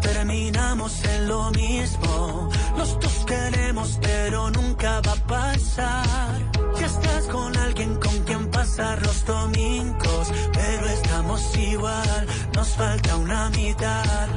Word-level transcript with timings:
Terminamos 0.00 1.04
en 1.04 1.28
lo 1.28 1.50
mismo. 1.50 2.48
Los 2.76 2.98
dos 3.00 3.24
queremos, 3.26 3.98
pero 4.00 4.50
nunca 4.50 5.00
va 5.00 5.12
a 5.12 5.26
pasar. 5.26 6.40
Ya 6.78 6.86
estás 6.86 7.26
con 7.26 7.56
alguien 7.56 7.94
con 7.96 8.18
quien 8.24 8.50
pasar 8.50 9.00
los 9.02 9.24
domingos, 9.24 10.32
pero 10.52 10.86
estamos 10.86 11.56
igual. 11.56 12.26
Nos 12.54 12.68
falta 12.68 13.16
una 13.16 13.50
mitad, 13.50 14.28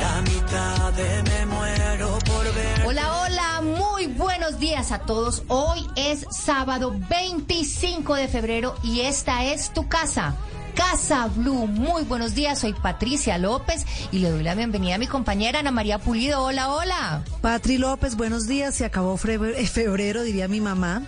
la 0.00 0.20
mitad 0.22 0.92
de 0.92 1.22
me 1.22 1.46
muero 1.46 2.18
por 2.26 2.44
ver. 2.54 2.86
Hola, 2.86 3.22
hola, 3.22 3.60
muy 3.62 4.06
buenos 4.06 4.58
días 4.58 4.92
a 4.92 5.00
todos. 5.00 5.42
Hoy 5.48 5.86
es 5.96 6.26
sábado 6.30 6.94
25 7.08 8.14
de 8.14 8.28
febrero 8.28 8.74
y 8.82 9.00
esta 9.00 9.44
es 9.44 9.70
tu 9.70 9.88
casa. 9.88 10.36
Casa 10.78 11.26
Blue, 11.34 11.66
muy 11.66 12.04
buenos 12.04 12.36
días, 12.36 12.60
soy 12.60 12.72
Patricia 12.72 13.36
López 13.36 13.84
y 14.12 14.20
le 14.20 14.30
doy 14.30 14.44
la 14.44 14.54
bienvenida 14.54 14.94
a 14.94 14.98
mi 14.98 15.08
compañera 15.08 15.58
Ana 15.58 15.72
María 15.72 15.98
Pulido. 15.98 16.40
Hola, 16.40 16.72
hola. 16.72 17.24
Patri 17.40 17.78
López, 17.78 18.14
buenos 18.14 18.46
días. 18.46 18.76
Se 18.76 18.84
acabó 18.84 19.16
febrero, 19.16 20.22
diría 20.22 20.46
mi 20.46 20.60
mamá. 20.60 21.02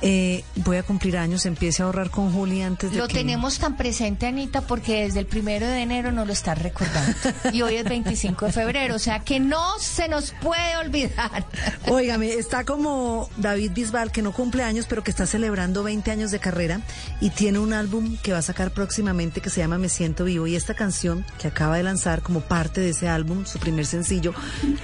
Eh, 0.00 0.44
voy 0.56 0.76
a 0.76 0.82
cumplir 0.82 1.16
años, 1.16 1.44
empiece 1.46 1.82
a 1.82 1.86
ahorrar 1.86 2.10
con 2.10 2.32
Juli 2.32 2.62
antes 2.62 2.92
de 2.92 2.98
Lo 2.98 3.08
que... 3.08 3.14
tenemos 3.14 3.58
tan 3.58 3.76
presente, 3.76 4.26
Anita, 4.26 4.60
porque 4.60 5.04
desde 5.04 5.20
el 5.20 5.26
primero 5.26 5.66
de 5.66 5.82
enero 5.82 6.12
no 6.12 6.24
lo 6.24 6.32
está 6.32 6.54
recordando. 6.54 7.12
Y 7.52 7.62
hoy 7.62 7.76
es 7.76 7.84
25 7.84 8.46
de 8.46 8.52
febrero, 8.52 8.94
o 8.94 8.98
sea 8.98 9.20
que 9.20 9.40
no 9.40 9.78
se 9.78 10.08
nos 10.08 10.32
puede 10.40 10.76
olvidar. 10.76 11.46
Óigame, 11.88 12.34
está 12.34 12.64
como 12.64 13.28
David 13.36 13.72
Bisbal, 13.74 14.12
que 14.12 14.22
no 14.22 14.32
cumple 14.32 14.62
años, 14.62 14.86
pero 14.88 15.02
que 15.02 15.10
está 15.10 15.26
celebrando 15.26 15.82
20 15.82 16.10
años 16.10 16.30
de 16.30 16.38
carrera 16.38 16.80
y 17.20 17.30
tiene 17.30 17.58
un 17.58 17.72
álbum 17.72 18.16
que 18.22 18.32
va 18.32 18.38
a 18.38 18.42
sacar 18.42 18.70
próximamente 18.70 19.40
que 19.40 19.50
se 19.50 19.60
llama 19.60 19.78
Me 19.78 19.88
Siento 19.88 20.24
Vivo. 20.24 20.46
Y 20.46 20.56
esta 20.56 20.74
canción 20.74 21.24
que 21.38 21.48
acaba 21.48 21.76
de 21.76 21.82
lanzar 21.82 22.22
como 22.22 22.40
parte 22.40 22.80
de 22.80 22.90
ese 22.90 23.08
álbum, 23.08 23.46
su 23.46 23.58
primer 23.58 23.86
sencillo, 23.86 24.34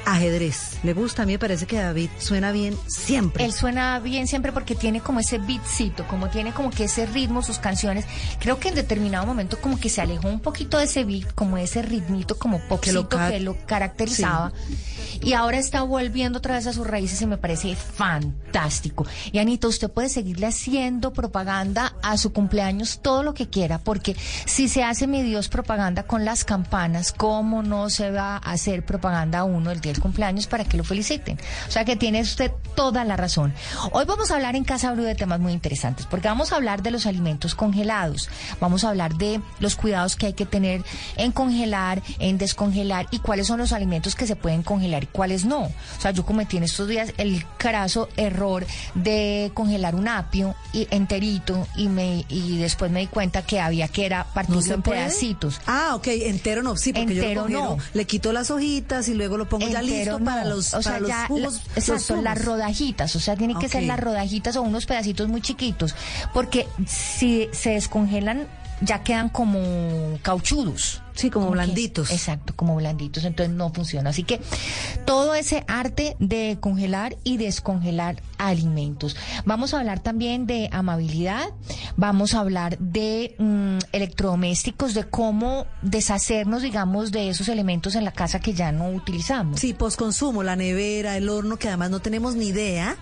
Ajedrez. 0.04 0.78
¿Le 0.82 0.92
gusta? 0.92 1.22
A 1.22 1.26
mí 1.26 1.32
me 1.32 1.38
parece 1.38 1.66
que 1.66 1.76
David 1.76 2.10
suena 2.18 2.50
bien 2.52 2.76
siempre. 2.86 3.44
Él 3.44 3.52
suena 3.52 3.98
bien 4.00 4.26
siempre 4.26 4.52
porque 4.52 4.74
tiene 4.74 5.00
como 5.04 5.20
ese 5.20 5.38
beatcito, 5.38 6.04
como 6.08 6.28
tiene 6.30 6.52
como 6.52 6.70
que 6.70 6.84
ese 6.84 7.06
ritmo, 7.06 7.42
sus 7.42 7.58
canciones. 7.58 8.04
Creo 8.40 8.58
que 8.58 8.70
en 8.70 8.74
determinado 8.74 9.24
momento 9.26 9.60
como 9.60 9.78
que 9.78 9.88
se 9.88 10.00
alejó 10.00 10.28
un 10.28 10.40
poquito 10.40 10.78
de 10.78 10.84
ese 10.84 11.04
beat, 11.04 11.32
como 11.34 11.56
ese 11.58 11.82
ritmito 11.82 12.36
como 12.38 12.58
popcito 12.66 12.94
lo 13.02 13.08
ca- 13.08 13.30
que 13.30 13.38
lo 13.40 13.56
caracterizaba. 13.66 14.52
Y 15.24 15.32
ahora 15.32 15.56
está 15.56 15.82
volviendo 15.82 16.36
otra 16.36 16.56
vez 16.56 16.66
a 16.66 16.74
sus 16.74 16.86
raíces 16.86 17.22
y 17.22 17.26
me 17.26 17.38
parece 17.38 17.74
fantástico. 17.76 19.06
Y 19.32 19.38
Anita, 19.38 19.68
usted 19.68 19.90
puede 19.90 20.10
seguirle 20.10 20.46
haciendo 20.46 21.14
propaganda 21.14 21.94
a 22.02 22.18
su 22.18 22.34
cumpleaños 22.34 23.00
todo 23.00 23.22
lo 23.22 23.32
que 23.32 23.48
quiera, 23.48 23.78
porque 23.78 24.14
si 24.44 24.68
se 24.68 24.84
hace 24.84 25.06
mi 25.06 25.22
Dios 25.22 25.48
propaganda 25.48 26.02
con 26.02 26.26
las 26.26 26.44
campanas, 26.44 27.10
¿cómo 27.10 27.62
no 27.62 27.88
se 27.88 28.10
va 28.10 28.36
a 28.36 28.52
hacer 28.52 28.84
propaganda 28.84 29.38
a 29.38 29.44
uno 29.44 29.70
el 29.70 29.80
día 29.80 29.92
del 29.92 30.02
cumpleaños 30.02 30.46
para 30.46 30.66
que 30.66 30.76
lo 30.76 30.84
feliciten? 30.84 31.38
O 31.68 31.70
sea 31.70 31.86
que 31.86 31.96
tiene 31.96 32.20
usted 32.20 32.52
toda 32.74 33.02
la 33.04 33.16
razón. 33.16 33.54
Hoy 33.92 34.04
vamos 34.04 34.30
a 34.30 34.34
hablar 34.34 34.56
en 34.56 34.64
Casa 34.64 34.92
Blue 34.92 35.04
de 35.04 35.14
temas 35.14 35.40
muy 35.40 35.54
interesantes, 35.54 36.04
porque 36.04 36.28
vamos 36.28 36.52
a 36.52 36.56
hablar 36.56 36.82
de 36.82 36.90
los 36.90 37.06
alimentos 37.06 37.54
congelados, 37.54 38.28
vamos 38.60 38.84
a 38.84 38.90
hablar 38.90 39.14
de 39.14 39.40
los 39.58 39.74
cuidados 39.76 40.16
que 40.16 40.26
hay 40.26 40.32
que 40.34 40.44
tener 40.44 40.84
en 41.16 41.32
congelar, 41.32 42.02
en 42.18 42.36
descongelar 42.36 43.06
y 43.10 43.20
cuáles 43.20 43.46
son 43.46 43.58
los 43.58 43.72
alimentos 43.72 44.14
que 44.14 44.26
se 44.26 44.36
pueden 44.36 44.62
congelar 44.62 45.08
cuáles 45.14 45.44
no. 45.44 45.60
O 45.66 46.00
sea, 46.00 46.10
yo 46.10 46.26
cometí 46.26 46.56
en 46.56 46.64
estos 46.64 46.88
días 46.88 47.12
el 47.18 47.46
carazo 47.56 48.08
error 48.16 48.66
de 48.96 49.52
congelar 49.54 49.94
un 49.94 50.08
apio 50.08 50.56
y 50.72 50.88
enterito 50.90 51.68
y 51.76 51.88
me 51.88 52.24
y 52.28 52.58
después 52.58 52.90
me 52.90 52.98
di 53.00 53.06
cuenta 53.06 53.42
que 53.42 53.60
había 53.60 53.86
que 53.86 54.06
era 54.06 54.24
partirlo 54.34 54.60
en 54.74 54.82
puede? 54.82 54.98
pedacitos. 54.98 55.60
Ah, 55.66 55.92
ok, 55.94 56.08
entero 56.08 56.64
no, 56.64 56.76
sí, 56.76 56.92
porque 56.92 57.12
Entero 57.12 57.28
yo 57.28 57.34
lo 57.34 57.40
congelo. 57.42 57.76
no. 57.76 57.78
Le 57.94 58.04
quito 58.06 58.32
las 58.32 58.50
hojitas 58.50 59.06
y 59.08 59.14
luego 59.14 59.36
lo 59.38 59.48
pongo 59.48 59.68
ya 59.68 59.80
listo 59.82 60.18
para 60.18 60.44
los, 60.44 60.74
o 60.74 60.82
sea, 60.82 60.94
para 60.94 61.00
los 61.00 61.12
jugos. 61.28 61.40
la- 61.42 61.48
los 61.48 61.60
exacto, 61.76 62.20
las 62.20 62.44
rodajitas, 62.44 63.14
o 63.14 63.20
sea, 63.20 63.36
tiene 63.36 63.54
que 63.56 63.68
ser 63.68 63.84
las 63.84 64.00
rodajitas 64.00 64.56
o 64.56 64.62
unos 64.62 64.84
pedacitos 64.86 65.28
muy 65.28 65.40
chiquitos, 65.40 65.94
porque 66.34 66.66
si 66.88 67.48
se 67.52 67.70
descongelan 67.70 68.48
ya 68.80 69.04
quedan 69.04 69.28
como 69.28 70.18
cauchudos. 70.22 71.00
Sí, 71.14 71.30
como 71.30 71.50
blanditos. 71.50 72.10
exacto, 72.10 72.52
como 72.56 72.74
blanditos, 72.76 73.24
entonces 73.24 73.54
no 73.54 73.72
funciona. 73.72 74.10
Así 74.10 74.24
que 74.24 74.40
todo 75.04 75.34
ese 75.34 75.64
arte 75.68 76.16
de 76.18 76.58
congelar 76.60 77.16
y 77.24 77.36
descongelar 77.36 78.20
alimentos. 78.38 79.16
Vamos 79.44 79.74
a 79.74 79.78
hablar 79.78 80.00
también 80.00 80.46
de 80.46 80.68
amabilidad, 80.72 81.44
vamos 81.96 82.34
a 82.34 82.40
hablar 82.40 82.78
de 82.78 83.34
mm, 83.38 83.78
electrodomésticos, 83.92 84.94
de 84.94 85.04
cómo 85.04 85.66
deshacernos, 85.82 86.62
digamos, 86.62 87.12
de 87.12 87.28
esos 87.30 87.48
elementos 87.48 87.94
en 87.94 88.04
la 88.04 88.12
casa 88.12 88.40
que 88.40 88.52
ya 88.54 88.72
no 88.72 88.88
utilizamos. 88.90 89.60
Sí, 89.60 89.72
posconsumo, 89.72 90.42
la 90.42 90.56
nevera, 90.56 91.16
el 91.16 91.28
horno, 91.28 91.56
que 91.56 91.68
además 91.68 91.90
no 91.90 92.00
tenemos 92.00 92.34
ni 92.34 92.46
idea 92.48 92.96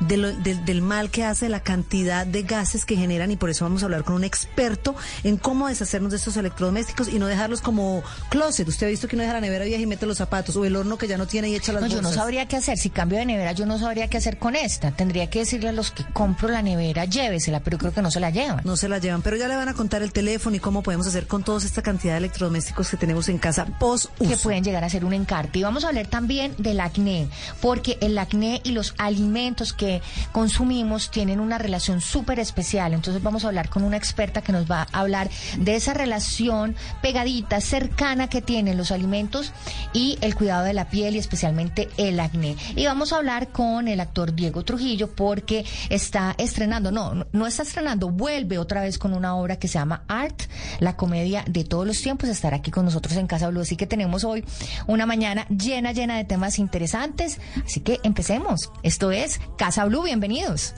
de 0.00 0.16
lo- 0.18 0.32
del- 0.32 0.62
del 0.66 0.82
mal 0.82 1.10
que 1.10 1.24
hace 1.24 1.48
la 1.48 1.60
cantidad 1.60 2.26
de 2.26 2.42
gases 2.42 2.84
que 2.84 2.96
generan 2.96 3.30
y 3.30 3.36
por 3.36 3.48
eso 3.48 3.64
vamos 3.64 3.82
a 3.82 3.86
hablar 3.86 4.04
con 4.04 4.14
un 4.14 4.24
experto 4.24 4.94
en 5.24 5.38
cómo 5.38 5.68
deshacernos 5.68 6.10
de 6.10 6.18
estos 6.18 6.36
electrodomésticos 6.36 7.08
y 7.08 7.18
no 7.18 7.26
dejarlos 7.26 7.55
como 7.60 8.02
closet. 8.28 8.68
Usted 8.68 8.86
ha 8.86 8.90
visto 8.90 9.08
que 9.08 9.16
uno 9.16 9.22
deja 9.22 9.34
la 9.34 9.40
nevera 9.40 9.64
vieja 9.64 9.82
y 9.82 9.86
mete 9.86 10.06
los 10.06 10.18
zapatos 10.18 10.56
o 10.56 10.64
el 10.64 10.76
horno 10.76 10.98
que 10.98 11.08
ya 11.08 11.18
no 11.18 11.26
tiene 11.26 11.48
y 11.48 11.54
echa 11.54 11.72
las 11.72 11.82
No, 11.82 11.88
yo 11.88 12.02
no 12.02 12.12
sabría 12.12 12.46
qué 12.46 12.56
hacer. 12.56 12.78
Si 12.78 12.90
cambio 12.90 13.18
de 13.18 13.26
nevera, 13.26 13.52
yo 13.52 13.66
no 13.66 13.78
sabría 13.78 14.08
qué 14.08 14.18
hacer 14.18 14.38
con 14.38 14.56
esta. 14.56 14.90
Tendría 14.92 15.28
que 15.28 15.40
decirle 15.40 15.68
a 15.68 15.72
los 15.72 15.90
que 15.90 16.04
compro 16.12 16.48
la 16.48 16.62
nevera, 16.62 17.04
llévesela, 17.04 17.60
pero 17.60 17.78
creo 17.78 17.92
que 17.92 18.02
no 18.02 18.10
se 18.10 18.20
la 18.20 18.30
llevan. 18.30 18.60
No 18.64 18.76
se 18.76 18.88
la 18.88 18.98
llevan, 18.98 19.22
pero 19.22 19.36
ya 19.36 19.48
le 19.48 19.56
van 19.56 19.68
a 19.68 19.74
contar 19.74 20.02
el 20.02 20.12
teléfono 20.12 20.56
y 20.56 20.60
cómo 20.60 20.82
podemos 20.82 21.06
hacer 21.06 21.26
con 21.26 21.44
toda 21.44 21.64
esta 21.64 21.82
cantidad 21.82 22.14
de 22.14 22.18
electrodomésticos 22.18 22.90
que 22.90 22.96
tenemos 22.96 23.28
en 23.28 23.38
casa 23.38 23.66
post 23.78 24.06
uso. 24.18 24.30
que 24.30 24.36
pueden 24.36 24.64
llegar 24.64 24.84
a 24.84 24.90
ser 24.90 25.04
un 25.04 25.12
encarte. 25.12 25.58
Y 25.58 25.62
vamos 25.62 25.84
a 25.84 25.88
hablar 25.88 26.06
también 26.06 26.54
del 26.58 26.80
acné, 26.80 27.28
porque 27.60 27.98
el 28.00 28.18
acné 28.18 28.60
y 28.64 28.72
los 28.72 28.94
alimentos 28.98 29.72
que 29.72 30.02
consumimos 30.32 31.10
tienen 31.10 31.40
una 31.40 31.58
relación 31.58 32.00
súper 32.00 32.38
especial. 32.40 32.92
Entonces 32.92 33.22
vamos 33.22 33.44
a 33.44 33.48
hablar 33.48 33.68
con 33.68 33.82
una 33.82 33.96
experta 33.96 34.42
que 34.42 34.52
nos 34.52 34.70
va 34.70 34.86
a 34.92 35.00
hablar 35.00 35.30
de 35.58 35.76
esa 35.76 35.94
relación 35.94 36.74
pegadita, 37.02 37.45
cercana 37.60 38.28
que 38.28 38.42
tienen 38.42 38.76
los 38.76 38.90
alimentos 38.90 39.52
y 39.92 40.18
el 40.20 40.34
cuidado 40.34 40.64
de 40.64 40.74
la 40.74 40.88
piel 40.90 41.14
y 41.16 41.18
especialmente 41.18 41.88
el 41.96 42.18
acné. 42.20 42.56
Y 42.74 42.86
vamos 42.86 43.12
a 43.12 43.16
hablar 43.16 43.48
con 43.48 43.88
el 43.88 44.00
actor 44.00 44.34
Diego 44.34 44.64
Trujillo 44.64 45.08
porque 45.14 45.64
está 45.90 46.34
estrenando, 46.38 46.90
no, 46.90 47.26
no- 47.32 47.46
está 47.46 47.62
estrenando, 47.62 48.10
vuelve 48.10 48.58
otra 48.58 48.80
vez 48.80 48.98
con 48.98 49.14
una 49.14 49.36
obra 49.36 49.58
que 49.58 49.68
se 49.68 49.74
llama 49.74 50.02
Art, 50.08 50.42
la 50.80 50.96
comedia 50.96 51.44
de 51.48 51.64
todos 51.64 51.86
los 51.86 52.00
tiempos, 52.02 52.28
estará 52.28 52.56
aquí 52.56 52.70
con 52.70 52.84
nosotros 52.84 53.16
en 53.16 53.26
Casa 53.26 53.48
Blue. 53.48 53.60
Así 53.60 53.76
que 53.76 53.86
tenemos 53.86 54.24
hoy 54.24 54.44
una 54.86 55.06
mañana 55.06 55.46
llena, 55.48 55.92
llena 55.92 56.16
de 56.16 56.24
temas 56.24 56.58
interesantes. 56.58 57.38
Así 57.64 57.80
que 57.80 58.00
empecemos. 58.02 58.70
Esto 58.82 59.12
es 59.12 59.40
Casa 59.56 59.84
Blue, 59.84 60.02
bienvenidos. 60.02 60.74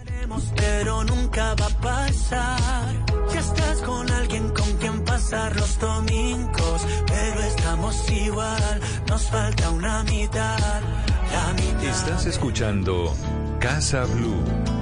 Pero 0.57 1.05
nunca 1.05 1.55
va 1.55 1.67
a 1.67 1.81
pasar. 1.81 2.95
Estás 3.37 3.79
con 3.83 4.11
alguien 4.11 4.49
con 4.51 4.79
pasar 5.09 5.57
los 5.57 5.79
domingos, 5.79 6.87
pero 7.07 7.41
estamos 7.41 8.11
igual. 8.11 8.81
Nos 9.09 9.29
falta 9.31 9.71
una 9.71 10.05
mitad, 10.05 10.83
la 11.33 11.53
mitad. 11.55 11.85
Estás 11.85 12.27
escuchando 12.27 13.15
Casa 13.59 14.05
Blue. 14.05 14.78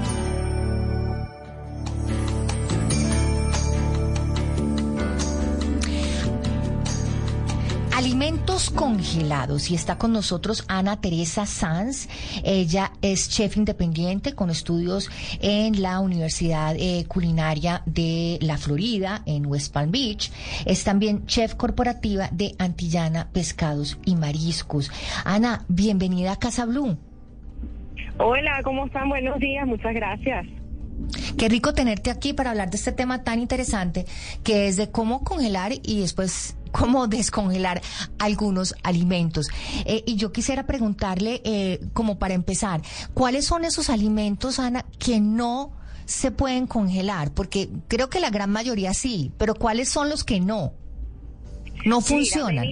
Alimentos 7.97 8.69
congelados 8.69 9.71
y 9.71 9.75
está 9.75 9.97
con 9.97 10.13
nosotros 10.13 10.67
Ana 10.69 11.01
Teresa 11.01 11.47
Sanz. 11.47 12.11
Ella 12.45 12.93
es 13.01 13.31
chef 13.31 13.57
independiente 13.57 14.35
con 14.35 14.51
estudios 14.51 15.09
en 15.41 15.81
la 15.81 16.01
Universidad 16.01 16.77
eh, 16.79 17.07
Culinaria 17.09 17.81
de 17.87 18.37
la 18.43 18.59
Florida 18.59 19.23
en 19.25 19.47
West 19.47 19.73
Palm 19.73 19.93
Beach. 19.93 20.31
Es 20.67 20.85
también 20.85 21.25
chef 21.25 21.55
corporativa 21.55 22.29
de 22.33 22.55
Antillana 22.59 23.31
Pescados 23.33 23.99
y 24.05 24.15
Mariscos. 24.15 24.93
Ana, 25.25 25.65
bienvenida 25.69 26.33
a 26.33 26.39
Casa 26.39 26.67
Blue. 26.67 26.99
Hola, 28.19 28.61
¿cómo 28.63 28.85
están? 28.85 29.09
Buenos 29.09 29.39
días, 29.39 29.67
muchas 29.67 29.95
gracias. 29.95 30.45
Qué 31.37 31.51
rico 31.51 31.75
tenerte 31.75 32.11
aquí 32.11 32.33
para 32.33 32.51
hablar 32.51 32.71
de 32.71 32.79
este 32.79 32.93
tema 32.93 33.23
tan 33.23 33.41
interesante 33.41 34.07
que 34.43 34.69
es 34.69 34.77
de 34.77 34.91
cómo 34.91 35.23
congelar 35.23 35.73
y 35.83 36.01
después 36.01 36.57
cómo 36.73 37.07
descongelar 37.09 37.83
algunos 38.19 38.75
alimentos. 38.83 39.49
Eh, 39.85 40.03
y 40.07 40.17
yo 40.17 40.33
quisiera 40.33 40.67
preguntarle, 40.67 41.43
eh, 41.45 41.81
como 41.93 42.19
para 42.19 42.35
empezar, 42.35 42.81
¿cuáles 43.13 43.45
son 43.45 43.65
esos 43.65 43.91
alimentos, 43.91 44.59
Ana, 44.59 44.87
que 44.99 45.21
no 45.21 45.73
se 46.07 46.31
pueden 46.31 46.67
congelar? 46.67 47.33
Porque 47.35 47.69
creo 47.89 48.09
que 48.09 48.21
la 48.21 48.31
gran 48.31 48.51
mayoría 48.51 48.95
sí, 48.95 49.31
pero 49.37 49.55
¿cuáles 49.55 49.91
son 49.91 50.09
los 50.09 50.25
que 50.25 50.41
no? 50.41 50.73
No 51.85 52.01
funcionan. 52.01 52.71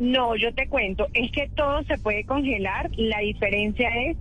no, 0.00 0.36
yo 0.36 0.52
te 0.54 0.68
cuento, 0.68 1.06
es 1.14 1.30
que 1.30 1.48
todo 1.54 1.84
se 1.84 1.96
puede 1.98 2.24
congelar, 2.24 2.90
la 2.96 3.20
diferencia 3.20 3.88
es 3.88 4.16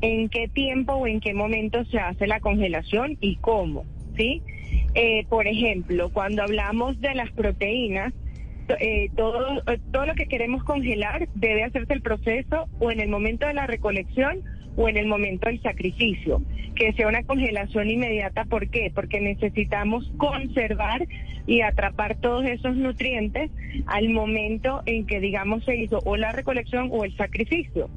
en 0.00 0.28
qué 0.28 0.48
tiempo 0.48 0.94
o 0.94 1.06
en 1.06 1.20
qué 1.20 1.34
momento 1.34 1.84
se 1.86 1.98
hace 1.98 2.26
la 2.26 2.40
congelación 2.40 3.16
y 3.20 3.36
cómo, 3.36 3.84
¿sí? 4.16 4.42
Eh, 4.94 5.24
por 5.28 5.46
ejemplo, 5.46 6.10
cuando 6.10 6.42
hablamos 6.42 7.00
de 7.00 7.14
las 7.14 7.30
proteínas, 7.32 8.12
eh, 8.78 9.10
todo, 9.16 9.62
todo 9.92 10.06
lo 10.06 10.14
que 10.14 10.26
queremos 10.26 10.62
congelar 10.64 11.28
debe 11.34 11.64
hacerse 11.64 11.92
el 11.92 12.02
proceso 12.02 12.68
o 12.78 12.90
en 12.90 13.00
el 13.00 13.08
momento 13.08 13.46
de 13.46 13.54
la 13.54 13.66
recolección 13.66 14.42
o 14.76 14.88
en 14.88 14.96
el 14.96 15.06
momento 15.06 15.48
del 15.48 15.60
sacrificio, 15.60 16.42
que 16.74 16.92
sea 16.92 17.08
una 17.08 17.24
congelación 17.24 17.90
inmediata. 17.90 18.44
¿Por 18.44 18.68
qué? 18.68 18.92
Porque 18.94 19.20
necesitamos 19.20 20.10
conservar 20.16 21.06
y 21.46 21.62
atrapar 21.62 22.16
todos 22.16 22.44
esos 22.44 22.76
nutrientes 22.76 23.50
al 23.86 24.10
momento 24.10 24.82
en 24.86 25.06
que, 25.06 25.20
digamos, 25.20 25.64
se 25.64 25.76
hizo 25.76 25.98
o 26.04 26.16
la 26.16 26.32
recolección 26.32 26.88
o 26.92 27.04
el 27.04 27.16
sacrificio. 27.16 27.90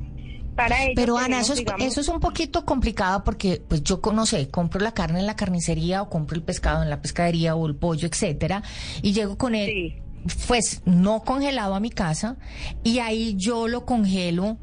Para 0.55 0.77
Pero 0.95 1.17
Ana, 1.17 1.39
eso 1.39 1.53
es, 1.53 1.63
eso 1.79 2.01
es 2.01 2.07
un 2.07 2.19
poquito 2.19 2.65
complicado 2.65 3.23
porque, 3.23 3.61
pues 3.67 3.83
yo 3.83 3.99
no 4.13 4.25
sé, 4.25 4.49
compro 4.49 4.79
la 4.81 4.93
carne 4.93 5.19
en 5.19 5.25
la 5.25 5.35
carnicería 5.35 6.01
o 6.01 6.09
compro 6.09 6.35
el 6.35 6.43
pescado 6.43 6.83
en 6.83 6.89
la 6.89 7.01
pescadería 7.01 7.55
o 7.55 7.65
el 7.65 7.75
pollo, 7.75 8.07
etcétera, 8.07 8.63
y 9.01 9.13
llego 9.13 9.37
con 9.37 9.55
él, 9.55 10.01
pues 10.47 10.81
no 10.85 11.23
congelado 11.23 11.75
a 11.75 11.79
mi 11.79 11.89
casa 11.89 12.37
y 12.83 12.99
ahí 12.99 13.35
yo 13.37 13.67
lo 13.67 13.85
congelo 13.85 14.57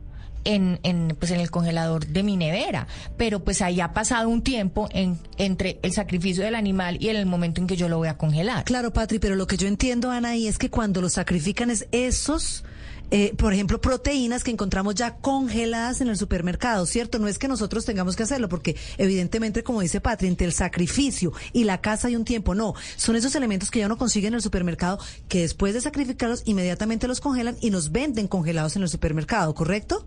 en, 0.44 0.80
en, 0.82 1.16
pues 1.18 1.32
en 1.32 1.40
el 1.40 1.50
congelador 1.50 2.06
de 2.06 2.22
mi 2.22 2.36
nevera, 2.36 2.86
pero 3.16 3.44
pues 3.44 3.60
ahí 3.60 3.80
ha 3.80 3.92
pasado 3.92 4.28
un 4.28 4.42
tiempo 4.42 4.88
en, 4.92 5.18
entre 5.38 5.78
el 5.82 5.92
sacrificio 5.92 6.44
del 6.44 6.54
animal 6.54 6.96
y 7.00 7.08
el 7.08 7.26
momento 7.26 7.60
en 7.60 7.66
que 7.66 7.76
yo 7.76 7.88
lo 7.88 7.98
voy 7.98 8.08
a 8.08 8.16
congelar. 8.16 8.64
Claro, 8.64 8.92
Patri, 8.92 9.18
pero 9.18 9.36
lo 9.36 9.46
que 9.46 9.56
yo 9.56 9.68
entiendo, 9.68 10.10
Ana, 10.10 10.36
y 10.36 10.46
es 10.46 10.58
que 10.58 10.70
cuando 10.70 11.00
lo 11.00 11.08
sacrifican 11.08 11.70
es 11.70 11.86
esos 11.92 12.64
eh, 13.10 13.34
por 13.36 13.52
ejemplo, 13.52 13.80
proteínas 13.80 14.44
que 14.44 14.50
encontramos 14.50 14.94
ya 14.94 15.16
congeladas 15.16 16.00
en 16.00 16.08
el 16.08 16.16
supermercado, 16.16 16.86
¿cierto? 16.86 17.18
No 17.18 17.28
es 17.28 17.38
que 17.38 17.48
nosotros 17.48 17.84
tengamos 17.84 18.16
que 18.16 18.22
hacerlo, 18.22 18.48
porque 18.48 18.76
evidentemente, 18.98 19.62
como 19.62 19.80
dice 19.80 20.00
Patri, 20.00 20.28
entre 20.28 20.46
el 20.46 20.52
sacrificio 20.52 21.32
y 21.52 21.64
la 21.64 21.80
casa 21.80 22.08
hay 22.08 22.16
un 22.16 22.24
tiempo, 22.24 22.54
no, 22.54 22.74
son 22.96 23.16
esos 23.16 23.34
elementos 23.34 23.70
que 23.70 23.80
ya 23.80 23.86
uno 23.86 23.98
consigue 23.98 24.28
en 24.28 24.34
el 24.34 24.42
supermercado 24.42 24.98
que 25.28 25.40
después 25.40 25.74
de 25.74 25.80
sacrificarlos 25.80 26.42
inmediatamente 26.46 27.08
los 27.08 27.20
congelan 27.20 27.56
y 27.60 27.70
nos 27.70 27.92
venden 27.92 28.28
congelados 28.28 28.76
en 28.76 28.82
el 28.82 28.88
supermercado, 28.88 29.54
¿correcto? 29.54 30.06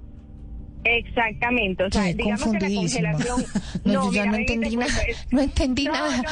Exactamente, 0.86 1.84
o 1.86 1.92
sea, 1.92 2.14
digamos 2.14 2.44
que 2.44 2.70
la 2.70 2.76
congelación... 2.76 3.46
no, 3.86 4.12
yo 4.12 4.26
no 4.26 4.36
entendí 4.36 4.76
nada, 4.76 4.94
no 5.32 5.42
entendí 5.42 5.86
nada. 5.86 6.18
No, 6.18 6.24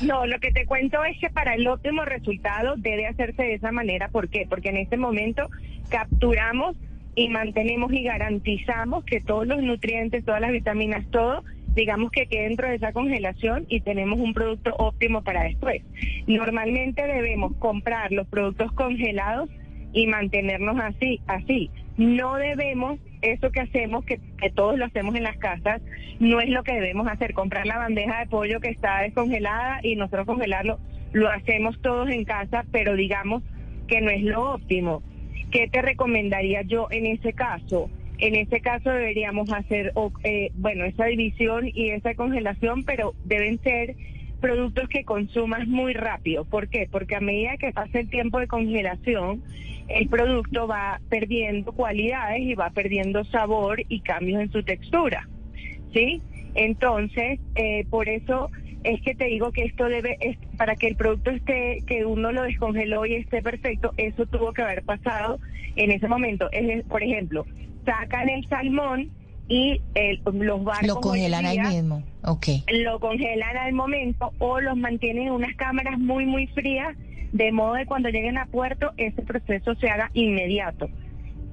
no, 0.00 0.06
no, 0.06 0.26
lo 0.26 0.38
que 0.38 0.52
te 0.52 0.66
cuento 0.66 1.02
es 1.04 1.18
que 1.18 1.30
para 1.30 1.54
el 1.54 1.66
óptimo 1.66 2.04
resultado 2.04 2.74
debe 2.76 3.06
hacerse 3.06 3.42
de 3.42 3.54
esa 3.54 3.72
manera, 3.72 4.08
¿por 4.08 4.28
qué? 4.28 4.46
Porque 4.48 4.68
en 4.68 4.76
este 4.76 4.98
momento 4.98 5.48
capturamos 5.90 6.76
y 7.14 7.28
mantenemos 7.28 7.92
y 7.92 8.02
garantizamos 8.04 9.04
que 9.04 9.20
todos 9.20 9.46
los 9.46 9.62
nutrientes, 9.62 10.24
todas 10.24 10.40
las 10.40 10.52
vitaminas, 10.52 11.04
todo, 11.10 11.44
digamos 11.74 12.10
que 12.10 12.26
quede 12.26 12.44
dentro 12.44 12.68
de 12.68 12.76
esa 12.76 12.92
congelación 12.92 13.66
y 13.68 13.80
tenemos 13.80 14.18
un 14.18 14.32
producto 14.32 14.74
óptimo 14.78 15.22
para 15.22 15.42
después. 15.42 15.82
Normalmente 16.26 17.02
debemos 17.06 17.54
comprar 17.58 18.12
los 18.12 18.26
productos 18.28 18.72
congelados 18.72 19.50
y 19.92 20.06
mantenernos 20.06 20.78
así, 20.80 21.20
así. 21.26 21.70
No 21.96 22.36
debemos, 22.36 22.98
eso 23.22 23.50
que 23.50 23.60
hacemos, 23.60 24.04
que, 24.04 24.20
todos 24.54 24.78
lo 24.78 24.86
hacemos 24.86 25.14
en 25.14 25.24
las 25.24 25.36
casas, 25.36 25.82
no 26.18 26.40
es 26.40 26.48
lo 26.48 26.62
que 26.62 26.72
debemos 26.72 27.06
hacer, 27.08 27.34
comprar 27.34 27.66
la 27.66 27.78
bandeja 27.78 28.20
de 28.20 28.26
pollo 28.26 28.60
que 28.60 28.70
está 28.70 29.02
descongelada 29.02 29.80
y 29.82 29.96
nosotros 29.96 30.26
congelarlo, 30.26 30.78
lo 31.12 31.28
hacemos 31.28 31.80
todos 31.82 32.08
en 32.08 32.24
casa, 32.24 32.64
pero 32.72 32.94
digamos 32.94 33.42
que 33.86 34.00
no 34.00 34.10
es 34.10 34.22
lo 34.22 34.54
óptimo. 34.54 35.02
¿Qué 35.50 35.68
te 35.68 35.82
recomendaría 35.82 36.62
yo 36.62 36.88
en 36.90 37.06
ese 37.06 37.32
caso? 37.32 37.90
En 38.18 38.34
ese 38.34 38.60
caso 38.60 38.90
deberíamos 38.90 39.50
hacer, 39.52 39.92
eh, 40.24 40.50
bueno, 40.54 40.84
esa 40.84 41.06
división 41.06 41.68
y 41.72 41.90
esa 41.90 42.14
congelación, 42.14 42.84
pero 42.84 43.14
deben 43.24 43.58
ser 43.62 43.96
productos 44.40 44.88
que 44.88 45.04
consumas 45.04 45.66
muy 45.66 45.92
rápido. 45.92 46.44
¿Por 46.44 46.68
qué? 46.68 46.86
Porque 46.90 47.16
a 47.16 47.20
medida 47.20 47.56
que 47.56 47.72
pasa 47.72 47.98
el 47.98 48.08
tiempo 48.08 48.38
de 48.38 48.46
congelación, 48.46 49.42
el 49.88 50.08
producto 50.08 50.66
va 50.66 51.00
perdiendo 51.08 51.72
cualidades 51.72 52.42
y 52.42 52.54
va 52.54 52.70
perdiendo 52.70 53.24
sabor 53.24 53.82
y 53.88 54.00
cambios 54.00 54.40
en 54.40 54.52
su 54.52 54.62
textura. 54.62 55.28
¿Sí? 55.92 56.22
Entonces, 56.54 57.40
eh, 57.56 57.84
por 57.90 58.08
eso 58.08 58.50
es 58.84 59.00
que 59.02 59.14
te 59.14 59.26
digo 59.26 59.52
que 59.52 59.64
esto 59.64 59.84
debe, 59.86 60.38
para 60.56 60.76
que 60.76 60.88
el 60.88 60.96
producto 60.96 61.30
esté, 61.30 61.82
que 61.86 62.04
uno 62.04 62.32
lo 62.32 62.42
descongeló 62.42 63.06
y 63.06 63.14
esté 63.14 63.42
perfecto, 63.42 63.92
eso 63.96 64.26
tuvo 64.26 64.52
que 64.52 64.62
haber 64.62 64.82
pasado 64.82 65.38
en 65.76 65.90
ese 65.90 66.08
momento. 66.08 66.48
Es, 66.52 66.84
por 66.84 67.02
ejemplo, 67.02 67.46
sacan 67.84 68.28
el 68.28 68.46
salmón 68.48 69.10
y 69.48 69.80
los 70.24 70.64
barcos... 70.64 70.86
Lo 70.86 71.00
congelan 71.00 71.44
ahí 71.44 71.58
mismo, 71.58 72.02
ok. 72.24 72.46
Lo 72.84 73.00
congelan 73.00 73.56
al 73.56 73.72
momento 73.72 74.32
o 74.38 74.60
los 74.60 74.76
mantienen 74.76 75.28
en 75.28 75.32
unas 75.32 75.54
cámaras 75.56 75.98
muy, 75.98 76.24
muy 76.24 76.46
frías, 76.48 76.96
de 77.32 77.52
modo 77.52 77.74
que 77.74 77.86
cuando 77.86 78.08
lleguen 78.08 78.38
a 78.38 78.46
puerto 78.46 78.92
ese 78.96 79.22
proceso 79.22 79.74
se 79.76 79.88
haga 79.88 80.10
inmediato 80.14 80.88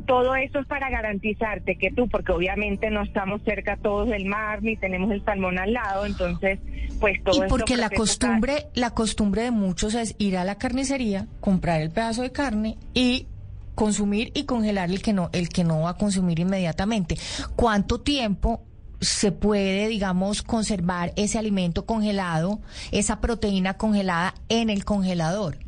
todo 0.08 0.36
eso 0.36 0.60
es 0.60 0.66
para 0.66 0.90
garantizarte 0.90 1.78
que 1.78 1.92
tú, 1.92 2.08
porque 2.08 2.32
obviamente 2.32 2.90
no 2.90 3.04
estamos 3.04 3.42
cerca 3.44 3.78
todos 3.78 4.08
del 4.08 4.26
mar 4.26 4.64
ni 4.64 4.78
tenemos 4.78 5.12
el 5.12 5.24
salmón 5.24 5.60
al 5.60 5.74
lado, 5.74 6.06
entonces 6.06 6.60
pues 7.00 7.22
todo 7.24 7.46
Y 7.46 7.50
porque 7.50 7.78
la 7.78 7.90
costumbre, 7.90 8.68
la 8.74 8.92
costumbre 8.92 9.44
de 9.44 9.52
muchos 9.52 9.94
es 9.94 10.16
ir 10.18 10.38
a 10.38 10.46
la 10.46 10.56
carnicería, 10.56 11.28
comprar 11.42 11.82
el 11.82 11.92
pedazo 11.92 12.24
de 12.24 12.32
carne 12.32 12.78
y 12.94 13.28
consumir 13.76 14.32
y 14.34 14.46
congelar 14.46 14.90
el 14.90 15.04
que 15.04 15.14
no 15.14 15.30
el 15.34 15.50
que 15.50 15.64
no 15.64 15.82
va 15.82 15.92
a 15.92 15.98
consumir 15.98 16.40
inmediatamente. 16.40 17.18
¿Cuánto 17.56 18.00
tiempo 18.00 18.64
se 19.00 19.32
puede, 19.32 19.88
digamos, 19.90 20.42
conservar 20.42 21.14
ese 21.18 21.38
alimento 21.38 21.86
congelado, 21.86 22.60
esa 22.92 23.20
proteína 23.20 23.76
congelada 23.76 24.34
en 24.50 24.70
el 24.70 24.86
congelador? 24.86 25.67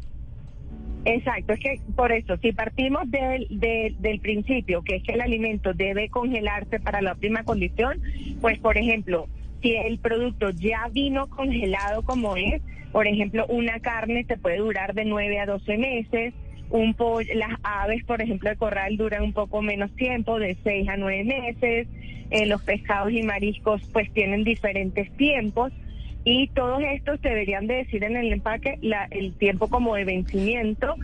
Exacto, 1.11 1.53
es 1.53 1.59
que 1.59 1.81
por 1.95 2.11
eso, 2.11 2.37
si 2.37 2.51
partimos 2.51 3.09
del, 3.09 3.47
del 3.49 4.19
principio, 4.19 4.83
que 4.83 4.97
es 4.97 5.03
que 5.03 5.13
el 5.13 5.21
alimento 5.21 5.73
debe 5.73 6.07
congelarse 6.09 6.79
para 6.79 7.01
la 7.01 7.13
óptima 7.13 7.43
condición, 7.43 7.99
pues 8.41 8.59
por 8.59 8.77
ejemplo, 8.77 9.27
si 9.59 9.75
el 9.75 9.97
producto 9.97 10.51
ya 10.51 10.87
vino 10.91 11.27
congelado 11.27 12.03
como 12.03 12.35
es, 12.35 12.61
por 12.91 13.07
ejemplo, 13.07 13.47
una 13.47 13.79
carne 13.79 14.23
te 14.23 14.37
puede 14.37 14.57
durar 14.57 14.93
de 14.93 15.05
9 15.05 15.39
a 15.39 15.47
12 15.47 15.77
meses, 15.79 16.33
un 16.69 16.93
pollo, 16.93 17.33
las 17.33 17.57
aves, 17.63 18.03
por 18.05 18.21
ejemplo, 18.21 18.51
de 18.51 18.55
corral 18.55 18.95
duran 18.95 19.23
un 19.23 19.33
poco 19.33 19.63
menos 19.63 19.89
tiempo, 19.95 20.37
de 20.37 20.57
6 20.63 20.89
a 20.89 20.97
9 20.97 21.23
meses, 21.23 21.87
eh, 22.29 22.45
los 22.45 22.61
pescados 22.61 23.11
y 23.11 23.23
mariscos 23.23 23.81
pues 23.91 24.13
tienen 24.13 24.43
diferentes 24.43 25.11
tiempos 25.17 25.73
y 26.23 26.47
todos 26.49 26.81
estos 26.83 27.21
deberían 27.21 27.67
de 27.67 27.75
decir 27.75 28.03
en 28.03 28.17
el 28.17 28.33
empaque 28.33 28.77
la, 28.81 29.07
el 29.11 29.33
tiempo 29.33 29.69
como 29.69 29.95
de 29.95 30.05
vencimiento 30.05 30.95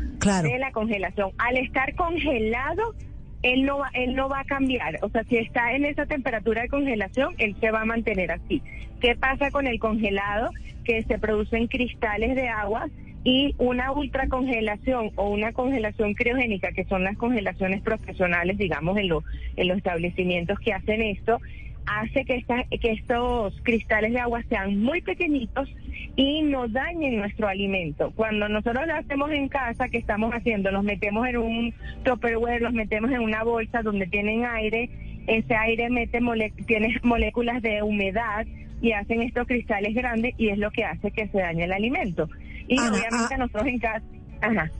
de 0.43 0.59
la 0.59 0.71
congelación. 0.71 1.31
Al 1.37 1.57
estar 1.57 1.95
congelado, 1.95 2.93
él 3.41 3.63
no 3.63 3.77
va, 3.77 3.89
él 3.93 4.15
no 4.15 4.27
va 4.27 4.41
a 4.41 4.45
cambiar. 4.45 4.99
O 5.01 5.09
sea, 5.09 5.23
si 5.25 5.37
está 5.37 5.73
en 5.73 5.85
esa 5.85 6.05
temperatura 6.05 6.63
de 6.63 6.67
congelación, 6.67 7.35
él 7.37 7.55
se 7.59 7.71
va 7.71 7.81
a 7.81 7.85
mantener 7.85 8.31
así. 8.31 8.61
¿Qué 8.99 9.15
pasa 9.15 9.51
con 9.51 9.67
el 9.67 9.79
congelado? 9.79 10.49
Que 10.83 11.03
se 11.03 11.17
producen 11.19 11.67
cristales 11.67 12.35
de 12.35 12.47
agua 12.49 12.87
y 13.23 13.55
una 13.57 13.91
ultracongelación 13.91 15.11
o 15.15 15.29
una 15.29 15.51
congelación 15.51 16.13
criogénica, 16.13 16.71
que 16.71 16.85
son 16.85 17.03
las 17.03 17.17
congelaciones 17.17 17.81
profesionales, 17.81 18.57
digamos, 18.57 18.97
en, 18.97 19.09
en 19.55 19.67
los 19.67 19.77
establecimientos 19.77 20.59
que 20.59 20.73
hacen 20.73 21.01
esto, 21.01 21.39
hace 21.85 22.25
que, 22.25 22.43
que 22.81 22.91
estos 22.91 23.53
cristales 23.63 24.13
de 24.13 24.19
agua 24.19 24.43
sean 24.49 24.79
muy 24.79 25.01
pequeñitos 25.01 25.69
y 26.15 26.41
no 26.43 26.67
dañen 26.67 27.17
nuestro 27.17 27.47
alimento. 27.47 28.11
Cuando 28.15 28.47
nosotros 28.47 28.87
lo 28.87 28.95
hacemos 28.95 29.31
en 29.31 29.49
casa, 29.49 29.89
¿qué 29.89 29.97
estamos 29.97 30.33
haciendo? 30.33 30.71
Los 30.71 30.83
metemos 30.83 31.27
en 31.27 31.37
un 31.37 31.73
topperware, 32.03 32.61
los 32.61 32.73
metemos 32.73 33.11
en 33.11 33.19
una 33.19 33.43
bolsa 33.43 33.81
donde 33.81 34.07
tienen 34.07 34.45
aire, 34.45 34.89
ese 35.27 35.55
aire 35.55 35.89
mete 35.89 36.19
tiene 36.67 36.99
moléculas 37.03 37.61
de 37.61 37.81
humedad 37.81 38.45
y 38.81 38.91
hacen 38.91 39.21
estos 39.21 39.47
cristales 39.47 39.93
grandes 39.93 40.33
y 40.37 40.49
es 40.49 40.57
lo 40.57 40.71
que 40.71 40.83
hace 40.85 41.11
que 41.11 41.27
se 41.27 41.39
dañe 41.39 41.65
el 41.65 41.73
alimento. 41.73 42.29
Y 42.67 42.79
obviamente 42.79 43.33
ah. 43.33 43.37
nosotros 43.37 43.67
en 43.67 43.79
casa... 43.79 44.03
Ajá. 44.41 44.71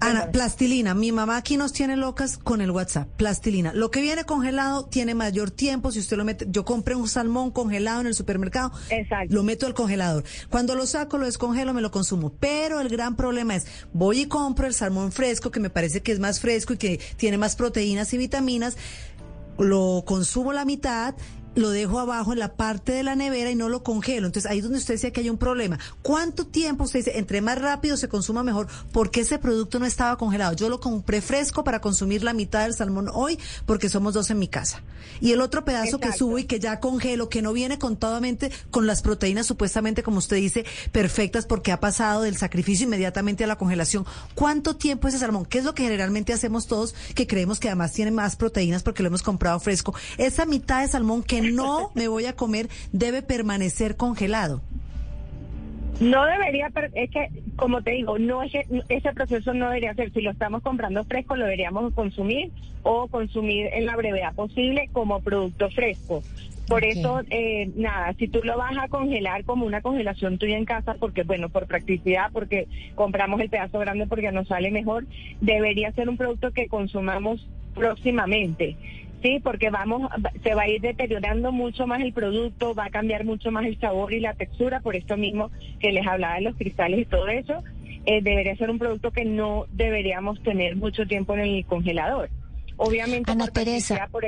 Ana, 0.00 0.30
plastilina. 0.30 0.94
Mi 0.94 1.12
mamá 1.12 1.36
aquí 1.36 1.56
nos 1.56 1.72
tiene 1.72 1.96
locas 1.96 2.38
con 2.38 2.60
el 2.60 2.70
WhatsApp. 2.70 3.08
Plastilina. 3.16 3.72
Lo 3.72 3.90
que 3.90 4.00
viene 4.00 4.24
congelado 4.24 4.86
tiene 4.86 5.14
mayor 5.14 5.50
tiempo. 5.50 5.92
Si 5.92 5.98
usted 5.98 6.16
lo 6.16 6.24
mete, 6.24 6.46
yo 6.48 6.64
compré 6.64 6.94
un 6.94 7.08
salmón 7.08 7.50
congelado 7.50 8.00
en 8.00 8.06
el 8.06 8.14
supermercado. 8.14 8.72
Exacto. 8.88 9.34
Lo 9.34 9.42
meto 9.42 9.66
al 9.66 9.74
congelador. 9.74 10.24
Cuando 10.48 10.74
lo 10.74 10.86
saco, 10.86 11.18
lo 11.18 11.26
descongelo, 11.26 11.74
me 11.74 11.82
lo 11.82 11.90
consumo. 11.90 12.32
Pero 12.40 12.80
el 12.80 12.88
gran 12.88 13.14
problema 13.14 13.56
es, 13.56 13.66
voy 13.92 14.20
y 14.20 14.26
compro 14.26 14.66
el 14.66 14.74
salmón 14.74 15.12
fresco, 15.12 15.50
que 15.50 15.60
me 15.60 15.70
parece 15.70 16.02
que 16.02 16.12
es 16.12 16.18
más 16.18 16.40
fresco 16.40 16.72
y 16.72 16.78
que 16.78 17.00
tiene 17.16 17.38
más 17.38 17.56
proteínas 17.56 18.12
y 18.14 18.18
vitaminas. 18.18 18.76
Lo 19.58 20.04
consumo 20.06 20.54
la 20.54 20.64
mitad 20.64 21.14
lo 21.60 21.70
dejo 21.70 22.00
abajo 22.00 22.32
en 22.32 22.38
la 22.38 22.54
parte 22.54 22.92
de 22.92 23.02
la 23.02 23.14
nevera 23.14 23.50
y 23.50 23.54
no 23.54 23.68
lo 23.68 23.82
congelo. 23.82 24.26
Entonces 24.26 24.50
ahí 24.50 24.58
es 24.58 24.64
donde 24.64 24.78
usted 24.78 24.94
decía 24.94 25.12
que 25.12 25.20
hay 25.20 25.30
un 25.30 25.38
problema. 25.38 25.78
¿Cuánto 26.02 26.46
tiempo 26.46 26.84
usted 26.84 27.00
dice, 27.00 27.18
entre 27.18 27.40
más 27.40 27.60
rápido 27.60 27.96
se 27.96 28.08
consuma 28.08 28.42
mejor? 28.42 28.68
porque 28.92 29.20
ese 29.20 29.38
producto 29.38 29.78
no 29.78 29.86
estaba 29.86 30.16
congelado? 30.16 30.54
Yo 30.54 30.68
lo 30.68 30.80
compré 30.80 31.20
fresco 31.20 31.64
para 31.64 31.80
consumir 31.80 32.22
la 32.22 32.32
mitad 32.32 32.62
del 32.62 32.74
salmón 32.74 33.08
hoy 33.12 33.38
porque 33.66 33.88
somos 33.88 34.14
dos 34.14 34.30
en 34.30 34.38
mi 34.38 34.48
casa. 34.48 34.82
Y 35.20 35.32
el 35.32 35.40
otro 35.40 35.64
pedazo 35.64 35.98
que 35.98 36.12
subo 36.12 36.38
y 36.38 36.44
que 36.44 36.60
ya 36.60 36.80
congelo, 36.80 37.28
que 37.28 37.42
no 37.42 37.52
viene 37.52 37.78
contadamente 37.78 38.50
con 38.70 38.86
las 38.86 39.02
proteínas 39.02 39.46
supuestamente, 39.46 40.02
como 40.02 40.18
usted 40.18 40.36
dice, 40.36 40.64
perfectas 40.92 41.46
porque 41.46 41.72
ha 41.72 41.80
pasado 41.80 42.22
del 42.22 42.36
sacrificio 42.36 42.86
inmediatamente 42.86 43.44
a 43.44 43.46
la 43.46 43.56
congelación. 43.56 44.06
¿Cuánto 44.34 44.76
tiempo 44.76 45.08
ese 45.08 45.18
salmón? 45.18 45.46
¿Qué 45.46 45.58
es 45.58 45.64
lo 45.64 45.74
que 45.74 45.84
generalmente 45.84 46.32
hacemos 46.32 46.66
todos 46.66 46.94
que 47.14 47.26
creemos 47.26 47.60
que 47.60 47.68
además 47.68 47.92
tiene 47.92 48.10
más 48.10 48.36
proteínas 48.36 48.82
porque 48.82 49.02
lo 49.02 49.08
hemos 49.08 49.22
comprado 49.22 49.60
fresco? 49.60 49.94
Esa 50.18 50.46
mitad 50.46 50.82
de 50.82 50.88
salmón 50.88 51.22
que 51.22 51.42
no 51.52 51.90
me 51.94 52.08
voy 52.08 52.26
a 52.26 52.36
comer 52.36 52.68
debe 52.92 53.22
permanecer 53.22 53.96
congelado. 53.96 54.62
No 56.00 56.24
debería, 56.24 56.70
es 56.94 57.10
que, 57.10 57.28
como 57.56 57.82
te 57.82 57.90
digo, 57.90 58.18
no 58.18 58.42
es 58.42 58.52
que 58.52 58.66
ese 58.88 59.12
proceso 59.12 59.52
no 59.52 59.66
debería 59.66 59.94
ser. 59.94 60.10
Si 60.12 60.22
lo 60.22 60.30
estamos 60.30 60.62
comprando 60.62 61.04
fresco, 61.04 61.36
lo 61.36 61.44
deberíamos 61.44 61.92
consumir 61.92 62.50
o 62.82 63.06
consumir 63.08 63.68
en 63.74 63.84
la 63.84 63.96
brevedad 63.96 64.34
posible 64.34 64.88
como 64.92 65.20
producto 65.20 65.68
fresco. 65.70 66.22
Por 66.70 66.84
eso, 66.84 67.20
eh, 67.30 67.70
nada, 67.74 68.14
si 68.14 68.28
tú 68.28 68.40
lo 68.44 68.56
vas 68.56 68.78
a 68.78 68.88
congelar 68.88 69.44
como 69.44 69.66
una 69.66 69.82
congelación 69.82 70.38
tuya 70.38 70.56
en 70.56 70.64
casa, 70.64 70.94
porque 70.98 71.24
bueno, 71.24 71.48
por 71.48 71.66
practicidad, 71.66 72.30
porque 72.32 72.68
compramos 72.94 73.40
el 73.40 73.50
pedazo 73.50 73.80
grande 73.80 74.06
porque 74.06 74.30
nos 74.30 74.46
sale 74.46 74.70
mejor, 74.70 75.04
debería 75.40 75.92
ser 75.92 76.08
un 76.08 76.16
producto 76.16 76.52
que 76.52 76.68
consumamos 76.68 77.46
próximamente. 77.74 78.76
Sí, 79.22 79.38
porque 79.42 79.68
vamos, 79.68 80.10
se 80.42 80.54
va 80.54 80.62
a 80.62 80.68
ir 80.68 80.80
deteriorando 80.80 81.52
mucho 81.52 81.86
más 81.86 82.00
el 82.00 82.12
producto, 82.12 82.74
va 82.74 82.86
a 82.86 82.90
cambiar 82.90 83.24
mucho 83.24 83.50
más 83.50 83.66
el 83.66 83.78
sabor 83.78 84.14
y 84.14 84.20
la 84.20 84.32
textura, 84.32 84.80
por 84.80 84.96
esto 84.96 85.16
mismo 85.16 85.50
que 85.78 85.92
les 85.92 86.06
hablaba 86.06 86.36
de 86.36 86.42
los 86.42 86.56
cristales 86.56 87.00
y 87.00 87.04
todo 87.04 87.28
eso, 87.28 87.62
eh, 88.06 88.22
debería 88.22 88.56
ser 88.56 88.70
un 88.70 88.78
producto 88.78 89.10
que 89.10 89.26
no 89.26 89.66
deberíamos 89.72 90.42
tener 90.42 90.76
mucho 90.76 91.06
tiempo 91.06 91.34
en 91.34 91.40
el 91.40 91.66
congelador. 91.66 92.30
Obviamente, 92.78 93.30
Ana 93.30 93.46
Teresa, 93.48 94.08
por 94.10 94.24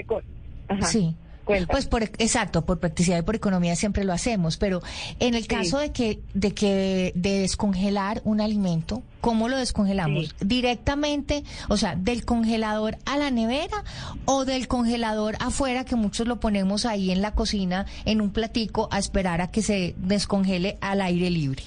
sí. 0.83 1.17
Pues 1.45 1.87
por 1.87 2.03
exacto, 2.05 2.65
por 2.65 2.79
practicidad 2.79 3.19
y 3.19 3.23
por 3.23 3.35
economía 3.35 3.75
siempre 3.75 4.05
lo 4.05 4.13
hacemos, 4.13 4.57
pero 4.57 4.81
en 5.19 5.35
el 5.35 5.47
caso 5.47 5.79
de 5.79 5.93
que 5.93 6.21
de 6.35 6.55
que 6.55 7.13
de 7.17 7.41
descongelar 7.41 8.21
un 8.25 8.41
alimento, 8.41 9.03
¿cómo 9.21 9.49
lo 9.49 9.57
descongelamos? 9.57 10.37
Directamente, 10.41 11.43
o 11.69 11.77
sea, 11.77 11.97
del 11.97 12.25
congelador 12.25 12.97
a 13.07 13.17
la 13.17 13.31
nevera 13.31 13.83
o 14.25 14.45
del 14.45 14.69
congelador 14.69 15.35
afuera 15.41 15.85
que 15.85 15.97
muchos 15.97 16.29
lo 16.29 16.39
ponemos 16.39 16.87
ahí 16.87 17.11
en 17.11 17.23
la 17.23 17.33
cocina 17.33 17.87
en 18.05 18.21
un 18.21 18.31
platico 18.31 18.89
a 18.93 18.99
esperar 18.99 19.41
a 19.41 19.51
que 19.51 19.63
se 19.63 19.95
descongele 19.99 20.79
al 20.81 21.01
aire 21.01 21.29
libre. 21.31 21.63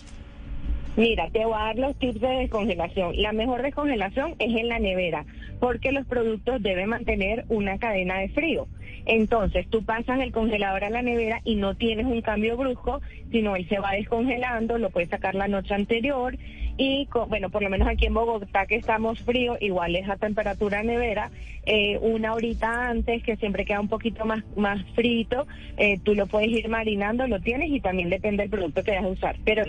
Mira, 0.97 1.29
te 1.29 1.43
voy 1.43 1.55
a 1.55 1.65
dar 1.65 1.77
los 1.77 1.95
tips 1.97 2.21
de 2.21 2.27
descongelación. 2.27 3.21
La 3.21 3.33
mejor 3.33 3.61
descongelación 3.61 4.35
es 4.39 4.55
en 4.55 4.69
la 4.69 4.79
nevera, 4.79 5.25
porque 5.59 5.91
los 5.91 6.05
productos 6.05 6.63
deben 6.63 6.87
mantener 6.89 7.43
una 7.49 7.77
cadena 7.77 8.19
de 8.19 8.29
frío. 8.29 8.67
Entonces, 9.05 9.67
tú 9.69 9.83
pasas 9.83 10.19
el 10.19 10.31
congelador 10.31 10.83
a 10.83 10.89
la 10.89 11.01
nevera 11.01 11.41
y 11.43 11.55
no 11.55 11.75
tienes 11.75 12.05
un 12.05 12.21
cambio 12.21 12.57
brusco, 12.57 13.01
sino 13.31 13.55
él 13.55 13.67
se 13.69 13.79
va 13.79 13.91
descongelando, 13.91 14.77
lo 14.77 14.89
puedes 14.89 15.09
sacar 15.09 15.35
la 15.35 15.47
noche 15.47 15.73
anterior 15.73 16.35
y, 16.77 17.07
bueno, 17.29 17.49
por 17.49 17.63
lo 17.63 17.69
menos 17.69 17.87
aquí 17.87 18.05
en 18.05 18.13
Bogotá 18.13 18.65
que 18.65 18.75
estamos 18.75 19.19
frío, 19.21 19.57
igual 19.61 19.95
es 19.95 20.09
a 20.09 20.17
temperatura 20.17 20.83
nevera, 20.83 21.31
eh, 21.65 21.97
una 22.01 22.33
horita 22.33 22.89
antes, 22.89 23.23
que 23.23 23.37
siempre 23.37 23.63
queda 23.63 23.79
un 23.79 23.87
poquito 23.87 24.25
más, 24.25 24.43
más 24.57 24.83
frito, 24.93 25.47
eh, 25.77 25.99
tú 26.03 26.15
lo 26.15 26.27
puedes 26.27 26.49
ir 26.49 26.67
marinando, 26.67 27.27
lo 27.27 27.39
tienes 27.39 27.69
y 27.69 27.79
también 27.79 28.09
depende 28.09 28.43
del 28.43 28.49
producto 28.49 28.83
que 28.83 28.91
vayas 28.91 29.05
a 29.05 29.09
usar. 29.09 29.35
Pero 29.45 29.63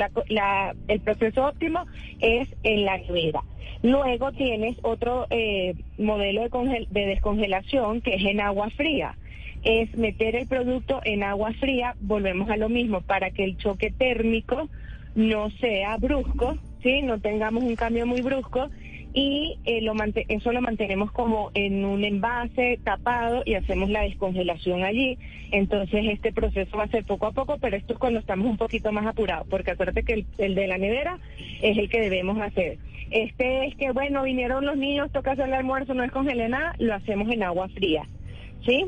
el 0.88 1.00
proceso 1.00 1.46
óptimo 1.46 1.86
es 2.20 2.48
en 2.64 2.84
la 2.84 2.98
nevera. 2.98 3.42
Luego 3.82 4.32
tienes 4.32 4.76
otro 4.82 5.26
eh, 5.30 5.74
modelo 5.98 6.42
de, 6.42 6.86
de 6.90 7.06
descongelación 7.06 8.00
que 8.00 8.14
es 8.14 8.24
en 8.24 8.40
agua 8.40 8.70
fría 8.70 9.14
es 9.62 9.96
meter 9.96 10.36
el 10.36 10.46
producto 10.46 11.00
en 11.04 11.22
agua 11.22 11.52
fría, 11.54 11.94
volvemos 12.00 12.50
a 12.50 12.56
lo 12.56 12.68
mismo, 12.68 13.00
para 13.00 13.30
que 13.30 13.44
el 13.44 13.56
choque 13.56 13.90
térmico 13.90 14.68
no 15.14 15.50
sea 15.50 15.96
brusco, 15.96 16.56
¿sí? 16.82 17.02
no 17.02 17.18
tengamos 17.20 17.64
un 17.64 17.76
cambio 17.76 18.06
muy 18.06 18.20
brusco 18.20 18.68
y 19.16 19.58
eh, 19.64 19.80
lo 19.80 19.94
eso 20.28 20.52
lo 20.52 20.60
mantenemos 20.60 21.10
como 21.10 21.50
en 21.54 21.86
un 21.86 22.04
envase 22.04 22.78
tapado 22.84 23.42
y 23.46 23.54
hacemos 23.54 23.88
la 23.88 24.02
descongelación 24.02 24.84
allí. 24.84 25.16
Entonces 25.52 26.04
este 26.06 26.34
proceso 26.34 26.76
va 26.76 26.84
a 26.84 26.88
ser 26.88 27.04
poco 27.04 27.26
a 27.26 27.32
poco, 27.32 27.56
pero 27.58 27.78
esto 27.78 27.94
es 27.94 27.98
cuando 27.98 28.20
estamos 28.20 28.46
un 28.46 28.58
poquito 28.58 28.92
más 28.92 29.06
apurados, 29.06 29.46
porque 29.48 29.70
acuérdate 29.70 30.02
que 30.02 30.12
el, 30.12 30.26
el 30.36 30.54
de 30.54 30.66
la 30.66 30.76
nevera 30.76 31.18
es 31.62 31.78
el 31.78 31.88
que 31.88 32.02
debemos 32.02 32.38
hacer. 32.38 32.76
Este 33.10 33.66
es 33.66 33.76
que, 33.76 33.90
bueno, 33.92 34.22
vinieron 34.22 34.66
los 34.66 34.76
niños, 34.76 35.10
toca 35.12 35.32
hacer 35.32 35.46
el 35.46 35.54
almuerzo, 35.54 35.94
no 35.94 36.04
es 36.04 36.12
congelé 36.12 36.50
nada, 36.50 36.75
lo 36.78 36.94
hacemos 36.94 37.30
en 37.30 37.42
agua 37.42 37.68
fría, 37.68 38.02
¿sí? 38.66 38.86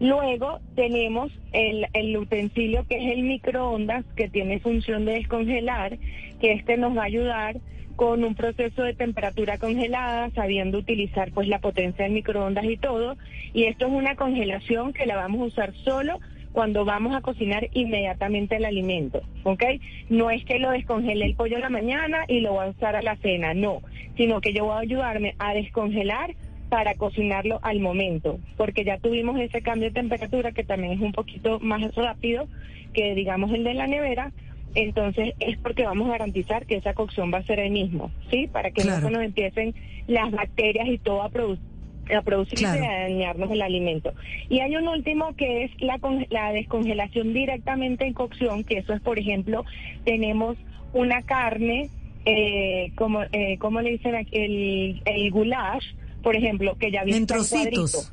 Luego 0.00 0.60
tenemos 0.74 1.32
el, 1.52 1.86
el, 1.92 2.16
utensilio 2.16 2.86
que 2.86 2.96
es 2.96 3.16
el 3.16 3.22
microondas, 3.22 4.04
que 4.16 4.28
tiene 4.28 4.58
función 4.60 5.04
de 5.04 5.12
descongelar, 5.12 5.98
que 6.40 6.52
este 6.52 6.76
nos 6.76 6.96
va 6.96 7.02
a 7.02 7.06
ayudar 7.06 7.56
con 7.96 8.24
un 8.24 8.34
proceso 8.34 8.82
de 8.82 8.94
temperatura 8.94 9.58
congelada, 9.58 10.30
sabiendo 10.30 10.78
utilizar 10.78 11.30
pues 11.32 11.48
la 11.48 11.60
potencia 11.60 12.04
del 12.04 12.12
microondas 12.12 12.64
y 12.64 12.76
todo. 12.76 13.16
Y 13.52 13.64
esto 13.64 13.86
es 13.86 13.92
una 13.92 14.16
congelación 14.16 14.92
que 14.92 15.06
la 15.06 15.16
vamos 15.16 15.40
a 15.40 15.44
usar 15.44 15.74
solo 15.84 16.18
cuando 16.54 16.84
vamos 16.84 17.14
a 17.16 17.20
cocinar 17.20 17.68
inmediatamente 17.72 18.56
el 18.56 18.64
alimento, 18.64 19.22
¿ok? 19.42 19.64
No 20.08 20.30
es 20.30 20.44
que 20.44 20.60
lo 20.60 20.70
descongele 20.70 21.26
el 21.26 21.34
pollo 21.34 21.56
en 21.56 21.62
la 21.62 21.68
mañana 21.68 22.24
y 22.28 22.40
lo 22.40 22.52
voy 22.52 22.66
a 22.66 22.70
usar 22.70 22.94
a 22.94 23.02
la 23.02 23.16
cena, 23.16 23.54
no, 23.54 23.80
sino 24.16 24.40
que 24.40 24.52
yo 24.52 24.66
voy 24.66 24.76
a 24.76 24.78
ayudarme 24.78 25.34
a 25.40 25.52
descongelar 25.52 26.36
para 26.74 26.96
cocinarlo 26.96 27.60
al 27.62 27.78
momento, 27.78 28.40
porque 28.56 28.82
ya 28.82 28.98
tuvimos 28.98 29.38
ese 29.38 29.62
cambio 29.62 29.90
de 29.90 29.94
temperatura 29.94 30.50
que 30.50 30.64
también 30.64 30.94
es 30.94 31.00
un 31.00 31.12
poquito 31.12 31.60
más 31.60 31.94
rápido 31.94 32.48
que 32.92 33.14
digamos 33.14 33.52
el 33.52 33.62
de 33.62 33.74
la 33.74 33.86
nevera, 33.86 34.32
entonces 34.74 35.34
es 35.38 35.56
porque 35.58 35.84
vamos 35.84 36.08
a 36.08 36.14
garantizar 36.14 36.66
que 36.66 36.74
esa 36.74 36.92
cocción 36.92 37.32
va 37.32 37.38
a 37.38 37.42
ser 37.44 37.60
el 37.60 37.70
mismo, 37.70 38.10
¿sí? 38.28 38.48
Para 38.48 38.72
que 38.72 38.82
no 38.82 38.98
se 38.98 39.08
nos 39.08 39.22
empiecen 39.22 39.72
las 40.08 40.32
bacterias 40.32 40.88
y 40.88 40.98
todo 40.98 41.22
a, 41.22 41.26
a 41.26 42.22
producirse 42.22 42.64
y 42.64 42.84
a 42.84 43.02
dañarnos 43.02 43.52
el 43.52 43.62
alimento. 43.62 44.12
Y 44.48 44.58
hay 44.58 44.74
un 44.74 44.88
último 44.88 45.36
que 45.36 45.62
es 45.62 45.70
la, 45.80 46.00
la 46.30 46.50
descongelación 46.50 47.32
directamente 47.34 48.04
en 48.04 48.14
cocción, 48.14 48.64
que 48.64 48.78
eso 48.78 48.94
es, 48.94 49.00
por 49.00 49.20
ejemplo, 49.20 49.64
tenemos 50.04 50.56
una 50.92 51.22
carne, 51.22 51.88
eh, 52.24 52.90
como, 52.96 53.22
eh, 53.30 53.58
como 53.60 53.80
le 53.80 53.92
dicen 53.92 54.16
aquí, 54.16 54.36
el, 54.36 55.02
el 55.04 55.30
goulash, 55.30 55.84
por 56.24 56.34
ejemplo, 56.34 56.74
que 56.76 56.90
ya 56.90 57.04
viene 57.04 57.18
en 57.18 57.26
trocitos. 57.26 58.12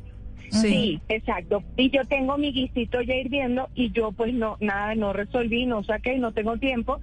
Sí. 0.52 1.00
exacto. 1.08 1.64
Y 1.78 1.90
yo 1.92 2.04
tengo 2.06 2.38
mi 2.38 2.52
guisito 2.52 3.02
ya 3.02 3.16
hirviendo 3.16 3.70
y 3.74 3.92
yo 3.92 4.12
pues 4.12 4.34
no, 4.34 4.58
nada, 4.60 4.94
no 4.96 5.14
resolví, 5.14 5.66
no 5.66 5.82
saqué, 5.86 6.20
no 6.20 6.34
tengo 6.34 6.58
tiempo. 6.58 7.00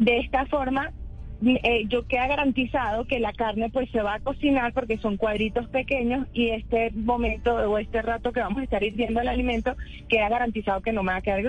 De 0.00 0.18
esta 0.18 0.46
forma, 0.46 0.92
eh, 1.44 1.84
yo 1.88 2.06
queda 2.06 2.26
garantizado 2.26 3.04
que 3.04 3.20
la 3.20 3.32
carne 3.32 3.70
pues 3.70 3.90
se 3.90 4.02
va 4.02 4.14
a 4.14 4.20
cocinar 4.20 4.72
porque 4.72 4.98
son 4.98 5.16
cuadritos 5.16 5.68
pequeños 5.68 6.26
y 6.32 6.50
este 6.50 6.90
momento 6.90 7.54
o 7.54 7.78
este 7.78 8.02
rato 8.02 8.32
que 8.32 8.40
vamos 8.40 8.60
a 8.60 8.64
estar 8.64 8.82
hirviendo 8.82 9.20
el 9.20 9.28
alimento 9.28 9.76
queda 10.08 10.28
garantizado 10.28 10.80
que 10.80 10.92
no 10.92 11.02
me 11.02 11.12
va 11.12 11.18
a 11.18 11.22
quedar 11.22 11.42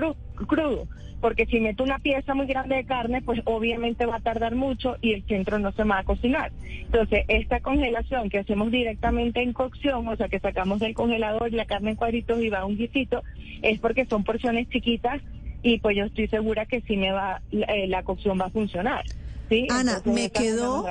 crudo 0.47 0.87
porque 1.21 1.45
si 1.45 1.59
meto 1.59 1.83
una 1.83 1.99
pieza 1.99 2.33
muy 2.33 2.47
grande 2.47 2.77
de 2.77 2.85
carne, 2.85 3.21
pues 3.21 3.41
obviamente 3.45 4.05
va 4.05 4.17
a 4.17 4.21
tardar 4.21 4.55
mucho 4.55 4.95
y 5.01 5.13
el 5.13 5.23
centro 5.23 5.59
no 5.59 5.71
se 5.71 5.83
va 5.83 5.99
a 5.99 6.03
cocinar. 6.03 6.51
Entonces, 6.85 7.25
esta 7.27 7.59
congelación 7.59 8.29
que 8.29 8.39
hacemos 8.39 8.71
directamente 8.71 9.41
en 9.41 9.53
cocción, 9.53 10.07
o 10.07 10.15
sea, 10.15 10.29
que 10.29 10.39
sacamos 10.39 10.79
del 10.79 10.93
congelador 10.93 11.51
la 11.51 11.65
carne 11.65 11.91
en 11.91 11.95
cuadritos 11.97 12.41
y 12.41 12.49
va 12.49 12.59
a 12.59 12.65
un 12.65 12.77
guisito, 12.77 13.23
es 13.61 13.79
porque 13.79 14.05
son 14.05 14.23
porciones 14.23 14.69
chiquitas 14.69 15.21
y 15.61 15.79
pues 15.79 15.97
yo 15.97 16.05
estoy 16.05 16.27
segura 16.27 16.65
que 16.65 16.81
sí 16.81 16.95
me 16.95 17.11
va, 17.11 17.41
la, 17.51 17.65
eh, 17.75 18.03
cocción 18.03 18.39
va 18.39 18.45
a 18.45 18.49
funcionar. 18.49 19.03
¿Sí? 19.49 19.67
Ana, 19.69 20.01
me 20.05 20.31
quedó... 20.31 20.85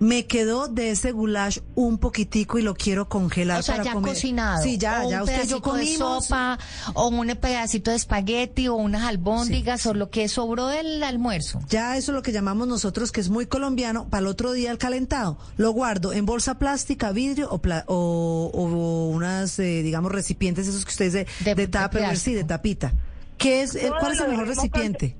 Me 0.00 0.26
quedó 0.26 0.68
de 0.68 0.90
ese 0.92 1.10
goulash 1.10 1.58
un 1.74 1.98
poquitico 1.98 2.56
y 2.56 2.62
lo 2.62 2.74
quiero 2.74 3.08
congelar 3.08 3.58
O 3.58 3.62
sea, 3.64 3.74
para 3.78 3.84
ya 3.84 3.92
comer. 3.94 4.14
cocinado. 4.14 4.62
Sí, 4.62 4.78
ya, 4.78 5.02
o 5.04 5.10
ya 5.10 5.16
un 5.16 5.22
usted 5.28 5.42
y 5.44 5.48
yo 5.48 5.60
pedacito 5.60 5.72
de 5.74 5.80
comimos. 5.96 6.24
sopa, 6.26 6.58
o 6.94 7.08
un 7.08 7.26
pedacito 7.26 7.90
de 7.90 7.96
espagueti, 7.96 8.68
o 8.68 8.76
unas 8.76 9.02
albóndigas, 9.02 9.84
o 9.86 9.94
lo 9.94 10.08
que 10.08 10.28
sobró 10.28 10.68
del 10.68 11.02
almuerzo. 11.02 11.58
Ya 11.68 11.96
eso 11.96 12.12
es 12.12 12.14
lo 12.14 12.22
que 12.22 12.30
llamamos 12.30 12.68
nosotros, 12.68 13.10
que 13.10 13.20
es 13.20 13.28
muy 13.28 13.46
colombiano, 13.46 14.08
para 14.08 14.20
el 14.20 14.26
otro 14.28 14.52
día 14.52 14.70
el 14.70 14.78
calentado. 14.78 15.36
Lo 15.56 15.72
guardo 15.72 16.12
en 16.12 16.26
bolsa 16.26 16.60
plástica, 16.60 17.10
vidrio 17.10 17.48
o, 17.50 17.58
pla- 17.58 17.82
o, 17.88 18.52
o 18.54 19.08
unas, 19.08 19.58
eh, 19.58 19.82
digamos, 19.82 20.12
recipientes, 20.12 20.68
esos 20.68 20.84
que 20.84 20.90
ustedes 20.92 21.12
de, 21.12 21.24
De- 21.40 21.56
de, 21.56 21.66
de 21.66 21.66
tupperware, 21.66 22.16
sí, 22.16 22.34
de 22.34 22.44
tapita. 22.44 22.92
¿Qué 23.36 23.62
es, 23.62 23.74
eh, 23.74 23.88
Todo 23.88 23.98
¿Cuál 23.98 24.12
es 24.12 24.20
el 24.20 24.28
mejor 24.28 24.46
recipiente? 24.46 25.16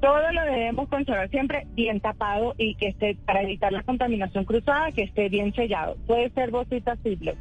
Todo 0.00 0.32
lo 0.32 0.42
debemos 0.44 0.88
conservar 0.88 1.28
siempre 1.30 1.66
bien 1.74 2.00
tapado 2.00 2.54
y 2.56 2.74
que 2.76 2.88
esté, 2.88 3.16
para 3.26 3.42
evitar 3.42 3.72
la 3.72 3.82
contaminación 3.82 4.44
cruzada, 4.44 4.90
que 4.92 5.02
esté 5.02 5.28
bien 5.28 5.54
sellado. 5.54 5.96
Puede 6.06 6.30
ser 6.30 6.50
bolsita 6.50 6.96
Ziploc, 7.02 7.36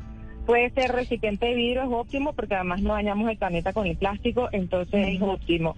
puede 0.45 0.69
ser 0.71 0.91
recipiente 0.91 1.45
de 1.45 1.53
vidrio, 1.55 1.83
es 1.83 1.89
óptimo 1.91 2.33
porque 2.33 2.55
además 2.55 2.81
no 2.81 2.93
dañamos 2.93 3.29
el 3.29 3.37
planeta 3.37 3.71
con 3.71 3.87
el 3.87 3.95
plástico, 3.95 4.49
entonces 4.51 5.07
es 5.15 5.21
óptimo. 5.21 5.77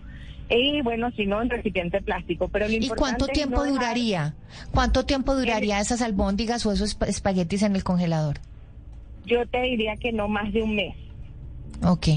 Y 0.49 0.81
bueno, 0.81 1.11
si 1.11 1.25
no, 1.27 1.41
en 1.41 1.49
recipiente 1.49 2.01
plástico. 2.01 2.49
Pero 2.49 2.67
lo 2.67 2.73
¿Y 2.73 2.89
cuánto 2.89 3.27
tiempo 3.27 3.63
no 3.63 3.71
duraría? 3.71 4.33
¿Cuánto 4.73 5.05
tiempo 5.05 5.33
duraría 5.35 5.79
esas 5.79 6.01
albóndigas 6.01 6.65
o 6.65 6.73
esos 6.73 6.97
espa- 6.99 7.07
espaguetis 7.07 7.61
en 7.63 7.75
el 7.75 7.83
congelador? 7.85 8.37
Yo 9.25 9.45
te 9.47 9.61
diría 9.61 9.95
que 9.97 10.11
no 10.11 10.27
más 10.27 10.51
de 10.51 10.63
un 10.63 10.75
mes. 10.75 10.95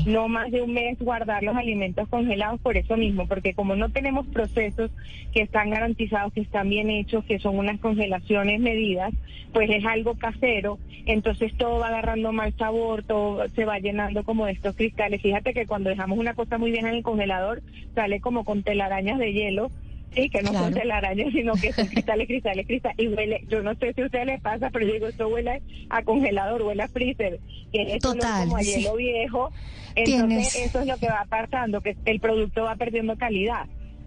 No 0.07 0.29
más 0.29 0.51
de 0.51 0.63
un 0.63 0.75
mes 0.75 0.99
guardar 0.99 1.43
los 1.43 1.57
alimentos 1.57 2.09
congelados 2.09 2.61
por 2.61 2.77
eso 2.77 2.97
mismo, 2.97 3.27
porque 3.27 3.55
como 3.55 3.77
no 3.77 3.89
tenemos 3.89 4.27
procesos 4.27 4.91
que 5.33 5.43
están 5.43 5.71
garantizados, 5.71 6.33
que 6.33 6.43
están 6.43 6.69
bien 6.69 6.91
hechos, 6.91 7.25
que 7.25 7.39
son 7.39 7.59
unas 7.59 7.81
congelaciones 7.81 8.61
medidas, 8.61 9.13
pues 9.53 9.71
es 9.71 9.85
algo 9.85 10.15
casero, 10.15 10.79
entonces 11.07 11.57
todo 11.57 11.79
va 11.79 11.89
agarrando 11.89 12.33
mal 12.33 12.53
sabor, 12.59 13.05
todo 13.05 13.49
se 13.55 13.65
va 13.65 13.79
llenando 13.79 14.25
como 14.25 14.47
de 14.47 14.53
estos 14.53 14.75
cristales. 14.77 15.23
Fíjate 15.23 15.55
que 15.55 15.67
cuando 15.67 15.91
dejamos 15.91 16.19
una 16.19 16.35
cosa 16.35 16.59
muy 16.59 16.71
bien 16.71 16.87
en 16.87 16.95
el 16.95 17.03
congelador, 17.03 17.63
sale 17.95 18.21
como 18.21 18.45
con 18.45 18.63
telarañas 18.63 19.19
de 19.19 19.33
hielo. 19.33 19.71
Sí, 20.15 20.31
que 20.31 20.43
no 20.43 20.53
son 20.53 20.71
Claro. 20.71 20.77
telarañas, 20.77 21.33
sino 21.33 21.53
que 21.55 21.73
son 21.73 21.87
cristales, 21.89 22.27
cristales, 22.29 22.67
cristales. 22.67 22.99
Y 22.99 23.09
huele, 23.09 23.41
yo 23.49 23.63
no 23.63 23.75
sé 23.75 23.93
si 23.95 24.03
a 24.03 24.07
ustedes 24.07 24.27
les 24.27 24.41
pasa, 24.41 24.71
pero 24.71 24.87
yo 24.87 24.95
digo, 24.95 25.07
esto 25.09 25.29
huele 25.29 25.61
a 25.91 26.03
congelador, 26.03 26.63
huele 26.63 26.83
a 26.85 26.89
freezer. 26.89 27.41
Que 27.73 27.95
es 27.95 28.01
Total, 28.01 28.45
como 28.45 28.57
a 28.57 28.63
sí. 28.63 28.81
hielo 28.81 28.97
viejo. 28.97 29.51
Tienes- 29.95 30.15
Entonces, 30.15 30.57
eso 30.57 30.81
es 30.81 30.87
lo 30.87 30.97
que 30.99 31.07
va 31.09 31.25
pasando, 31.29 31.81
que 31.81 31.97
el 32.05 32.21
producto 32.21 32.65
va 32.65 32.77
perdiendo 32.77 33.17
calidad. 33.17 33.67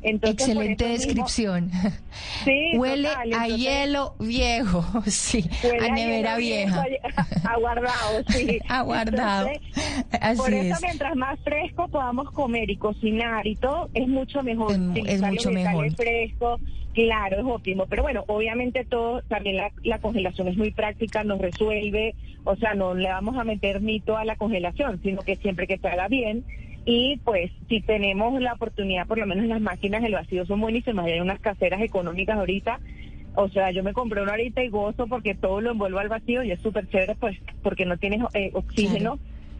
Entonces, 0.10 0.48
Excelente 0.48 0.86
mismo- 0.88 0.98
descripción. 1.06 1.72
sí, 2.46 2.72
Huele 2.78 3.08
total, 3.10 3.34
a 3.34 3.46
entonces, 3.48 3.58
hielo 3.58 4.16
viejo, 4.20 4.86
sí, 5.08 5.50
a 5.82 5.92
nevera 5.94 6.38
vieja. 6.38 6.84
Aguardado, 7.44 8.24
sí. 8.30 8.60
Aguardado. 8.68 9.50
Por 10.38 10.54
eso, 10.54 10.76
es. 10.76 10.82
mientras 10.82 11.16
más 11.16 11.40
fresco 11.42 11.88
podamos 11.88 12.32
comer 12.32 12.70
y 12.70 12.78
cocinar 12.78 13.46
y 13.48 13.56
todo, 13.56 13.90
es 13.94 14.08
mucho 14.08 14.44
mejor. 14.44 14.72
Es 15.06 15.22
mucho 15.22 15.52
mejor. 15.52 15.92
frescos, 15.96 16.62
claro, 16.94 17.38
es 17.40 17.46
óptimo. 17.46 17.86
Pero 17.88 18.04
bueno, 18.04 18.24
obviamente 18.28 18.86
todo, 18.86 19.22
también 19.24 19.58
la, 19.58 19.72
la 19.84 20.00
congelación 20.00 20.48
es 20.48 20.58
muy 20.58 20.72
práctica, 20.72 21.24
nos 21.24 21.40
resuelve. 21.40 22.16
O 22.44 22.56
sea, 22.56 22.74
no 22.76 22.94
le 22.94 23.10
vamos 23.10 23.38
a 23.38 23.44
meter 23.44 23.82
mito 23.82 24.16
a 24.18 24.24
la 24.26 24.36
congelación, 24.38 25.02
sino 25.04 25.22
que 25.22 25.36
siempre 25.36 25.68
que 25.68 25.78
se 25.78 25.88
haga 25.88 26.08
bien. 26.08 26.46
Y 26.90 27.18
pues, 27.26 27.52
si 27.68 27.82
tenemos 27.82 28.40
la 28.42 28.54
oportunidad, 28.54 29.06
por 29.08 29.18
lo 29.18 29.26
menos 29.28 29.46
las 29.48 29.60
máquinas 29.60 30.02
del 30.02 30.14
vacío 30.14 30.46
son 30.46 30.62
buenísimas. 30.62 31.06
Hay 31.06 31.20
unas 31.20 31.40
caseras 31.42 31.82
económicas 31.82 32.38
ahorita. 32.38 32.80
O 33.36 33.50
sea, 33.50 33.72
yo 33.72 33.84
me 33.84 33.92
compré 33.92 34.22
una 34.22 34.32
ahorita 34.32 34.64
y 34.64 34.70
gozo 34.70 35.06
porque 35.06 35.36
todo 35.36 35.60
lo 35.60 35.72
envuelvo 35.72 36.00
al 36.00 36.08
vacío 36.08 36.44
y 36.44 36.52
es 36.52 36.62
súper 36.62 36.88
chévere, 36.88 37.16
pues, 37.16 37.38
porque 37.62 37.86
no 37.86 37.98
tienes 37.98 38.22
eh, 38.34 38.52
oxígeno. 38.54 39.20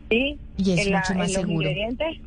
Y 0.10 0.38
es 0.58 0.88
en, 0.88 0.94
la- 0.94 1.04
en 1.10 1.18
los 1.18 1.34
seguro. 1.34 1.54
ingredientes. 1.70 2.18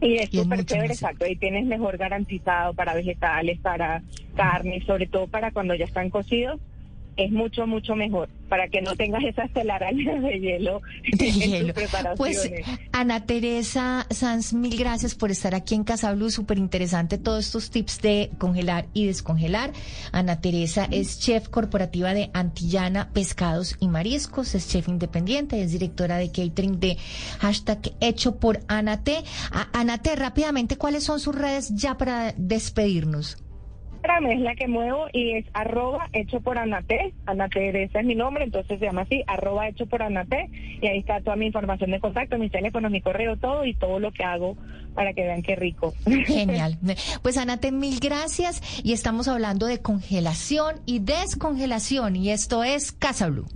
Y 0.00 0.16
es 0.16 0.30
súper 0.30 0.64
chévere, 0.64 0.92
exacto. 0.92 1.24
Y 1.24 1.36
tienes 1.36 1.64
mejor 1.64 1.96
garantizado 1.96 2.74
para 2.74 2.94
vegetales, 2.94 3.60
para 3.60 4.02
carne, 4.34 4.82
sobre 4.84 5.06
todo 5.06 5.28
para 5.28 5.52
cuando 5.52 5.76
ya 5.76 5.84
están 5.84 6.10
cocidos. 6.10 6.60
Es 7.24 7.30
mucho, 7.30 7.66
mucho 7.66 7.94
mejor 7.94 8.28
para 8.48 8.68
que 8.68 8.82
no 8.82 8.94
tengas 8.96 9.24
esas 9.24 9.50
telarañas 9.52 10.22
de 10.22 10.38
hielo 10.38 10.82
de 11.12 11.28
en 11.28 11.34
tus 11.34 11.44
hielo. 11.44 11.74
preparaciones. 11.74 12.18
Pues 12.18 12.52
Ana 12.92 13.24
Teresa 13.24 14.06
Sanz, 14.10 14.52
mil 14.52 14.76
gracias 14.76 15.14
por 15.14 15.30
estar 15.30 15.54
aquí 15.54 15.74
en 15.74 15.84
Casa 15.84 16.12
Blue, 16.12 16.30
súper 16.30 16.58
interesante 16.58 17.16
todos 17.16 17.46
estos 17.46 17.70
tips 17.70 18.02
de 18.02 18.30
congelar 18.38 18.86
y 18.92 19.06
descongelar. 19.06 19.72
Ana 20.10 20.40
Teresa 20.40 20.86
es 20.90 21.20
chef 21.20 21.48
corporativa 21.48 22.12
de 22.12 22.30
Antillana 22.34 23.10
Pescados 23.12 23.76
y 23.80 23.88
Mariscos, 23.88 24.54
es 24.54 24.68
chef 24.68 24.88
independiente, 24.88 25.62
es 25.62 25.72
directora 25.72 26.18
de 26.18 26.30
catering 26.30 26.78
de 26.78 26.98
hashtag 27.38 27.92
hecho 28.00 28.36
por 28.36 28.60
Anate. 28.68 29.22
Anate, 29.72 30.16
rápidamente, 30.16 30.76
¿cuáles 30.76 31.04
son 31.04 31.20
sus 31.20 31.34
redes 31.34 31.74
ya 31.74 31.96
para 31.96 32.34
despedirnos? 32.36 33.38
Instagram 34.02 34.32
es 34.32 34.40
la 34.40 34.54
que 34.56 34.66
muevo 34.66 35.06
y 35.12 35.36
es 35.36 35.44
arroba 35.52 36.08
hecho 36.12 36.40
por 36.40 36.58
Anate. 36.58 37.14
Anate, 37.26 37.84
ese 37.84 38.00
es 38.00 38.04
mi 38.04 38.16
nombre, 38.16 38.44
entonces 38.44 38.80
se 38.80 38.86
llama 38.86 39.02
así, 39.02 39.22
arroba 39.28 39.68
hecho 39.68 39.86
por 39.86 40.02
Anate. 40.02 40.50
Y 40.80 40.86
ahí 40.86 40.98
está 40.98 41.20
toda 41.20 41.36
mi 41.36 41.46
información 41.46 41.92
de 41.92 42.00
contacto, 42.00 42.36
mis 42.36 42.50
teléfonos, 42.50 42.90
mi 42.90 43.00
correo, 43.00 43.36
todo 43.36 43.64
y 43.64 43.74
todo 43.74 44.00
lo 44.00 44.10
que 44.10 44.24
hago 44.24 44.56
para 44.94 45.12
que 45.12 45.22
vean 45.22 45.42
qué 45.42 45.56
rico. 45.56 45.94
Genial. 46.26 46.78
Pues 47.22 47.36
Anate, 47.36 47.70
mil 47.70 48.00
gracias 48.00 48.60
y 48.82 48.92
estamos 48.92 49.28
hablando 49.28 49.66
de 49.66 49.80
congelación 49.80 50.76
y 50.86 50.98
descongelación 50.98 52.16
y 52.16 52.30
esto 52.30 52.64
es 52.64 52.90
Casa 52.92 53.28
Blue. 53.28 53.46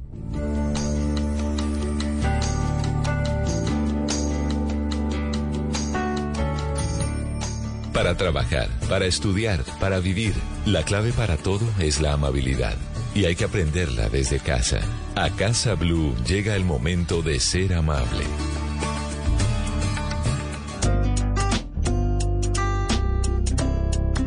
Para 7.96 8.14
trabajar, 8.14 8.68
para 8.90 9.06
estudiar, 9.06 9.64
para 9.80 10.00
vivir, 10.00 10.34
la 10.66 10.82
clave 10.82 11.14
para 11.14 11.38
todo 11.38 11.66
es 11.78 11.98
la 11.98 12.12
amabilidad. 12.12 12.74
Y 13.14 13.24
hay 13.24 13.34
que 13.36 13.44
aprenderla 13.44 14.10
desde 14.10 14.38
casa. 14.38 14.80
A 15.14 15.30
Casa 15.30 15.76
Blue 15.76 16.14
llega 16.26 16.56
el 16.56 16.64
momento 16.66 17.22
de 17.22 17.40
ser 17.40 17.72
amable. 17.72 18.26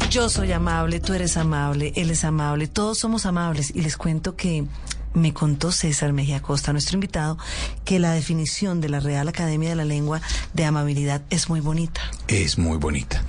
Yo 0.09 0.29
soy 0.29 0.51
amable, 0.51 0.99
tú 0.99 1.13
eres 1.13 1.37
amable, 1.37 1.93
él 1.95 2.09
es 2.09 2.23
amable, 2.23 2.65
todos 2.65 2.97
somos 2.97 3.27
amables. 3.27 3.69
Y 3.75 3.83
les 3.83 3.97
cuento 3.97 4.35
que 4.35 4.65
me 5.13 5.33
contó 5.33 5.71
César 5.71 6.13
Mejía 6.13 6.41
Costa, 6.41 6.71
nuestro 6.71 6.95
invitado, 6.95 7.37
que 7.85 7.99
la 7.99 8.11
definición 8.11 8.81
de 8.81 8.89
la 8.89 8.99
Real 8.99 9.27
Academia 9.27 9.69
de 9.69 9.75
la 9.75 9.85
Lengua 9.85 10.21
de 10.53 10.65
amabilidad 10.65 11.21
es 11.29 11.49
muy 11.49 11.59
bonita. 11.59 12.01
Es 12.27 12.57
muy 12.57 12.77
bonita. 12.77 13.23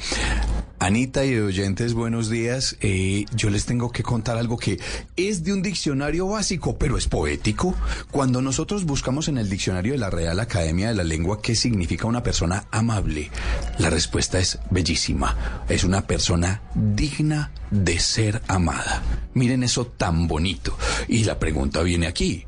Anita 0.82 1.26
y 1.26 1.38
oyentes, 1.38 1.92
buenos 1.92 2.30
días. 2.30 2.78
Eh, 2.80 3.26
yo 3.34 3.50
les 3.50 3.66
tengo 3.66 3.92
que 3.92 4.02
contar 4.02 4.38
algo 4.38 4.56
que 4.56 4.80
es 5.14 5.44
de 5.44 5.52
un 5.52 5.60
diccionario 5.60 6.26
básico, 6.26 6.78
pero 6.78 6.96
es 6.96 7.06
poético. 7.06 7.74
Cuando 8.10 8.40
nosotros 8.40 8.86
buscamos 8.86 9.28
en 9.28 9.36
el 9.36 9.50
diccionario 9.50 9.92
de 9.92 9.98
la 9.98 10.08
Real 10.08 10.40
Academia 10.40 10.88
de 10.88 10.94
la 10.94 11.04
Lengua 11.04 11.42
qué 11.42 11.54
significa 11.54 12.06
una 12.06 12.22
persona 12.22 12.64
amable, 12.70 13.30
la 13.76 13.90
respuesta 13.90 14.38
es 14.38 14.58
bellísima. 14.70 15.64
Es 15.68 15.84
una 15.84 16.06
persona 16.06 16.62
digna 16.74 17.50
de 17.70 17.98
ser 17.98 18.40
amada. 18.48 19.02
Miren 19.34 19.62
eso 19.62 19.86
tan 19.86 20.28
bonito. 20.28 20.78
Y 21.08 21.24
la 21.24 21.38
pregunta 21.38 21.69
viene 21.82 22.06
aquí. 22.06 22.44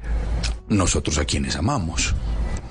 Nosotros 0.68 1.18
a 1.18 1.24
quienes 1.24 1.56
amamos. 1.56 2.14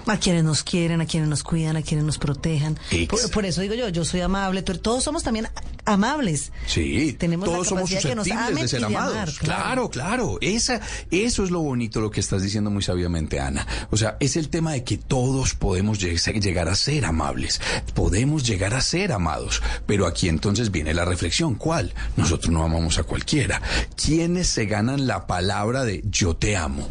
A 0.07 0.17
quienes 0.17 0.43
nos 0.43 0.63
quieren, 0.63 0.99
a 1.01 1.05
quienes 1.05 1.29
nos 1.29 1.43
cuidan, 1.43 1.77
a 1.77 1.81
quienes 1.81 2.05
nos 2.05 2.17
protejan. 2.17 2.77
Por, 3.09 3.31
por 3.31 3.45
eso 3.45 3.61
digo 3.61 3.75
yo, 3.75 3.89
yo 3.89 4.03
soy 4.03 4.21
amable, 4.21 4.61
todos 4.63 5.03
somos 5.03 5.23
también 5.23 5.47
amables. 5.91 6.51
Sí, 6.65 7.13
Tenemos 7.19 7.47
la 7.47 7.53
todos 7.53 7.67
somos 7.67 7.89
capacidad 7.89 8.09
que 8.09 8.15
nos 8.15 8.25
susceptibles 8.27 8.51
amen 8.53 8.63
de 8.63 8.67
ser 8.69 8.79
de 8.79 8.85
amados. 8.85 9.13
amar, 9.13 9.29
claro, 9.39 9.89
claro. 9.89 10.37
Esa, 10.41 10.81
eso 11.11 11.43
es 11.43 11.51
lo 11.51 11.59
bonito 11.61 12.01
lo 12.01 12.09
que 12.09 12.19
estás 12.19 12.41
diciendo 12.41 12.69
muy 12.71 12.81
sabiamente, 12.81 13.39
Ana. 13.39 13.67
O 13.91 13.97
sea, 13.97 14.17
es 14.19 14.35
el 14.37 14.49
tema 14.49 14.71
de 14.73 14.83
que 14.83 14.97
todos 14.97 15.53
podemos 15.53 15.99
lleg- 15.99 16.41
llegar 16.41 16.67
a 16.69 16.75
ser 16.75 17.05
amables, 17.05 17.61
podemos 17.93 18.43
llegar 18.47 18.73
a 18.73 18.81
ser 18.81 19.11
amados. 19.11 19.61
Pero 19.85 20.07
aquí 20.07 20.29
entonces 20.29 20.71
viene 20.71 20.93
la 20.93 21.05
reflexión. 21.05 21.55
¿Cuál? 21.55 21.93
Nosotros 22.17 22.51
no 22.51 22.63
amamos 22.63 22.97
a 22.97 23.03
cualquiera. 23.03 23.61
¿Quiénes 24.01 24.47
se 24.47 24.65
ganan 24.65 25.07
la 25.07 25.27
palabra 25.27 25.83
de 25.83 26.01
yo 26.09 26.35
te 26.35 26.55
amo? 26.57 26.87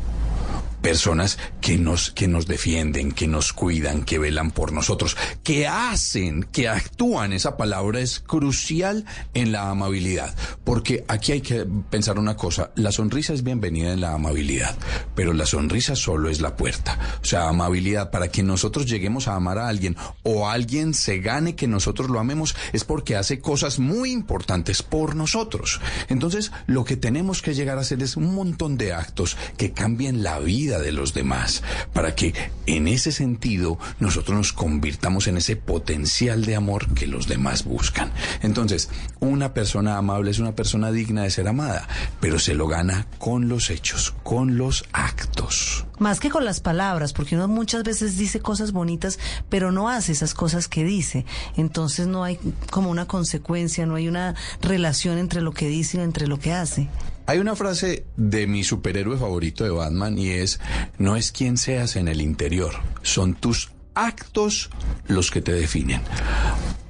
Personas 0.80 1.38
que 1.60 1.78
nos, 1.78 2.10
que 2.10 2.28
nos 2.28 2.46
defienden, 2.46 3.12
que 3.12 3.26
nos 3.26 3.52
cuidan, 3.52 4.04
que 4.04 4.18
velan 4.18 4.50
por 4.50 4.72
nosotros, 4.72 5.16
que 5.42 5.66
hacen, 5.66 6.44
que 6.44 6.68
actúan. 6.68 7.32
Esa 7.32 7.56
palabra 7.56 8.00
es 8.00 8.20
crucial 8.20 9.04
en 9.34 9.52
la 9.52 9.70
amabilidad, 9.70 10.34
porque 10.64 11.04
aquí 11.08 11.32
hay 11.32 11.40
que 11.40 11.66
pensar 11.90 12.18
una 12.18 12.36
cosa, 12.36 12.70
la 12.76 12.92
sonrisa 12.92 13.32
es 13.32 13.42
bienvenida 13.42 13.92
en 13.92 14.00
la 14.00 14.14
amabilidad, 14.14 14.76
pero 15.14 15.32
la 15.32 15.46
sonrisa 15.46 15.96
solo 15.96 16.28
es 16.28 16.40
la 16.40 16.56
puerta. 16.56 16.98
O 17.22 17.24
sea, 17.24 17.48
amabilidad 17.48 18.10
para 18.10 18.28
que 18.28 18.42
nosotros 18.42 18.86
lleguemos 18.86 19.28
a 19.28 19.34
amar 19.34 19.58
a 19.58 19.68
alguien 19.68 19.96
o 20.22 20.48
alguien 20.48 20.94
se 20.94 21.18
gane 21.18 21.56
que 21.56 21.66
nosotros 21.66 22.10
lo 22.10 22.18
amemos 22.18 22.56
es 22.72 22.84
porque 22.84 23.16
hace 23.16 23.40
cosas 23.40 23.78
muy 23.78 24.12
importantes 24.12 24.82
por 24.82 25.16
nosotros. 25.16 25.80
Entonces, 26.08 26.52
lo 26.66 26.84
que 26.84 26.96
tenemos 26.96 27.42
que 27.42 27.54
llegar 27.54 27.78
a 27.78 27.82
hacer 27.82 28.02
es 28.02 28.16
un 28.16 28.34
montón 28.34 28.76
de 28.76 28.92
actos 28.92 29.36
que 29.56 29.72
cambien 29.72 30.22
la 30.22 30.38
vida 30.38 30.69
de 30.78 30.92
los 30.92 31.14
demás 31.14 31.62
para 31.92 32.14
que 32.14 32.34
en 32.66 32.88
ese 32.88 33.12
sentido 33.12 33.78
nosotros 33.98 34.36
nos 34.36 34.52
convirtamos 34.52 35.26
en 35.26 35.36
ese 35.36 35.56
potencial 35.56 36.44
de 36.44 36.56
amor 36.56 36.94
que 36.94 37.06
los 37.06 37.26
demás 37.26 37.64
buscan. 37.64 38.12
Entonces, 38.42 38.90
una 39.20 39.54
persona 39.54 39.96
amable 39.96 40.30
es 40.30 40.38
una 40.38 40.54
persona 40.54 40.92
digna 40.92 41.22
de 41.22 41.30
ser 41.30 41.48
amada, 41.48 41.88
pero 42.20 42.38
se 42.38 42.54
lo 42.54 42.68
gana 42.68 43.06
con 43.18 43.48
los 43.48 43.70
hechos, 43.70 44.14
con 44.22 44.56
los 44.56 44.84
actos. 44.92 45.86
Más 45.98 46.20
que 46.20 46.30
con 46.30 46.44
las 46.44 46.60
palabras, 46.60 47.12
porque 47.12 47.36
uno 47.36 47.48
muchas 47.48 47.82
veces 47.82 48.16
dice 48.16 48.40
cosas 48.40 48.72
bonitas, 48.72 49.18
pero 49.48 49.70
no 49.72 49.88
hace 49.88 50.12
esas 50.12 50.32
cosas 50.32 50.68
que 50.68 50.84
dice. 50.84 51.26
Entonces 51.56 52.06
no 52.06 52.24
hay 52.24 52.38
como 52.70 52.90
una 52.90 53.06
consecuencia, 53.06 53.84
no 53.86 53.96
hay 53.96 54.08
una 54.08 54.34
relación 54.62 55.18
entre 55.18 55.42
lo 55.42 55.52
que 55.52 55.68
dice 55.68 55.98
y 55.98 56.00
entre 56.00 56.26
lo 56.26 56.38
que 56.38 56.52
hace. 56.52 56.88
Hay 57.30 57.38
una 57.38 57.54
frase 57.54 58.06
de 58.16 58.48
mi 58.48 58.64
superhéroe 58.64 59.16
favorito 59.16 59.62
de 59.62 59.70
Batman 59.70 60.18
y 60.18 60.30
es, 60.30 60.58
no 60.98 61.14
es 61.14 61.30
quien 61.30 61.58
seas 61.58 61.94
en 61.94 62.08
el 62.08 62.22
interior, 62.22 62.72
son 63.02 63.36
tus 63.36 63.70
actos 63.94 64.68
los 65.06 65.30
que 65.30 65.40
te 65.40 65.52
definen. 65.52 66.00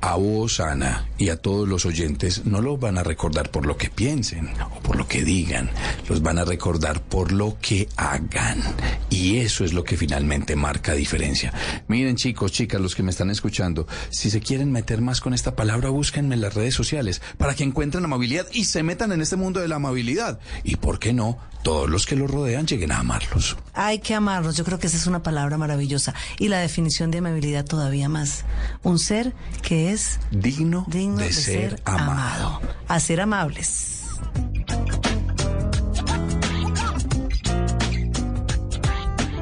A 0.03 0.17
vos, 0.17 0.61
Ana, 0.61 1.07
y 1.19 1.29
a 1.29 1.37
todos 1.37 1.69
los 1.69 1.85
oyentes, 1.85 2.47
no 2.47 2.63
los 2.63 2.81
van 2.81 2.97
a 2.97 3.03
recordar 3.03 3.51
por 3.51 3.67
lo 3.67 3.77
que 3.77 3.91
piensen 3.91 4.51
o 4.75 4.81
por 4.81 4.97
lo 4.97 5.07
que 5.07 5.25
digan, 5.25 5.71
los 6.09 6.23
van 6.23 6.39
a 6.39 6.45
recordar 6.45 7.03
por 7.03 7.33
lo 7.33 7.59
que 7.61 7.87
hagan. 7.97 8.63
Y 9.11 9.39
eso 9.39 9.65
es 9.65 9.75
lo 9.75 9.85
que 9.85 9.99
finalmente 9.99 10.57
marca 10.57 10.95
diferencia. 10.95 11.53
Miren 11.89 12.17
chicos, 12.17 12.53
chicas, 12.53 12.81
los 12.81 12.95
que 12.95 13.03
me 13.03 13.11
están 13.11 13.31
escuchando, 13.31 13.87
si 14.09 14.31
se 14.31 14.41
quieren 14.41 14.73
meter 14.73 15.03
más 15.03 15.21
con 15.21 15.35
esta 15.35 15.55
palabra, 15.55 15.91
búsquenme 15.91 16.35
en 16.35 16.41
las 16.41 16.55
redes 16.55 16.75
sociales 16.75 17.21
para 17.37 17.55
que 17.55 17.65
encuentren 17.65 18.05
amabilidad 18.05 18.47
y 18.53 18.65
se 18.65 18.83
metan 18.83 19.13
en 19.13 19.21
este 19.21 19.37
mundo 19.37 19.61
de 19.61 19.69
la 19.69 19.77
amabilidad. 19.77 20.41
Y 20.65 20.77
por 20.77 20.99
qué 20.99 21.13
no, 21.13 21.39
todos 21.63 21.91
los 21.91 22.07
que 22.07 22.17
los 22.17 22.31
rodean 22.31 22.67
lleguen 22.67 22.93
a 22.93 23.01
amarlos. 23.01 23.57
Hay 23.75 23.99
que 23.99 24.15
amarlos, 24.15 24.57
yo 24.57 24.65
creo 24.65 24.79
que 24.79 24.87
esa 24.87 24.97
es 24.97 25.07
una 25.07 25.23
palabra 25.23 25.59
maravillosa. 25.59 26.15
Y 26.39 26.49
la 26.49 26.59
definición 26.59 27.11
de 27.11 27.19
amabilidad 27.19 27.65
todavía 27.65 28.09
más. 28.09 28.45
Un 28.83 28.99
ser 28.99 29.35
que 29.63 29.90
es 29.90 29.90
Digno, 30.31 30.85
digno 30.87 31.17
de, 31.17 31.33
ser, 31.33 31.81
amado. 31.85 32.61
A 32.87 33.01
ser 33.01 33.21
amables. 33.21 34.05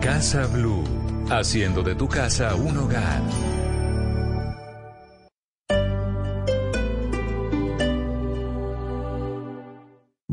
Casa 0.00 0.46
Blue, 0.46 0.84
haciendo 1.30 1.82
de 1.82 1.94
tu 1.94 2.08
casa 2.08 2.54
un 2.54 2.78
hogar. 2.78 3.20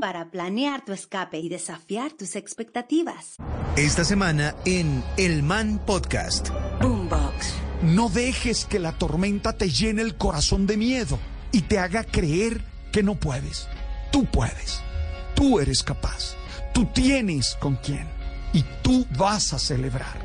para 0.00 0.30
planear 0.30 0.84
tu 0.84 0.92
escape 0.92 1.38
y 1.38 1.48
desafiar 1.48 2.12
tus 2.12 2.36
expectativas. 2.36 3.36
Esta 3.76 4.04
semana 4.04 4.54
en 4.64 5.02
El 5.16 5.42
Man 5.42 5.80
Podcast. 5.86 6.50
Boombox. 6.80 7.54
No 7.82 8.08
dejes 8.08 8.64
que 8.64 8.78
la 8.78 8.92
tormenta 8.92 9.54
te 9.54 9.70
llene 9.70 10.02
el 10.02 10.16
corazón 10.16 10.66
de 10.66 10.76
miedo 10.76 11.18
y 11.52 11.62
te 11.62 11.78
haga 11.78 12.04
creer 12.04 12.62
que 12.92 13.02
no 13.02 13.14
puedes. 13.14 13.68
Tú 14.12 14.24
puedes. 14.26 14.82
Tú 15.34 15.60
eres 15.60 15.82
capaz. 15.82 16.36
Tú 16.74 16.86
tienes 16.86 17.56
con 17.60 17.76
quién. 17.76 18.06
Y 18.52 18.64
tú 18.82 19.06
vas 19.16 19.52
a 19.52 19.58
celebrar. 19.58 20.20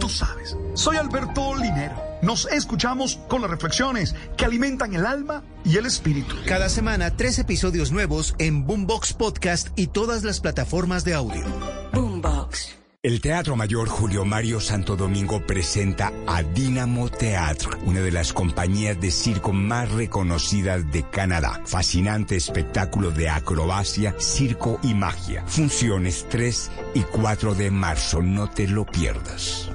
Tú 0.00 0.08
sabes. 0.08 0.56
Soy 0.74 0.96
Alberto 0.96 1.54
Linero. 1.54 2.05
Nos 2.22 2.46
escuchamos 2.46 3.18
con 3.28 3.42
las 3.42 3.50
reflexiones 3.50 4.14
que 4.36 4.44
alimentan 4.44 4.94
el 4.94 5.06
alma 5.06 5.42
y 5.64 5.76
el 5.76 5.86
espíritu. 5.86 6.34
Cada 6.46 6.68
semana 6.68 7.16
tres 7.16 7.38
episodios 7.38 7.92
nuevos 7.92 8.34
en 8.38 8.66
Boombox 8.66 9.12
Podcast 9.12 9.68
y 9.76 9.88
todas 9.88 10.24
las 10.24 10.40
plataformas 10.40 11.04
de 11.04 11.14
audio. 11.14 11.44
Boombox. 11.92 12.76
El 13.06 13.20
Teatro 13.20 13.54
Mayor 13.54 13.88
Julio 13.88 14.24
Mario 14.24 14.58
Santo 14.58 14.96
Domingo 14.96 15.46
presenta 15.46 16.12
a 16.26 16.42
Dynamo 16.42 17.08
Teatro, 17.08 17.78
una 17.84 18.00
de 18.00 18.10
las 18.10 18.32
compañías 18.32 19.00
de 19.00 19.12
circo 19.12 19.52
más 19.52 19.92
reconocidas 19.92 20.90
de 20.90 21.08
Canadá. 21.08 21.62
Fascinante 21.66 22.34
espectáculo 22.34 23.12
de 23.12 23.28
acrobacia, 23.28 24.16
circo 24.18 24.80
y 24.82 24.94
magia. 24.94 25.44
Funciones 25.46 26.26
3 26.28 26.70
y 26.94 27.02
4 27.02 27.54
de 27.54 27.70
marzo, 27.70 28.22
no 28.22 28.50
te 28.50 28.66
lo 28.66 28.84
pierdas. 28.84 29.70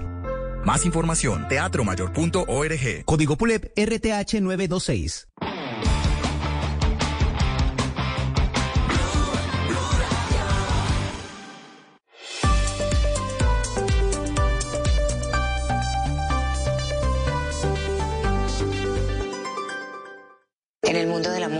Más 0.66 0.86
información, 0.86 1.48
teatromayor.org. 1.48 3.06
Código 3.06 3.36
PULEP 3.38 3.72
RTH 3.78 4.42
926. 4.42 5.28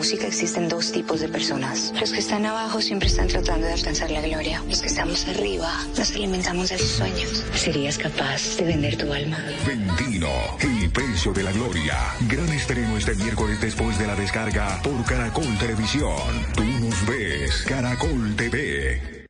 Música 0.02 0.26
existen 0.26 0.68
dos 0.68 0.92
tipos 0.92 1.20
de 1.20 1.28
personas. 1.28 1.94
Los 2.00 2.12
que 2.12 2.18
están 2.18 2.44
abajo 2.44 2.82
siempre 2.82 3.08
están 3.08 3.28
tratando 3.28 3.68
de 3.68 3.74
alcanzar 3.74 4.10
la 4.10 4.20
gloria. 4.20 4.64
Los 4.68 4.82
que 4.82 4.88
estamos 4.88 5.28
arriba 5.28 5.72
nos 5.96 6.16
alimentamos 6.16 6.70
de 6.70 6.80
sus 6.80 6.90
sueños. 6.90 7.46
¿Serías 7.54 8.00
capaz 8.00 8.58
de 8.58 8.64
vender 8.64 8.98
tu 8.98 9.14
alma? 9.14 9.38
Ventino, 9.64 10.32
el 10.60 10.90
precio 10.90 11.32
de 11.34 11.44
la 11.44 11.52
gloria. 11.52 11.96
Gran 12.22 12.50
estreno 12.50 12.98
este 12.98 13.14
miércoles 13.14 13.62
después 13.62 14.00
de 14.00 14.08
la 14.08 14.16
descarga 14.16 14.82
por 14.82 15.06
Caracol 15.06 15.56
Televisión. 15.60 16.48
Tú 16.56 16.64
nos 16.64 17.06
ves, 17.06 17.64
Caracol 17.68 18.36
TV. 18.36 19.28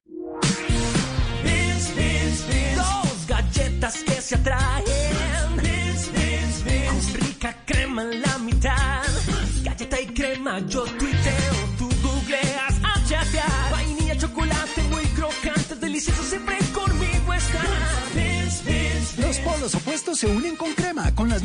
Dos 2.78 3.28
galletas 3.28 3.98
que 4.06 4.22
se 4.22 4.36
atraen. 4.36 4.81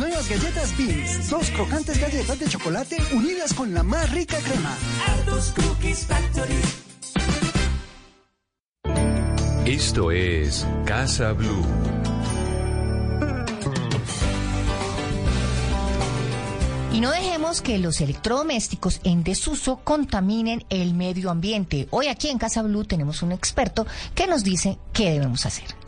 Nuevas 0.06 0.28
galletas 0.28 0.76
Beans. 0.76 1.30
Dos 1.30 1.50
crocantes 1.50 2.00
galletas 2.00 2.38
de 2.38 2.46
chocolate 2.46 2.96
unidas 3.12 3.52
con 3.52 3.74
la 3.74 3.82
más 3.82 4.10
rica 4.12 4.36
crema. 4.38 4.76
Aldos 5.08 5.52
Cookies 5.56 6.06
Factory. 6.06 6.60
Esto 9.64 10.12
es 10.12 10.66
Casa 10.84 11.32
Blue. 11.32 11.66
Y 16.92 17.00
no 17.00 17.10
dejemos 17.10 17.60
que 17.60 17.78
los 17.78 18.00
electrodomésticos 18.00 19.00
en 19.04 19.22
desuso 19.22 19.80
contaminen 19.84 20.64
el 20.70 20.94
medio 20.94 21.30
ambiente. 21.30 21.88
Hoy 21.90 22.06
aquí 22.06 22.28
en 22.28 22.38
Casa 22.38 22.62
Blue 22.62 22.84
tenemos 22.84 23.22
un 23.22 23.32
experto 23.32 23.86
que 24.14 24.26
nos 24.26 24.44
dice 24.44 24.78
qué 24.92 25.10
debemos 25.10 25.44
hacer. 25.44 25.85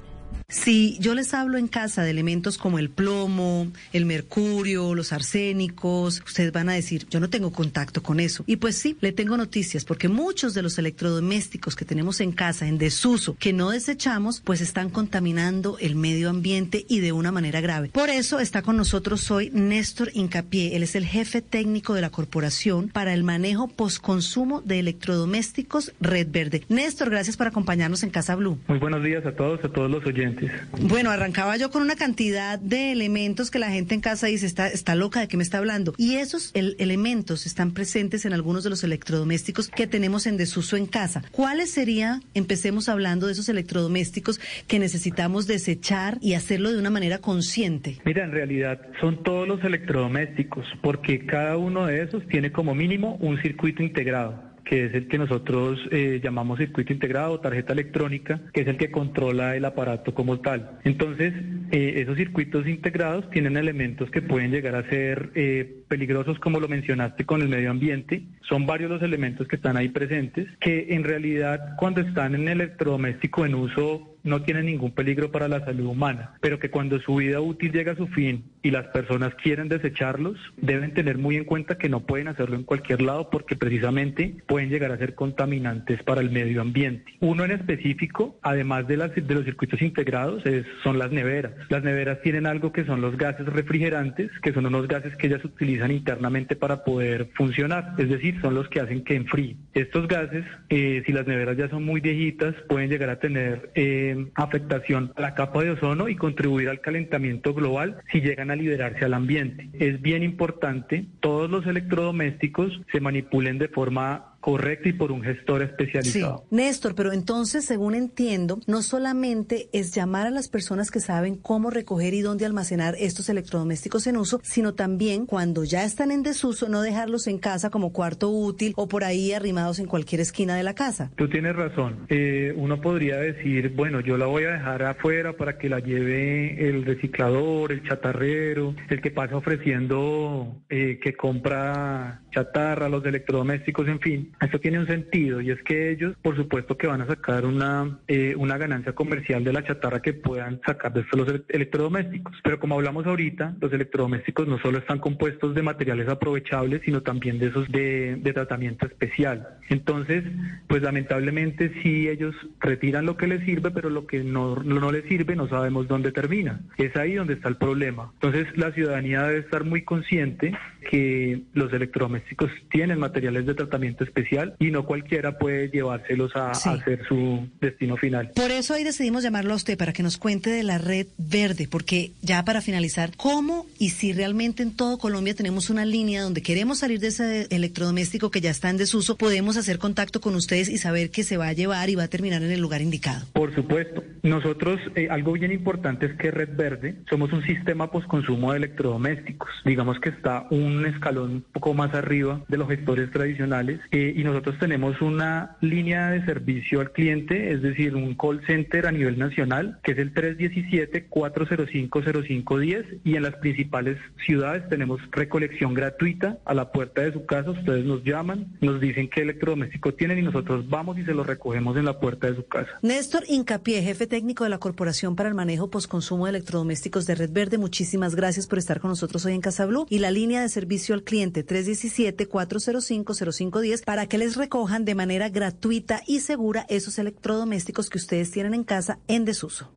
Si 0.50 0.96
yo 0.98 1.14
les 1.14 1.34
hablo 1.34 1.58
en 1.58 1.68
casa 1.68 2.02
de 2.02 2.10
elementos 2.10 2.56
como 2.56 2.78
el 2.78 2.88
plomo, 2.88 3.70
el 3.92 4.06
mercurio, 4.06 4.94
los 4.94 5.12
arsénicos, 5.12 6.22
ustedes 6.24 6.52
van 6.52 6.70
a 6.70 6.72
decir, 6.72 7.06
yo 7.10 7.20
no 7.20 7.28
tengo 7.28 7.52
contacto 7.52 8.02
con 8.02 8.18
eso. 8.18 8.44
Y 8.46 8.56
pues 8.56 8.78
sí, 8.78 8.96
le 9.02 9.12
tengo 9.12 9.36
noticias, 9.36 9.84
porque 9.84 10.08
muchos 10.08 10.54
de 10.54 10.62
los 10.62 10.78
electrodomésticos 10.78 11.76
que 11.76 11.84
tenemos 11.84 12.22
en 12.22 12.32
casa 12.32 12.66
en 12.66 12.78
desuso, 12.78 13.36
que 13.38 13.52
no 13.52 13.68
desechamos, 13.68 14.40
pues 14.40 14.62
están 14.62 14.88
contaminando 14.88 15.76
el 15.80 15.96
medio 15.96 16.30
ambiente 16.30 16.86
y 16.88 17.00
de 17.00 17.12
una 17.12 17.30
manera 17.30 17.60
grave. 17.60 17.90
Por 17.90 18.08
eso 18.08 18.40
está 18.40 18.62
con 18.62 18.78
nosotros 18.78 19.30
hoy 19.30 19.50
Néstor 19.52 20.10
Incapié. 20.14 20.76
Él 20.76 20.82
es 20.82 20.96
el 20.96 21.04
jefe 21.04 21.42
técnico 21.42 21.92
de 21.92 22.00
la 22.00 22.08
corporación 22.08 22.88
para 22.88 23.12
el 23.12 23.22
manejo 23.22 23.68
postconsumo 23.68 24.62
de 24.62 24.78
electrodomésticos 24.78 25.92
Red 26.00 26.28
Verde. 26.30 26.62
Néstor, 26.70 27.10
gracias 27.10 27.36
por 27.36 27.48
acompañarnos 27.48 28.02
en 28.02 28.08
Casa 28.08 28.34
Blue. 28.34 28.58
Muy 28.66 28.78
buenos 28.78 29.04
días 29.04 29.26
a 29.26 29.32
todos, 29.36 29.62
a 29.62 29.68
todos 29.68 29.90
los 29.90 30.02
oyentes. 30.06 30.37
Bueno, 30.80 31.10
arrancaba 31.10 31.56
yo 31.56 31.70
con 31.70 31.82
una 31.82 31.96
cantidad 31.96 32.58
de 32.58 32.92
elementos 32.92 33.50
que 33.50 33.58
la 33.58 33.70
gente 33.70 33.94
en 33.94 34.00
casa 34.00 34.26
dice, 34.26 34.46
está, 34.46 34.68
está 34.68 34.94
loca 34.94 35.20
de 35.20 35.28
qué 35.28 35.36
me 35.36 35.42
está 35.42 35.58
hablando. 35.58 35.94
Y 35.96 36.16
esos 36.16 36.50
elementos 36.54 37.46
están 37.46 37.72
presentes 37.72 38.24
en 38.24 38.32
algunos 38.32 38.64
de 38.64 38.70
los 38.70 38.84
electrodomésticos 38.84 39.68
que 39.68 39.86
tenemos 39.86 40.26
en 40.26 40.36
desuso 40.36 40.76
en 40.76 40.86
casa. 40.86 41.22
¿Cuáles 41.32 41.70
serían, 41.70 42.22
empecemos 42.34 42.88
hablando 42.88 43.26
de 43.26 43.32
esos 43.32 43.48
electrodomésticos 43.48 44.40
que 44.66 44.78
necesitamos 44.78 45.46
desechar 45.46 46.18
y 46.20 46.34
hacerlo 46.34 46.72
de 46.72 46.78
una 46.78 46.90
manera 46.90 47.18
consciente? 47.18 47.98
Mira, 48.04 48.24
en 48.24 48.32
realidad 48.32 48.80
son 49.00 49.22
todos 49.22 49.46
los 49.46 49.62
electrodomésticos, 49.64 50.66
porque 50.82 51.26
cada 51.26 51.56
uno 51.56 51.86
de 51.86 52.02
esos 52.02 52.26
tiene 52.28 52.52
como 52.52 52.74
mínimo 52.74 53.16
un 53.20 53.40
circuito 53.42 53.82
integrado 53.82 54.47
que 54.68 54.84
es 54.84 54.94
el 54.94 55.08
que 55.08 55.16
nosotros 55.16 55.80
eh, 55.90 56.20
llamamos 56.22 56.58
circuito 56.58 56.92
integrado, 56.92 57.40
tarjeta 57.40 57.72
electrónica, 57.72 58.38
que 58.52 58.60
es 58.60 58.68
el 58.68 58.76
que 58.76 58.90
controla 58.90 59.56
el 59.56 59.64
aparato 59.64 60.12
como 60.12 60.40
tal. 60.40 60.78
Entonces, 60.84 61.32
eh, 61.70 61.94
esos 61.96 62.18
circuitos 62.18 62.66
integrados 62.66 63.30
tienen 63.30 63.56
elementos 63.56 64.10
que 64.10 64.20
pueden 64.20 64.50
llegar 64.50 64.74
a 64.74 64.88
ser 64.90 65.30
eh, 65.34 65.84
peligrosos, 65.88 66.38
como 66.38 66.60
lo 66.60 66.68
mencionaste, 66.68 67.24
con 67.24 67.40
el 67.40 67.48
medio 67.48 67.70
ambiente. 67.70 68.24
Son 68.46 68.66
varios 68.66 68.90
los 68.90 69.02
elementos 69.02 69.48
que 69.48 69.56
están 69.56 69.78
ahí 69.78 69.88
presentes, 69.88 70.46
que 70.60 70.88
en 70.90 71.02
realidad 71.02 71.74
cuando 71.78 72.02
están 72.02 72.34
en 72.34 72.42
el 72.42 72.60
electrodoméstico 72.60 73.46
en 73.46 73.54
uso 73.54 74.17
no 74.28 74.42
tienen 74.42 74.66
ningún 74.66 74.92
peligro 74.92 75.30
para 75.30 75.48
la 75.48 75.64
salud 75.64 75.86
humana, 75.86 76.34
pero 76.40 76.58
que 76.58 76.70
cuando 76.70 77.00
su 77.00 77.16
vida 77.16 77.40
útil 77.40 77.72
llega 77.72 77.92
a 77.92 77.96
su 77.96 78.06
fin 78.08 78.44
y 78.62 78.70
las 78.70 78.86
personas 78.88 79.34
quieren 79.36 79.68
desecharlos, 79.68 80.36
deben 80.56 80.94
tener 80.94 81.18
muy 81.18 81.36
en 81.36 81.44
cuenta 81.44 81.78
que 81.78 81.88
no 81.88 82.00
pueden 82.00 82.28
hacerlo 82.28 82.56
en 82.56 82.64
cualquier 82.64 83.02
lado 83.02 83.30
porque 83.30 83.56
precisamente 83.56 84.36
pueden 84.46 84.68
llegar 84.68 84.92
a 84.92 84.98
ser 84.98 85.14
contaminantes 85.14 86.02
para 86.02 86.20
el 86.20 86.30
medio 86.30 86.60
ambiente. 86.60 87.12
Uno 87.20 87.44
en 87.44 87.52
específico, 87.52 88.38
además 88.42 88.86
de, 88.86 88.96
las, 88.96 89.14
de 89.14 89.34
los 89.34 89.44
circuitos 89.44 89.80
integrados, 89.82 90.42
son 90.82 90.98
las 90.98 91.10
neveras. 91.10 91.52
Las 91.68 91.82
neveras 91.82 92.20
tienen 92.22 92.46
algo 92.46 92.72
que 92.72 92.84
son 92.84 93.00
los 93.00 93.16
gases 93.16 93.46
refrigerantes, 93.46 94.30
que 94.42 94.52
son 94.52 94.66
unos 94.66 94.88
gases 94.88 95.16
que 95.16 95.28
ellas 95.28 95.44
utilizan 95.44 95.90
internamente 95.90 96.56
para 96.56 96.84
poder 96.84 97.30
funcionar, 97.34 97.94
es 97.98 98.08
decir, 98.08 98.40
son 98.40 98.54
los 98.54 98.68
que 98.68 98.80
hacen 98.80 99.04
que 99.04 99.14
enfríe. 99.14 99.56
Estos 99.74 100.08
gases, 100.08 100.44
eh, 100.68 101.02
si 101.06 101.12
las 101.12 101.26
neveras 101.26 101.56
ya 101.56 101.68
son 101.68 101.84
muy 101.84 102.00
viejitas, 102.00 102.54
pueden 102.68 102.90
llegar 102.90 103.10
a 103.10 103.18
tener... 103.18 103.70
Eh, 103.74 104.17
afectación 104.34 105.12
a 105.16 105.20
la 105.20 105.34
capa 105.34 105.62
de 105.62 105.70
ozono 105.70 106.08
y 106.08 106.16
contribuir 106.16 106.68
al 106.68 106.80
calentamiento 106.80 107.54
global 107.54 107.98
si 108.10 108.20
llegan 108.20 108.50
a 108.50 108.56
liberarse 108.56 109.04
al 109.04 109.14
ambiente. 109.14 109.68
Es 109.74 110.00
bien 110.00 110.22
importante, 110.22 111.06
todos 111.20 111.50
los 111.50 111.66
electrodomésticos 111.66 112.80
se 112.92 113.00
manipulen 113.00 113.58
de 113.58 113.68
forma 113.68 114.27
correcto 114.40 114.88
y 114.88 114.92
por 114.92 115.12
un 115.12 115.22
gestor 115.22 115.62
especializado. 115.62 116.44
Sí. 116.48 116.56
Néstor, 116.56 116.94
pero 116.94 117.12
entonces, 117.12 117.64
según 117.64 117.94
entiendo, 117.94 118.60
no 118.66 118.82
solamente 118.82 119.68
es 119.72 119.94
llamar 119.94 120.26
a 120.26 120.30
las 120.30 120.48
personas 120.48 120.90
que 120.90 121.00
saben 121.00 121.36
cómo 121.36 121.70
recoger 121.70 122.14
y 122.14 122.20
dónde 122.20 122.46
almacenar 122.46 122.94
estos 122.98 123.28
electrodomésticos 123.28 124.06
en 124.06 124.16
uso, 124.16 124.40
sino 124.42 124.74
también 124.74 125.26
cuando 125.26 125.64
ya 125.64 125.84
están 125.84 126.10
en 126.10 126.22
desuso, 126.22 126.68
no 126.68 126.82
dejarlos 126.82 127.26
en 127.26 127.38
casa 127.38 127.70
como 127.70 127.92
cuarto 127.92 128.30
útil 128.30 128.72
o 128.76 128.88
por 128.88 129.04
ahí 129.04 129.32
arrimados 129.32 129.78
en 129.78 129.86
cualquier 129.86 130.20
esquina 130.20 130.56
de 130.56 130.62
la 130.62 130.74
casa. 130.74 131.10
Tú 131.16 131.28
tienes 131.28 131.56
razón. 131.56 132.06
Eh, 132.08 132.52
uno 132.56 132.80
podría 132.80 133.16
decir, 133.16 133.70
bueno, 133.74 134.00
yo 134.00 134.16
la 134.16 134.26
voy 134.26 134.44
a 134.44 134.52
dejar 134.52 134.82
afuera 134.82 135.36
para 135.36 135.58
que 135.58 135.68
la 135.68 135.80
lleve 135.80 136.68
el 136.68 136.84
reciclador, 136.84 137.72
el 137.72 137.82
chatarrero, 137.82 138.74
el 138.88 139.00
que 139.00 139.10
pasa 139.10 139.36
ofreciendo 139.36 140.62
eh, 140.68 140.98
que 141.02 141.14
compra 141.14 142.22
chatarra, 142.30 142.88
los 142.88 143.04
electrodomésticos, 143.04 143.88
en 143.88 144.00
fin. 144.00 144.27
Esto 144.40 144.60
tiene 144.60 144.78
un 144.78 144.86
sentido 144.86 145.40
y 145.40 145.50
es 145.50 145.62
que 145.62 145.90
ellos, 145.90 146.14
por 146.22 146.36
supuesto, 146.36 146.76
que 146.76 146.86
van 146.86 147.00
a 147.00 147.06
sacar 147.06 147.44
una, 147.44 147.98
eh, 148.06 148.34
una 148.36 148.56
ganancia 148.58 148.92
comercial 148.92 149.42
de 149.42 149.52
la 149.52 149.64
chatarra 149.64 150.00
que 150.00 150.12
puedan 150.12 150.60
sacar 150.64 150.92
de 150.92 151.00
estos 151.00 151.18
los 151.18 151.42
electrodomésticos. 151.48 152.36
Pero 152.44 152.60
como 152.60 152.76
hablamos 152.76 153.06
ahorita, 153.06 153.56
los 153.60 153.72
electrodomésticos 153.72 154.46
no 154.46 154.58
solo 154.58 154.78
están 154.78 154.98
compuestos 154.98 155.54
de 155.54 155.62
materiales 155.62 156.08
aprovechables, 156.08 156.82
sino 156.84 157.02
también 157.02 157.38
de 157.38 157.46
esos 157.46 157.68
de, 157.70 158.20
tratamiento 158.34 158.86
especial. 158.86 159.48
Entonces, 159.68 160.22
pues 160.68 160.82
lamentablemente 160.82 161.72
sí 161.82 162.08
ellos 162.08 162.36
retiran 162.60 163.06
lo 163.06 163.16
que 163.16 163.26
les 163.26 163.44
sirve, 163.44 163.70
pero 163.70 163.90
lo 163.90 164.06
que 164.06 164.22
no, 164.22 164.56
no 164.56 164.92
les 164.92 165.04
sirve 165.06 165.34
no 165.34 165.48
sabemos 165.48 165.88
dónde 165.88 166.12
termina. 166.12 166.60
Es 166.76 166.94
ahí 166.94 167.14
donde 167.14 167.34
está 167.34 167.48
el 167.48 167.56
problema. 167.56 168.10
Entonces, 168.14 168.46
la 168.56 168.70
ciudadanía 168.72 169.22
debe 169.24 169.40
estar 169.40 169.64
muy 169.64 169.82
consciente 169.82 170.56
que 170.88 171.42
los 171.54 171.72
electrodomésticos 171.72 172.50
tienen 172.70 173.00
materiales 173.00 173.44
de 173.46 173.54
tratamiento 173.54 174.04
especial 174.04 174.17
y 174.58 174.70
no 174.70 174.84
cualquiera 174.84 175.38
puede 175.38 175.68
llevárselos 175.68 176.34
a, 176.36 176.50
hacer 176.50 177.04
su 177.08 177.48
destino 177.60 177.96
final. 177.96 178.30
Por 178.34 178.50
eso 178.50 178.74
hoy 178.74 178.84
decidimos 178.84 179.22
llamarlo 179.22 179.52
a 179.52 179.56
usted 179.56 179.76
para 179.76 179.92
que 179.92 180.02
nos 180.02 180.16
cuente 180.16 180.50
de 180.50 180.62
la 180.62 180.78
red 180.78 181.06
verde, 181.18 181.68
porque 181.70 182.12
ya 182.22 182.44
para 182.44 182.60
finalizar, 182.60 183.10
¿cómo 183.16 183.66
y 183.78 183.90
si 183.90 184.12
realmente 184.12 184.62
en 184.62 184.74
todo 184.74 184.98
Colombia 184.98 185.34
tenemos 185.34 185.70
una 185.70 185.84
línea 185.84 186.22
donde 186.22 186.42
queremos 186.42 186.78
salir 186.78 187.00
de 187.00 187.08
ese 187.08 187.46
electrodoméstico 187.50 188.30
que 188.30 188.40
ya 188.40 188.50
está 188.50 188.70
en 188.70 188.76
desuso, 188.76 189.16
podemos 189.16 189.56
hacer 189.56 189.78
contacto 189.78 190.20
con 190.20 190.34
ustedes 190.34 190.68
y 190.68 190.78
saber 190.78 191.10
que 191.10 191.24
se 191.24 191.36
va 191.36 191.48
a 191.48 191.52
llevar 191.52 191.90
y 191.90 191.94
va 191.94 192.04
a 192.04 192.08
terminar 192.08 192.42
en 192.42 192.50
el 192.50 192.60
lugar 192.60 192.82
indicado? 192.82 193.26
Por 193.32 193.54
supuesto. 193.54 194.02
Nosotros, 194.22 194.80
eh, 194.94 195.08
algo 195.10 195.32
bien 195.32 195.52
importante 195.52 196.06
es 196.06 196.12
que 196.14 196.30
Red 196.30 196.56
Verde 196.56 196.96
somos 197.08 197.32
un 197.32 197.42
sistema 197.44 197.90
postconsumo 197.90 198.52
de 198.52 198.58
electrodomésticos. 198.58 199.48
Digamos 199.64 199.98
que 200.00 200.10
está 200.10 200.46
un 200.50 200.78
un 200.78 200.86
escalón 200.86 201.30
un 201.30 201.44
poco 201.52 201.74
más 201.74 201.94
arriba 201.94 202.40
de 202.48 202.56
los 202.56 202.68
gestores 202.68 203.10
tradicionales 203.10 203.80
eh, 203.90 204.07
y 204.16 204.24
nosotros 204.24 204.58
tenemos 204.58 205.00
una 205.00 205.56
línea 205.60 206.10
de 206.10 206.24
servicio 206.24 206.80
al 206.80 206.90
cliente, 206.92 207.52
es 207.52 207.62
decir, 207.62 207.94
un 207.94 208.14
call 208.14 208.40
center 208.46 208.86
a 208.86 208.92
nivel 208.92 209.18
nacional 209.18 209.78
que 209.82 209.92
es 209.92 209.98
el 209.98 210.14
317-405-0510 210.14 213.00
y 213.04 213.16
en 213.16 213.22
las 213.22 213.36
principales 213.36 213.98
ciudades 214.26 214.68
tenemos 214.68 215.00
recolección 215.12 215.74
gratuita 215.74 216.38
a 216.44 216.54
la 216.54 216.72
puerta 216.72 217.02
de 217.02 217.12
su 217.12 217.24
casa, 217.26 217.50
ustedes 217.50 217.84
nos 217.84 218.02
llaman, 218.02 218.56
nos 218.60 218.80
dicen 218.80 219.08
qué 219.08 219.20
electrodoméstico 219.22 219.94
tienen 219.94 220.18
y 220.18 220.22
nosotros 220.22 220.68
vamos 220.68 220.98
y 220.98 221.04
se 221.04 221.14
lo 221.14 221.22
recogemos 221.22 221.76
en 221.76 221.84
la 221.84 222.00
puerta 222.00 222.28
de 222.28 222.34
su 222.36 222.46
casa. 222.46 222.70
Néstor 222.82 223.22
Incapié, 223.28 223.82
jefe 223.82 224.06
técnico 224.06 224.44
de 224.44 224.50
la 224.50 224.58
Corporación 224.58 225.14
para 225.14 225.28
el 225.28 225.36
Manejo 225.36 225.70
Postconsumo 225.70 226.24
de 226.26 226.30
Electrodomésticos 226.30 227.06
de 227.06 227.14
Red 227.14 227.32
Verde, 227.32 227.58
muchísimas 227.58 228.14
gracias 228.14 228.46
por 228.46 228.58
estar 228.58 228.80
con 228.80 228.88
nosotros 228.90 229.26
hoy 229.26 229.34
en 229.34 229.40
Casa 229.40 229.58
y 229.88 229.98
la 229.98 230.10
línea 230.10 230.42
de 230.42 230.48
servicio 230.48 230.94
al 230.94 231.02
cliente 231.02 231.44
317-405-0510 231.44 233.84
para 233.84 233.97
que 234.06 234.18
les 234.18 234.36
recojan 234.36 234.84
de 234.84 234.94
manera 234.94 235.28
gratuita 235.28 236.02
y 236.06 236.20
segura 236.20 236.66
esos 236.68 236.98
electrodomésticos 236.98 237.90
que 237.90 237.98
ustedes 237.98 238.30
tienen 238.30 238.54
en 238.54 238.64
casa 238.64 238.98
en 239.08 239.24
desuso. 239.24 239.72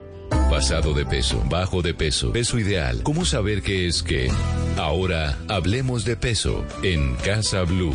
Pasado 0.49 0.93
de 0.93 1.05
peso, 1.05 1.41
bajo 1.49 1.81
de 1.81 1.93
peso, 1.93 2.31
peso 2.31 2.59
ideal. 2.59 3.03
¿Cómo 3.03 3.25
saber 3.25 3.61
qué 3.61 3.87
es 3.87 4.03
qué? 4.03 4.29
Ahora 4.77 5.37
hablemos 5.47 6.03
de 6.05 6.17
peso 6.17 6.65
en 6.83 7.15
Casa 7.15 7.63
Blue. 7.63 7.93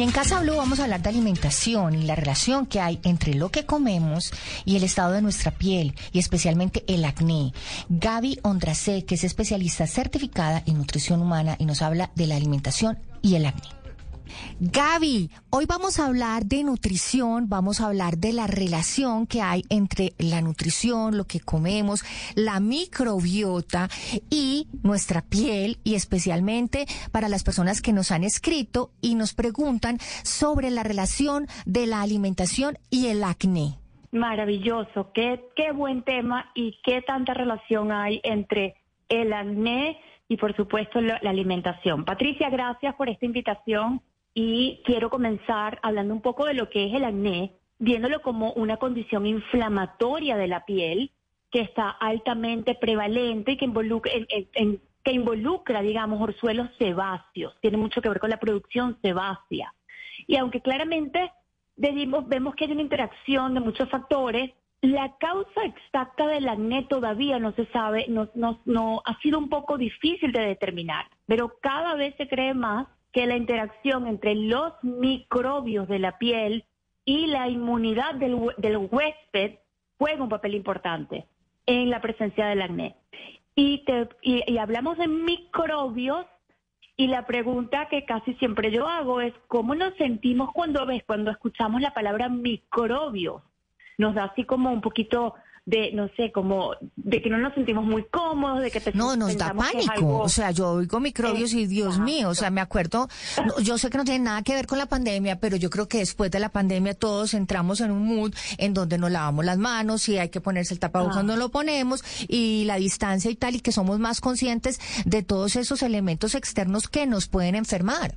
Y 0.00 0.02
en 0.02 0.12
Casa 0.12 0.40
Blue 0.40 0.56
vamos 0.56 0.80
a 0.80 0.84
hablar 0.84 1.02
de 1.02 1.10
alimentación 1.10 1.94
y 1.94 2.04
la 2.04 2.14
relación 2.14 2.64
que 2.64 2.80
hay 2.80 3.00
entre 3.02 3.34
lo 3.34 3.50
que 3.50 3.66
comemos 3.66 4.32
y 4.64 4.76
el 4.76 4.82
estado 4.82 5.12
de 5.12 5.20
nuestra 5.20 5.50
piel 5.50 5.94
y 6.10 6.18
especialmente 6.18 6.84
el 6.86 7.04
acné. 7.04 7.52
Gaby 7.90 8.38
Ondrace, 8.42 9.04
que 9.04 9.16
es 9.16 9.24
especialista 9.24 9.86
certificada 9.86 10.62
en 10.64 10.78
nutrición 10.78 11.20
humana 11.20 11.56
y 11.58 11.66
nos 11.66 11.82
habla 11.82 12.10
de 12.14 12.26
la 12.26 12.36
alimentación 12.36 12.98
y 13.20 13.34
el 13.34 13.44
acné. 13.44 13.79
Gaby, 14.60 15.30
hoy 15.50 15.66
vamos 15.66 15.98
a 15.98 16.06
hablar 16.06 16.44
de 16.44 16.64
nutrición, 16.64 17.48
vamos 17.48 17.80
a 17.80 17.86
hablar 17.86 18.18
de 18.18 18.32
la 18.32 18.46
relación 18.46 19.26
que 19.26 19.42
hay 19.42 19.64
entre 19.70 20.12
la 20.18 20.40
nutrición, 20.40 21.16
lo 21.16 21.24
que 21.24 21.40
comemos, 21.40 22.04
la 22.34 22.60
microbiota 22.60 23.88
y 24.28 24.68
nuestra 24.82 25.22
piel 25.22 25.78
y 25.84 25.94
especialmente 25.94 26.86
para 27.12 27.28
las 27.28 27.44
personas 27.44 27.80
que 27.80 27.92
nos 27.92 28.10
han 28.10 28.24
escrito 28.24 28.90
y 29.00 29.14
nos 29.14 29.34
preguntan 29.34 29.98
sobre 30.22 30.70
la 30.70 30.82
relación 30.82 31.46
de 31.66 31.86
la 31.86 32.02
alimentación 32.02 32.78
y 32.90 33.06
el 33.06 33.24
acné. 33.24 33.78
Maravilloso, 34.12 35.12
qué, 35.12 35.40
qué 35.54 35.72
buen 35.72 36.02
tema 36.02 36.50
y 36.54 36.78
qué 36.82 37.00
tanta 37.00 37.32
relación 37.32 37.92
hay 37.92 38.20
entre 38.24 38.74
el 39.08 39.32
acné 39.32 40.00
y 40.28 40.36
por 40.36 40.54
supuesto 40.56 41.00
la 41.00 41.18
alimentación. 41.24 42.04
Patricia, 42.04 42.50
gracias 42.50 42.94
por 42.94 43.08
esta 43.08 43.26
invitación 43.26 44.00
y 44.34 44.80
quiero 44.84 45.10
comenzar 45.10 45.78
hablando 45.82 46.14
un 46.14 46.22
poco 46.22 46.46
de 46.46 46.54
lo 46.54 46.68
que 46.70 46.86
es 46.86 46.94
el 46.94 47.04
acné, 47.04 47.56
viéndolo 47.78 48.22
como 48.22 48.52
una 48.52 48.76
condición 48.76 49.26
inflamatoria 49.26 50.36
de 50.36 50.48
la 50.48 50.64
piel 50.64 51.10
que 51.50 51.60
está 51.60 51.90
altamente 51.90 52.74
prevalente 52.74 53.52
y 53.52 53.56
que 53.56 53.64
involucra, 53.64 54.12
que 55.02 55.12
involucra, 55.12 55.82
digamos, 55.82 56.20
orzuelos 56.20 56.68
sebáceos. 56.78 57.56
Tiene 57.60 57.76
mucho 57.76 58.00
que 58.00 58.08
ver 58.08 58.20
con 58.20 58.30
la 58.30 58.38
producción 58.38 58.98
sebácea. 59.02 59.74
Y 60.26 60.36
aunque 60.36 60.60
claramente 60.60 61.32
vemos 61.76 62.54
que 62.54 62.66
hay 62.66 62.72
una 62.72 62.82
interacción 62.82 63.54
de 63.54 63.60
muchos 63.60 63.88
factores, 63.88 64.52
la 64.82 65.16
causa 65.18 65.64
exacta 65.64 66.26
del 66.26 66.48
acné 66.48 66.84
todavía 66.84 67.38
no 67.38 67.52
se 67.52 67.66
sabe, 67.66 68.06
no, 68.08 68.30
no, 68.34 68.60
no 68.64 69.02
ha 69.04 69.18
sido 69.20 69.38
un 69.38 69.48
poco 69.48 69.76
difícil 69.76 70.32
de 70.32 70.40
determinar, 70.40 71.06
pero 71.26 71.58
cada 71.60 71.94
vez 71.96 72.14
se 72.16 72.28
cree 72.28 72.54
más 72.54 72.86
que 73.12 73.26
la 73.26 73.36
interacción 73.36 74.06
entre 74.06 74.34
los 74.34 74.72
microbios 74.82 75.88
de 75.88 75.98
la 75.98 76.18
piel 76.18 76.64
y 77.04 77.26
la 77.26 77.48
inmunidad 77.48 78.14
del, 78.14 78.38
del 78.58 78.76
huésped 78.76 79.58
juega 79.98 80.22
un 80.22 80.28
papel 80.28 80.54
importante 80.54 81.26
en 81.66 81.90
la 81.90 82.00
presencia 82.00 82.46
del 82.46 82.62
acné. 82.62 82.96
Y, 83.54 83.84
te, 83.84 84.08
y, 84.22 84.58
hablamos 84.58 84.96
de 84.98 85.08
microbios 85.08 86.26
y 86.96 87.06
la 87.06 87.26
pregunta 87.26 87.88
que 87.88 88.04
casi 88.04 88.34
siempre 88.34 88.70
yo 88.70 88.86
hago 88.86 89.20
es, 89.20 89.34
¿cómo 89.48 89.74
nos 89.74 89.94
sentimos 89.96 90.52
cuando 90.52 90.86
ves, 90.86 91.02
cuando 91.06 91.30
escuchamos 91.30 91.80
la 91.80 91.92
palabra 91.92 92.28
microbios? 92.28 93.42
Nos 93.98 94.14
da 94.14 94.24
así 94.24 94.44
como 94.44 94.70
un 94.70 94.80
poquito 94.80 95.34
de, 95.70 95.92
no 95.92 96.08
sé, 96.16 96.32
como 96.32 96.72
de 96.96 97.22
que 97.22 97.30
no 97.30 97.38
nos 97.38 97.54
sentimos 97.54 97.84
muy 97.84 98.04
cómodos, 98.10 98.60
de 98.60 98.70
que 98.70 98.80
te 98.80 98.92
No, 98.92 99.14
nos 99.16 99.36
da 99.38 99.54
pánico. 99.54 100.18
O 100.18 100.28
sea, 100.28 100.50
yo 100.50 100.70
oigo 100.72 100.98
microbios 100.98 101.54
y 101.54 101.66
Dios 101.66 101.98
mío, 101.98 102.30
o 102.30 102.34
sea, 102.34 102.50
me 102.50 102.60
acuerdo, 102.60 103.08
yo 103.62 103.78
sé 103.78 103.88
que 103.88 103.98
no 103.98 104.04
tiene 104.04 104.24
nada 104.24 104.42
que 104.42 104.54
ver 104.54 104.66
con 104.66 104.78
la 104.78 104.86
pandemia, 104.86 105.38
pero 105.38 105.56
yo 105.56 105.70
creo 105.70 105.86
que 105.88 105.98
después 105.98 106.30
de 106.30 106.40
la 106.40 106.48
pandemia 106.48 106.94
todos 106.94 107.34
entramos 107.34 107.80
en 107.80 107.92
un 107.92 108.04
mood 108.04 108.34
en 108.58 108.74
donde 108.74 108.98
nos 108.98 109.12
lavamos 109.12 109.44
las 109.44 109.58
manos 109.58 110.08
y 110.08 110.18
hay 110.18 110.28
que 110.30 110.40
ponerse 110.40 110.74
el 110.74 110.80
tapabocas 110.80 111.14
cuando 111.14 111.36
lo 111.36 111.50
ponemos 111.50 112.02
y 112.28 112.64
la 112.64 112.76
distancia 112.76 113.30
y 113.30 113.36
tal, 113.36 113.54
y 113.54 113.60
que 113.60 113.72
somos 113.72 113.98
más 114.00 114.20
conscientes 114.20 114.80
de 115.04 115.22
todos 115.22 115.54
esos 115.54 115.82
elementos 115.82 116.34
externos 116.34 116.88
que 116.88 117.06
nos 117.06 117.28
pueden 117.28 117.54
enfermar. 117.54 118.14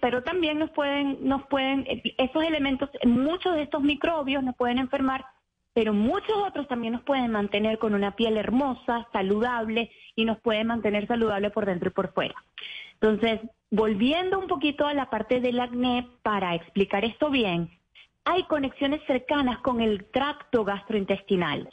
pero 0.00 0.22
también 0.22 0.58
nos 0.58 0.70
pueden, 0.70 1.18
nos 1.26 1.46
pueden, 1.48 1.84
esos 2.18 2.44
elementos, 2.44 2.90
muchos 3.04 3.54
de 3.54 3.62
estos 3.62 3.82
microbios 3.82 4.44
nos 4.44 4.54
pueden 4.54 4.78
enfermar 4.78 5.24
pero 5.74 5.92
muchos 5.92 6.36
otros 6.46 6.68
también 6.68 6.94
nos 6.94 7.02
pueden 7.02 7.32
mantener 7.32 7.78
con 7.78 7.94
una 7.94 8.14
piel 8.14 8.36
hermosa, 8.36 9.06
saludable 9.12 9.90
y 10.14 10.24
nos 10.24 10.40
pueden 10.40 10.68
mantener 10.68 11.06
saludable 11.08 11.50
por 11.50 11.66
dentro 11.66 11.90
y 11.90 11.92
por 11.92 12.14
fuera. 12.14 12.34
Entonces, 12.94 13.40
volviendo 13.70 14.38
un 14.38 14.46
poquito 14.46 14.86
a 14.86 14.94
la 14.94 15.10
parte 15.10 15.40
del 15.40 15.58
acné, 15.58 16.06
para 16.22 16.54
explicar 16.54 17.04
esto 17.04 17.28
bien, 17.28 17.68
hay 18.24 18.44
conexiones 18.44 19.02
cercanas 19.06 19.58
con 19.58 19.80
el 19.80 20.06
tracto 20.06 20.64
gastrointestinal. 20.64 21.68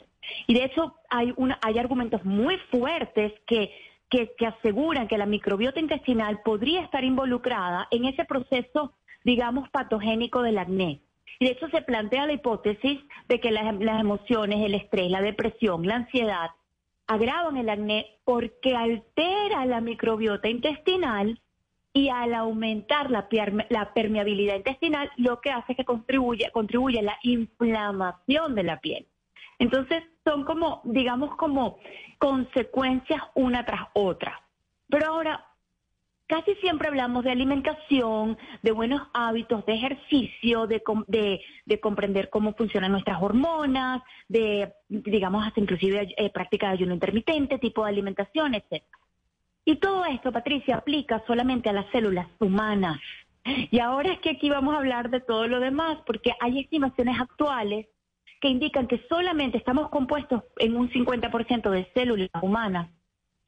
Y 0.48 0.54
de 0.54 0.64
hecho, 0.64 0.96
hay, 1.08 1.32
hay 1.62 1.78
argumentos 1.78 2.24
muy 2.24 2.58
fuertes 2.70 3.32
que, 3.46 3.70
que, 4.10 4.32
que 4.36 4.46
aseguran 4.46 5.06
que 5.06 5.16
la 5.16 5.26
microbiota 5.26 5.80
intestinal 5.80 6.40
podría 6.42 6.82
estar 6.82 7.04
involucrada 7.04 7.86
en 7.92 8.04
ese 8.04 8.24
proceso, 8.24 8.92
digamos, 9.24 9.68
patogénico 9.70 10.42
del 10.42 10.58
acné. 10.58 11.00
Y 11.38 11.46
de 11.46 11.52
hecho 11.52 11.68
se 11.68 11.82
plantea 11.82 12.26
la 12.26 12.32
hipótesis 12.32 13.00
de 13.28 13.40
que 13.40 13.50
las, 13.50 13.66
emociones, 14.00 14.64
el 14.64 14.74
estrés, 14.74 15.10
la 15.10 15.20
depresión, 15.20 15.86
la 15.86 15.96
ansiedad 15.96 16.50
agravan 17.06 17.56
el 17.56 17.68
acné 17.68 18.18
porque 18.24 18.76
altera 18.76 19.66
la 19.66 19.80
microbiota 19.80 20.48
intestinal 20.48 21.40
y 21.92 22.08
al 22.08 22.32
aumentar 22.34 23.10
la, 23.10 23.28
la, 23.68 23.92
permeabilidad 23.92 24.56
intestinal, 24.56 25.10
lo 25.16 25.40
que 25.40 25.50
hace 25.50 25.72
es 25.72 25.76
que 25.76 25.84
contribuye, 25.84 26.50
contribuye 26.50 27.00
a 27.00 27.02
la 27.02 27.18
inflamación 27.22 28.54
de 28.54 28.62
la 28.62 28.80
piel. 28.80 29.06
Entonces, 29.58 30.02
son 30.24 30.44
como, 30.44 30.80
digamos, 30.84 31.36
como 31.36 31.78
consecuencias 32.18 33.22
una 33.34 33.64
tras 33.66 33.88
otra. 33.92 34.40
Pero 34.88 35.06
ahora, 35.06 35.51
Casi 36.32 36.54
siempre 36.62 36.88
hablamos 36.88 37.24
de 37.24 37.30
alimentación, 37.30 38.38
de 38.62 38.72
buenos 38.72 39.02
hábitos, 39.12 39.66
de 39.66 39.74
ejercicio, 39.74 40.66
de, 40.66 40.82
de, 41.66 41.80
comprender 41.80 42.30
cómo 42.30 42.54
funcionan 42.54 42.92
nuestras 42.92 43.22
hormonas, 43.22 44.00
de, 44.28 44.72
digamos, 44.88 45.46
hasta 45.46 45.60
inclusive 45.60 46.14
eh, 46.16 46.30
práctica 46.30 46.68
de 46.68 46.72
ayuno 46.72 46.94
intermitente, 46.94 47.58
tipo 47.58 47.84
de 47.84 47.90
alimentación, 47.90 48.54
etc. 48.54 48.82
Y 49.66 49.76
todo 49.76 50.06
esto, 50.06 50.32
Patricia, 50.32 50.76
aplica 50.76 51.22
solamente 51.26 51.68
a 51.68 51.74
las 51.74 51.84
células 51.92 52.26
humanas. 52.38 52.98
Y 53.44 53.78
ahora 53.80 54.14
es 54.14 54.20
que 54.20 54.30
aquí 54.30 54.48
vamos 54.48 54.74
a 54.74 54.78
hablar 54.78 55.10
de 55.10 55.20
todo 55.20 55.46
lo 55.48 55.60
demás, 55.60 55.98
porque 56.06 56.32
hay 56.40 56.60
estimaciones 56.60 57.20
actuales 57.20 57.88
que 58.40 58.48
indican 58.48 58.86
que 58.86 59.04
solamente 59.06 59.58
estamos 59.58 59.90
compuestos 59.90 60.44
en 60.56 60.78
un 60.78 60.88
50% 60.90 61.68
de 61.68 61.90
células 61.92 62.30
humanas 62.40 62.88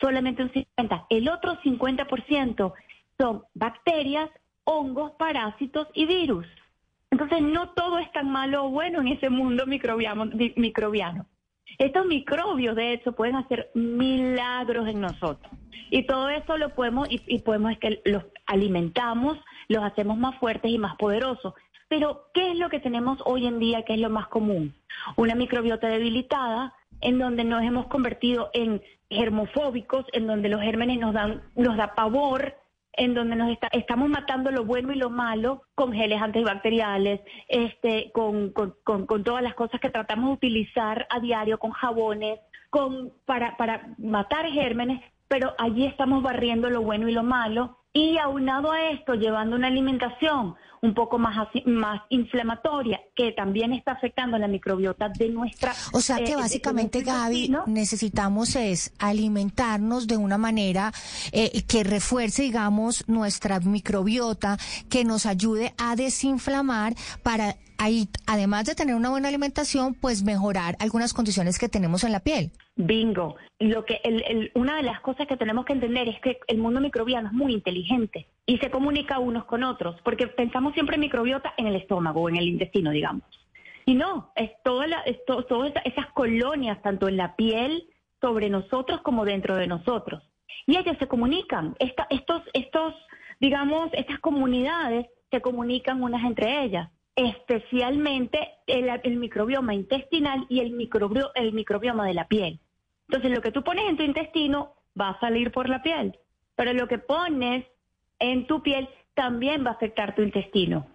solamente 0.05 0.43
un 0.43 0.53
50%. 0.53 1.07
El 1.09 1.29
otro 1.31 1.57
50% 1.63 2.75
son 3.19 3.43
bacterias, 3.55 4.29
hongos, 4.65 5.13
parásitos 5.13 5.89
y 5.95 6.05
virus. 6.05 6.47
Entonces, 7.11 7.41
no 7.41 7.71
todo 7.71 7.99
es 7.99 8.13
tan 8.13 8.31
malo 8.31 8.67
o 8.67 8.71
bueno 8.71 9.01
en 9.01 9.09
ese 9.09 9.31
mundo 9.31 9.65
microbiano. 9.67 11.27
Estos 11.79 12.07
microbios, 12.07 12.77
de 12.77 12.93
hecho, 12.93 13.13
pueden 13.13 13.37
hacer 13.37 13.71
milagros 13.75 14.89
en 14.89 15.01
nosotros. 15.01 15.51
Y 15.91 16.07
todo 16.07 16.29
eso 16.29 16.59
lo 16.59 16.75
podemos, 16.75 17.11
y, 17.11 17.23
y 17.27 17.39
podemos 17.39 17.73
es 17.73 17.79
que 17.79 18.03
los 18.05 18.25
alimentamos, 18.47 19.39
los 19.69 19.83
hacemos 19.83 20.19
más 20.19 20.39
fuertes 20.39 20.71
y 20.71 20.77
más 20.77 20.97
poderosos. 20.97 21.55
Pero, 21.89 22.27
¿qué 22.35 22.51
es 22.51 22.59
lo 22.59 22.69
que 22.69 22.81
tenemos 22.81 23.19
hoy 23.25 23.47
en 23.47 23.59
día 23.59 23.85
que 23.85 23.95
es 23.95 24.01
lo 24.01 24.11
más 24.11 24.27
común? 24.27 24.75
Una 25.17 25.35
microbiota 25.35 25.89
debilitada, 25.89 26.75
en 27.05 27.19
donde 27.19 27.45
nos 27.45 27.63
hemos 27.63 27.87
convertido 27.87 28.51
en 28.55 28.83
germofóbicos, 29.11 30.07
en 30.13 30.27
donde 30.27 30.49
los 30.49 30.61
gérmenes 30.61 30.99
nos 30.99 31.13
dan, 31.13 31.43
nos 31.55 31.77
da 31.77 31.95
pavor, 31.95 32.57
en 32.95 33.15
donde 33.15 33.37
nos 33.37 33.57
estamos 33.73 34.09
matando 34.09 34.51
lo 34.51 34.65
bueno 34.65 34.93
y 34.93 34.97
lo 34.97 35.11
malo 35.11 35.63
con 35.75 35.93
geles 35.93 36.21
antibacteriales, 36.23 37.21
este, 37.49 38.11
con, 38.13 38.51
con, 38.51 38.75
con, 38.85 39.25
todas 39.25 39.43
las 39.43 39.55
cosas 39.55 39.81
que 39.81 39.91
tratamos 39.91 40.31
de 40.31 40.35
utilizar 40.35 41.07
a 41.11 41.21
diario, 41.21 41.59
con 41.59 41.73
jabones, 41.73 42.41
con, 42.71 43.13
para, 43.27 43.57
para 43.57 43.95
matar 43.99 44.47
gérmenes, 44.47 45.01
pero 45.29 45.55
allí 45.59 45.87
estamos 45.87 46.23
barriendo 46.23 46.71
lo 46.71 46.83
bueno 46.83 47.09
y 47.09 47.13
lo 47.13 47.23
malo 47.23 47.79
y 47.95 48.19
aunado 48.19 48.73
a 48.73 48.91
esto, 48.91 49.15
llevando 49.15 49.55
una 49.55 49.69
alimentación 49.69 50.57
un 50.83 50.95
poco 50.95 51.17
más, 51.17 51.49
más 51.65 52.03
inflamatoria, 52.11 53.01
que 53.17 53.33
también 53.33 53.73
está 53.73 53.93
afectando 53.93 54.37
la 54.37 54.49
microbiota 54.49 55.09
de 55.09 55.31
nuestra... 55.31 55.73
O 55.93 56.01
sea 56.01 56.19
que 56.19 56.33
eh, 56.33 56.37
básicamente, 56.37 57.03
Gaby, 57.03 57.55
necesitamos 57.67 58.57
es 58.57 58.93
alimentarnos 58.99 60.07
de 60.07 60.19
una 60.19 60.37
manera 60.37 60.93
eh, 61.33 61.63
que 61.63 61.85
refuerce, 61.85 62.43
digamos, 62.43 63.09
nuestra 63.09 63.61
microbiota, 63.61 64.59
que 64.91 65.05
nos 65.05 65.25
ayude 65.25 65.73
a 65.79 65.97
desinflamar 65.97 66.95
para 67.23 67.57
ahí, 67.79 68.09
además 68.27 68.67
de 68.67 68.75
tener 68.75 68.97
una 68.97 69.09
buena 69.09 69.29
alimentación, 69.29 69.95
pues 69.95 70.23
mejorar 70.25 70.77
algunas 70.81 71.15
condiciones 71.15 71.59
que 71.59 71.69
tenemos 71.69 72.05
en 72.05 72.13
la 72.13 72.21
piel. 72.21 72.51
Bingo. 72.77 73.37
Lo 73.61 73.85
que 73.85 74.01
el, 74.03 74.51
una 74.55 74.77
de 74.77 74.83
las 74.83 75.01
cosas 75.01 75.27
que 75.27 75.37
tenemos 75.37 75.65
que 75.65 75.73
entender 75.73 76.09
es 76.09 76.21
que 76.21 76.39
el 76.49 76.59
mundo 76.59 76.81
microbiano 76.81 77.29
es 77.29 77.35
muy 77.35 77.53
inteligente 77.53 78.27
y 78.47 78.59
se 78.59 78.71
comunica 78.71 79.19
unos 79.19 79.45
con 79.45 79.63
otros, 79.63 80.01
porque 80.03 80.27
pensamos 80.27 80.75
siempre 80.75 80.97
en 80.97 81.03
microbiota 81.03 81.55
en 81.57 81.67
el 81.67 81.77
estómago 81.77 82.23
o 82.23 82.29
en 82.29 82.37
el 82.37 82.49
intestino, 82.49 82.91
digamos. 82.91 83.25
Y 83.87 83.95
no, 83.95 84.33
es 84.35 84.51
toda 84.65 84.87
todas 85.27 85.73
esas 85.85 86.07
colonias, 86.15 86.81
tanto 86.83 87.09
en 87.09 87.17
la 87.17 87.37
piel, 87.37 87.87
sobre 88.21 88.49
nosotros 88.49 89.03
como 89.03 89.25
dentro 89.25 89.57
de 89.57 89.67
nosotros. 89.67 90.23
Y 90.67 90.77
ellas 90.77 90.97
se 90.99 91.07
comunican. 91.07 91.77
estos, 91.79 92.43
estos, 92.55 92.95
digamos, 93.39 93.91
estas 93.93 94.19
comunidades 94.21 95.07
se 95.31 95.41
comunican 95.41 96.03
unas 96.03 96.25
entre 96.25 96.65
ellas 96.65 96.89
especialmente 97.17 98.41
el, 98.67 99.17
microbioma 99.17 99.75
intestinal 99.75 100.47
y 100.49 100.61
el, 100.61 100.73
microbio, 100.73 101.31
el 101.35 101.53
microbioma 101.53 102.07
de 102.07 102.15
la 102.15 102.27
piel. 102.27 102.59
Entonces, 103.09 103.31
lo 103.31 103.43
que 103.43 103.53
tú 103.53 103.63
pones 103.63 103.89
en 103.89 103.97
tu 103.97 104.03
intestino 104.03 104.75
va 104.99 105.11
a 105.11 105.21
salir 105.21 105.51
por 105.53 105.69
la 105.69 105.83
piel, 105.83 106.19
pero 106.57 106.73
lo 106.73 106.89
que 106.89 106.99
pones 106.99 107.65
en 108.19 108.47
tu 108.47 108.63
piel 108.63 108.89
también 109.15 109.65
va 109.65 109.71
a 109.71 109.75
afectar 109.75 110.15
tu 110.15 110.23
intestino. 110.23 110.87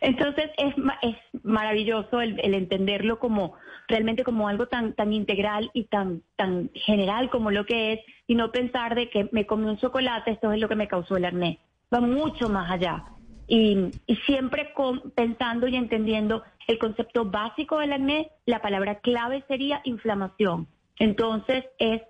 Entonces, 0.00 0.50
es, 0.56 0.74
es 1.02 1.16
maravilloso 1.44 2.20
el, 2.20 2.38
entenderlo 2.54 3.18
como 3.18 3.54
realmente 3.88 4.24
como 4.24 4.48
algo 4.48 4.66
tan, 4.66 4.94
tan 4.94 5.12
integral 5.12 5.70
y 5.74 5.84
tan, 5.84 6.22
tan 6.36 6.70
general 6.74 7.30
como 7.30 7.50
lo 7.50 7.66
que 7.66 7.92
es, 7.92 8.00
y 8.26 8.34
no 8.34 8.50
pensar 8.50 8.94
de 8.94 9.10
que 9.10 9.28
me 9.32 9.46
comí 9.46 9.64
un 9.66 9.78
chocolate, 9.78 10.32
esto 10.32 10.52
es 10.52 10.60
lo 10.60 10.68
que 10.68 10.76
me 10.76 10.88
causó 10.88 11.16
el 11.16 11.24
acné. 11.24 11.58
Va 11.92 12.00
mucho 12.00 12.48
más 12.48 12.70
allá 12.70 13.04
y, 13.46 13.90
siempre 14.24 14.72
pensando 15.14 15.68
y 15.68 15.76
entendiendo 15.76 16.42
el 16.66 16.78
concepto 16.78 17.24
básico 17.26 17.78
del 17.78 17.92
acné, 17.92 18.30
la 18.46 18.62
palabra 18.62 19.00
clave 19.00 19.44
sería 19.46 19.80
inflamación. 19.84 20.68
Entonces 20.98 21.64
es, 21.78 22.02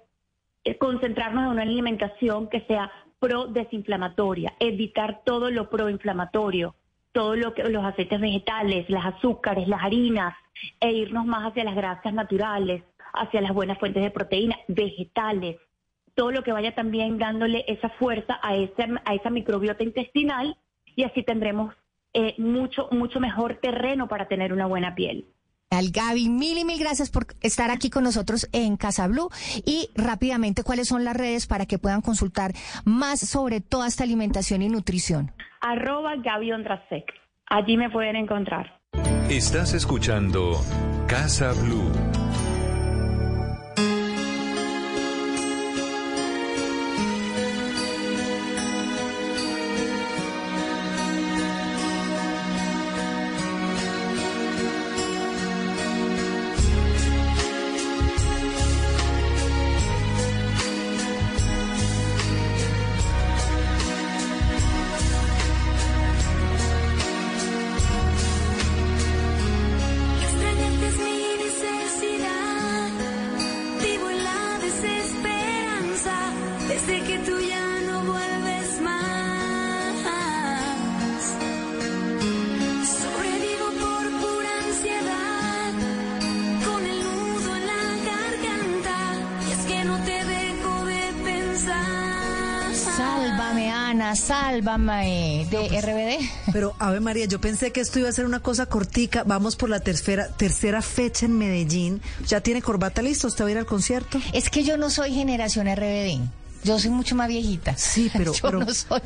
concentrarnos 0.79 1.45
en 1.45 1.51
una 1.51 1.63
alimentación 1.63 2.49
que 2.49 2.61
sea 2.63 2.91
pro 3.19 3.47
desinflamatoria, 3.47 4.55
evitar 4.59 5.23
todo 5.25 5.51
lo 5.51 5.71
proinflamatorio, 5.71 6.75
todo 7.13 7.37
lo 7.37 7.55
que 7.55 7.65
los 7.65 7.85
aceites 7.85 8.21
vegetales, 8.21 8.89
las 8.89 9.07
azúcares, 9.07 9.69
las 9.69 9.83
harinas, 9.83 10.35
e 10.81 10.93
irnos 10.93 11.27
más 11.27 11.51
hacia 11.51 11.65
las 11.65 11.75
grasas 11.75 12.13
naturales, 12.13 12.83
hacia 13.13 13.41
las 13.41 13.53
buenas 13.53 13.79
fuentes 13.79 14.03
de 14.03 14.11
proteína, 14.11 14.59
vegetales, 14.69 15.57
todo 16.15 16.31
lo 16.31 16.43
que 16.43 16.53
vaya 16.53 16.75
también 16.75 17.19
dándole 17.19 17.65
esa 17.69 17.89
fuerza 17.91 18.39
a 18.43 18.57
esa, 18.57 18.87
a 19.05 19.15
esa 19.15 19.31
microbiota 19.31 19.83
intestinal 19.83 20.57
y 20.95 21.05
así 21.05 21.23
tendremos 21.23 21.75
eh, 22.13 22.35
mucho, 22.39 22.89
mucho 22.91 23.21
mejor 23.21 23.55
terreno 23.57 24.09
para 24.09 24.29
tener 24.29 24.53
una 24.53 24.67
buena 24.67 24.95
piel. 24.95 25.27
Al 25.73 25.91
Gaby, 25.91 26.29
mil 26.29 26.59
y 26.59 26.65
mil 26.65 26.79
gracias 26.79 27.11
por 27.11 27.27
estar 27.41 27.71
aquí 27.71 27.89
con 27.89 28.05
nosotros 28.05 28.49
en 28.53 28.77
Casa 28.77 29.07
Blue. 29.07 29.31
Y 29.65 29.89
rápidamente, 29.95 30.65
¿cuáles 30.65 30.89
son 30.89 31.05
las 31.05 31.17
redes 31.17 31.47
para 31.47 31.65
que 31.65 31.79
puedan 31.79 32.03
consultar 32.03 32.53
más 32.85 33.21
sobre 33.21 33.61
toda 33.61 33.89
esta 33.89 34.05
alimentación 34.05 34.63
y 34.63 34.69
nutrición? 34.69 35.33
Arroba 35.61 36.17
Gaby. 36.17 36.51
Allí 37.47 37.77
me 37.77 37.89
pueden 37.91 38.17
encontrar. 38.17 38.81
Estás 39.31 39.73
escuchando 39.73 40.61
Casa 41.07 41.53
Blue. 41.53 42.12
Sálvame 94.73 95.47
de 95.51 95.81
RBD. 95.81 96.53
Pero, 96.53 96.75
Ave 96.79 97.01
María, 97.01 97.27
yo 97.27 97.41
pensé 97.41 97.73
que 97.73 97.81
esto 97.81 97.99
iba 97.99 98.09
a 98.09 98.13
ser 98.13 98.25
una 98.25 98.41
cosa 98.41 98.67
cortica. 98.67 99.25
Vamos 99.25 99.57
por 99.57 99.69
la 99.69 99.81
tercera, 99.81 100.29
tercera 100.29 100.83
fecha 100.83 101.27
en 101.27 101.39
Medellín. 101.39 102.01
¿Ya 102.27 102.41
tiene 102.41 102.63
corbata 102.63 103.03
listo? 103.03 103.29
¿Usted 103.29 103.45
va 103.45 103.49
a 103.49 103.51
ir 103.53 103.59
al 103.59 103.67
concierto? 103.67 104.21
Es 104.33 104.51
que 104.51 104.65
yo 104.65 104.77
no 104.77 104.91
soy 104.91 105.13
generación 105.13 105.67
RBD. 105.67 106.21
Yo 106.65 106.79
soy 106.79 106.91
mucho 106.91 107.15
más 107.17 107.29
viejita. 107.29 107.77
Sí, 107.77 108.11
pero- 108.17 108.33
yo 108.33 108.41
pero- 108.43 108.61
no 108.61 108.73
soy, 108.75 109.01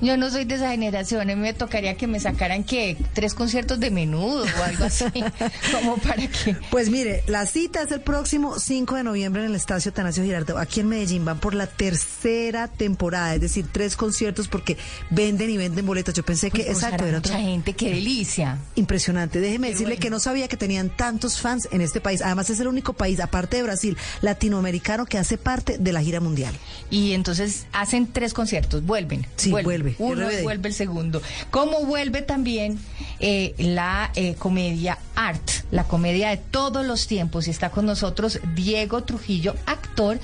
yo 0.00 0.16
no 0.16 0.30
soy 0.30 0.44
de 0.44 0.54
esa 0.56 0.70
generación. 0.70 1.20
A 1.22 1.24
mí 1.24 1.36
me 1.36 1.52
tocaría 1.54 1.96
que 1.96 2.06
me 2.06 2.20
sacaran 2.20 2.64
que 2.64 2.96
tres 3.12 3.34
conciertos 3.34 3.80
de 3.80 3.90
menudo 3.90 4.44
o 4.44 4.62
algo 4.62 4.84
así, 4.84 5.04
como 5.72 5.96
para 5.98 6.26
que. 6.26 6.56
Pues 6.70 6.88
mire, 6.90 7.22
la 7.26 7.46
cita 7.46 7.82
es 7.82 7.90
el 7.92 8.00
próximo 8.00 8.58
5 8.58 8.96
de 8.96 9.02
noviembre 9.04 9.42
en 9.42 9.50
el 9.50 9.56
Estadio 9.56 9.92
Tanasio 9.92 10.24
Girardot, 10.24 10.56
aquí 10.58 10.80
en 10.80 10.88
Medellín. 10.88 11.24
Van 11.24 11.38
por 11.38 11.54
la 11.54 11.66
tercera 11.66 12.68
temporada, 12.68 13.34
es 13.34 13.40
decir, 13.40 13.66
tres 13.70 13.96
conciertos 13.96 14.48
porque 14.48 14.76
venden 15.10 15.50
y 15.50 15.56
venden 15.56 15.84
boletos. 15.86 16.14
Yo 16.14 16.24
pensé 16.24 16.50
que, 16.50 16.64
Pues, 16.64 16.76
exacto, 16.78 17.04
era 17.04 17.18
mucha 17.18 17.30
otra- 17.34 17.40
gente, 17.40 17.72
qué 17.74 17.90
delicia. 17.90 18.58
Impresionante. 18.74 19.40
Déjeme 19.40 19.68
Qué 19.68 19.72
decirle 19.74 19.94
bueno. 19.94 20.02
que 20.02 20.10
no 20.10 20.18
sabía 20.20 20.48
que 20.48 20.56
tenían 20.56 20.88
tantos 20.90 21.40
fans 21.40 21.68
en 21.72 21.80
este 21.80 22.00
país. 22.00 22.22
Además, 22.22 22.48
es 22.50 22.60
el 22.60 22.68
único 22.68 22.92
país, 22.94 23.20
aparte 23.20 23.56
de 23.58 23.62
Brasil, 23.62 23.96
latinoamericano 24.20 25.04
que 25.06 25.18
hace 25.18 25.38
parte 25.38 25.76
de 25.78 25.92
la 25.92 26.02
gira 26.02 26.20
mundial. 26.20 26.54
Y 26.90 27.01
entonces 27.10 27.66
hacen 27.72 28.06
tres 28.06 28.32
conciertos, 28.32 28.84
vuelven. 28.86 29.26
Sí, 29.34 29.50
vuelve, 29.50 29.96
Uno 29.98 30.30
y 30.30 30.36
RBD. 30.36 30.42
vuelve 30.44 30.68
el 30.68 30.74
segundo. 30.74 31.20
Como 31.50 31.84
vuelve 31.84 32.22
también 32.22 32.78
eh, 33.18 33.54
la 33.58 34.12
eh, 34.14 34.36
comedia 34.36 34.98
Art, 35.16 35.42
la 35.72 35.84
comedia 35.84 36.30
de 36.30 36.36
todos 36.36 36.86
los 36.86 37.08
tiempos. 37.08 37.48
Y 37.48 37.50
está 37.50 37.70
con 37.70 37.86
nosotros 37.86 38.38
Diego 38.54 39.02
Trujillo, 39.02 39.56
actor, 39.66 40.20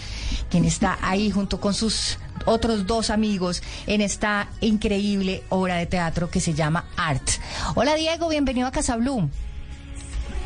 quien 0.51 0.65
está 0.65 0.99
ahí 1.03 1.31
junto 1.31 1.61
con 1.61 1.75
sus 1.75 2.19
otros 2.45 2.87
dos 2.87 3.11
amigos 3.11 3.63
en 3.87 4.01
esta 4.01 4.49
increíble 4.61 5.43
obra 5.49 5.77
de 5.77 5.87
teatro 5.87 6.31
que 6.31 6.41
se 6.41 6.55
llama 6.55 6.87
Art. 6.97 7.29
Hola 7.75 7.95
Diego, 7.95 8.29
bienvenido 8.29 8.69
a 8.69 8.71
Casa 8.71 8.97
Blue. 8.97 9.29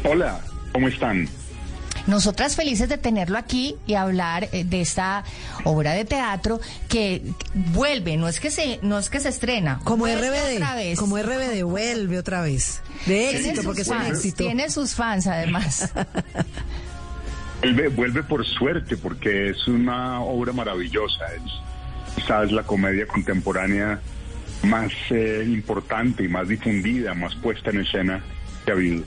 Hola, 0.05 0.41
¿cómo 0.73 0.89
están? 0.89 1.29
Nosotras 2.07 2.57
felices 2.57 2.89
de 2.89 2.99
tenerlo 2.99 3.39
aquí 3.39 3.77
y 3.87 3.95
hablar 3.95 4.49
eh, 4.53 4.65
de 4.65 4.81
esta 4.81 5.25
obra 5.65 5.93
de 5.93 6.05
teatro 6.05 6.61
que 6.89 7.23
vuelve, 7.55 8.17
no 8.17 8.29
es 8.29 8.41
que 8.41 8.51
se, 8.51 8.79
no 8.83 8.99
es 8.99 9.09
que 9.09 9.21
se 9.21 9.29
estrena. 9.29 9.81
Como 9.85 10.07
RBD, 10.07 10.57
otra 10.57 10.75
vez. 10.75 10.99
como 10.99 11.19
RBD, 11.19 11.63
vuelve 11.63 12.19
otra 12.19 12.43
vez. 12.43 12.83
De 13.07 13.31
éxito, 13.31 13.63
porque 13.63 13.83
es 13.83 13.89
un 13.89 13.99
fans, 13.99 14.17
éxito. 14.19 14.45
Tiene 14.45 14.71
sus 14.71 14.95
fans 14.95 15.27
además. 15.27 15.93
Vuelve, 17.63 17.87
vuelve 17.87 18.23
por 18.25 18.45
suerte 18.45 18.97
porque 18.97 19.51
es 19.51 19.69
una 19.69 20.21
obra 20.21 20.53
maravillosa. 20.53 21.27
Es 21.37 21.43
quizás 22.17 22.51
la 22.51 22.65
comedia 22.65 23.07
contemporánea 23.07 24.01
más 24.65 24.93
eh, 25.11 25.45
importante 25.47 26.25
y 26.25 26.29
más 26.29 26.49
difundida, 26.49 27.15
más 27.15 27.35
puesta 27.37 27.71
en 27.71 27.81
escena 27.81 28.23
que 28.65 28.73
ha 28.73 28.75
habido. 28.75 29.05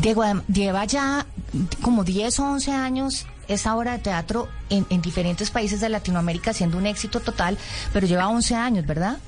Diego, 0.00 0.24
lleva 0.52 0.84
ya 0.84 1.26
como 1.80 2.04
10 2.04 2.40
o 2.40 2.44
11 2.44 2.72
años 2.72 3.26
esa 3.48 3.76
obra 3.76 3.92
de 3.92 3.98
teatro 3.98 4.48
en, 4.70 4.86
en 4.90 5.00
diferentes 5.00 5.50
países 5.50 5.80
de 5.80 5.88
Latinoamérica 5.88 6.52
siendo 6.52 6.78
un 6.78 6.86
éxito 6.86 7.20
total, 7.20 7.56
pero 7.92 8.06
lleva 8.06 8.28
11 8.28 8.54
años, 8.54 8.86
¿verdad? 8.86 9.18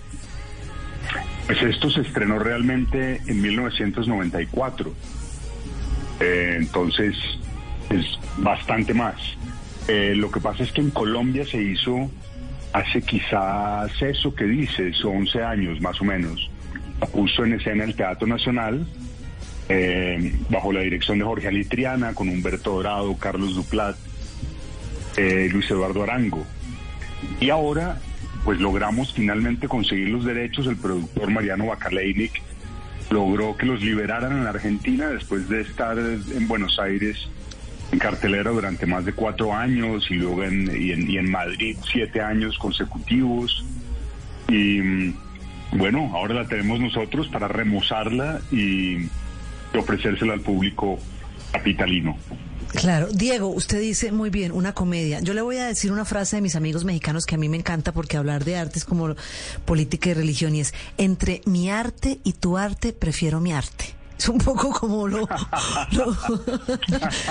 Pues 1.46 1.62
esto 1.62 1.90
se 1.90 2.02
estrenó 2.02 2.38
realmente 2.38 3.22
en 3.26 3.40
1994. 3.40 4.92
Eh, 6.20 6.54
entonces 6.58 7.16
es 7.90 8.04
bastante 8.36 8.92
más. 8.92 9.14
Eh, 9.86 10.14
lo 10.14 10.30
que 10.30 10.40
pasa 10.40 10.62
es 10.62 10.72
que 10.72 10.82
en 10.82 10.90
Colombia 10.90 11.46
se 11.46 11.62
hizo 11.62 12.10
hace 12.72 13.00
quizás 13.00 13.90
eso 14.02 14.34
que 14.34 14.44
dices, 14.44 15.02
11 15.02 15.42
años 15.42 15.80
más 15.80 16.00
o 16.00 16.04
menos. 16.04 16.50
Puso 17.12 17.44
en 17.44 17.54
escena 17.54 17.84
el 17.84 17.94
Teatro 17.94 18.26
Nacional 18.26 18.86
eh, 19.68 20.34
bajo 20.48 20.72
la 20.72 20.80
dirección 20.80 21.18
de 21.18 21.24
Jorge 21.24 21.48
Alitriana, 21.48 22.14
con 22.14 22.28
Humberto 22.28 22.72
Dorado, 22.72 23.16
Carlos 23.16 23.54
Duplat, 23.54 23.96
eh, 25.16 25.48
Luis 25.52 25.70
Eduardo 25.70 26.02
Arango. 26.02 26.44
Y 27.40 27.50
ahora, 27.50 27.98
pues 28.44 28.60
logramos 28.60 29.12
finalmente 29.12 29.68
conseguir 29.68 30.08
los 30.08 30.24
derechos. 30.24 30.66
El 30.66 30.76
productor 30.76 31.30
Mariano 31.30 31.66
Bacaleinic 31.66 32.40
logró 33.10 33.56
que 33.56 33.66
los 33.66 33.82
liberaran 33.82 34.32
en 34.32 34.44
la 34.44 34.50
Argentina 34.50 35.08
después 35.08 35.48
de 35.48 35.62
estar 35.62 35.98
en 35.98 36.48
Buenos 36.48 36.78
Aires 36.78 37.28
en 37.90 37.98
cartelera 37.98 38.50
durante 38.50 38.86
más 38.86 39.04
de 39.06 39.14
cuatro 39.14 39.54
años 39.54 40.10
y 40.10 40.14
luego 40.14 40.44
en, 40.44 40.70
y 40.76 41.16
en 41.16 41.30
Madrid 41.30 41.76
siete 41.90 42.20
años 42.20 42.58
consecutivos. 42.58 43.64
Y 44.48 44.80
mm, 44.80 45.14
bueno, 45.72 46.10
ahora 46.14 46.34
la 46.34 46.46
tenemos 46.46 46.80
nosotros 46.80 47.28
para 47.28 47.48
remozarla 47.48 48.40
y 48.50 49.08
ofrecérsela 49.76 50.32
al 50.32 50.40
público 50.40 50.98
capitalino. 51.52 52.16
Claro, 52.74 53.08
Diego, 53.10 53.48
usted 53.48 53.80
dice 53.80 54.12
muy 54.12 54.28
bien, 54.28 54.52
una 54.52 54.74
comedia. 54.74 55.20
Yo 55.20 55.32
le 55.32 55.40
voy 55.40 55.56
a 55.56 55.66
decir 55.66 55.90
una 55.90 56.04
frase 56.04 56.36
de 56.36 56.42
mis 56.42 56.54
amigos 56.54 56.84
mexicanos 56.84 57.24
que 57.24 57.34
a 57.34 57.38
mí 57.38 57.48
me 57.48 57.56
encanta 57.56 57.92
porque 57.92 58.18
hablar 58.18 58.44
de 58.44 58.56
arte 58.58 58.78
es 58.78 58.84
como 58.84 59.14
política 59.64 60.10
y 60.10 60.14
religión 60.14 60.54
y 60.54 60.60
es, 60.60 60.74
entre 60.98 61.40
mi 61.46 61.70
arte 61.70 62.18
y 62.24 62.34
tu 62.34 62.58
arte, 62.58 62.92
prefiero 62.92 63.40
mi 63.40 63.52
arte. 63.54 63.94
Es 64.18 64.28
un 64.28 64.38
poco 64.38 64.70
como 64.70 65.06
lo... 65.08 65.20
lo- 65.92 66.16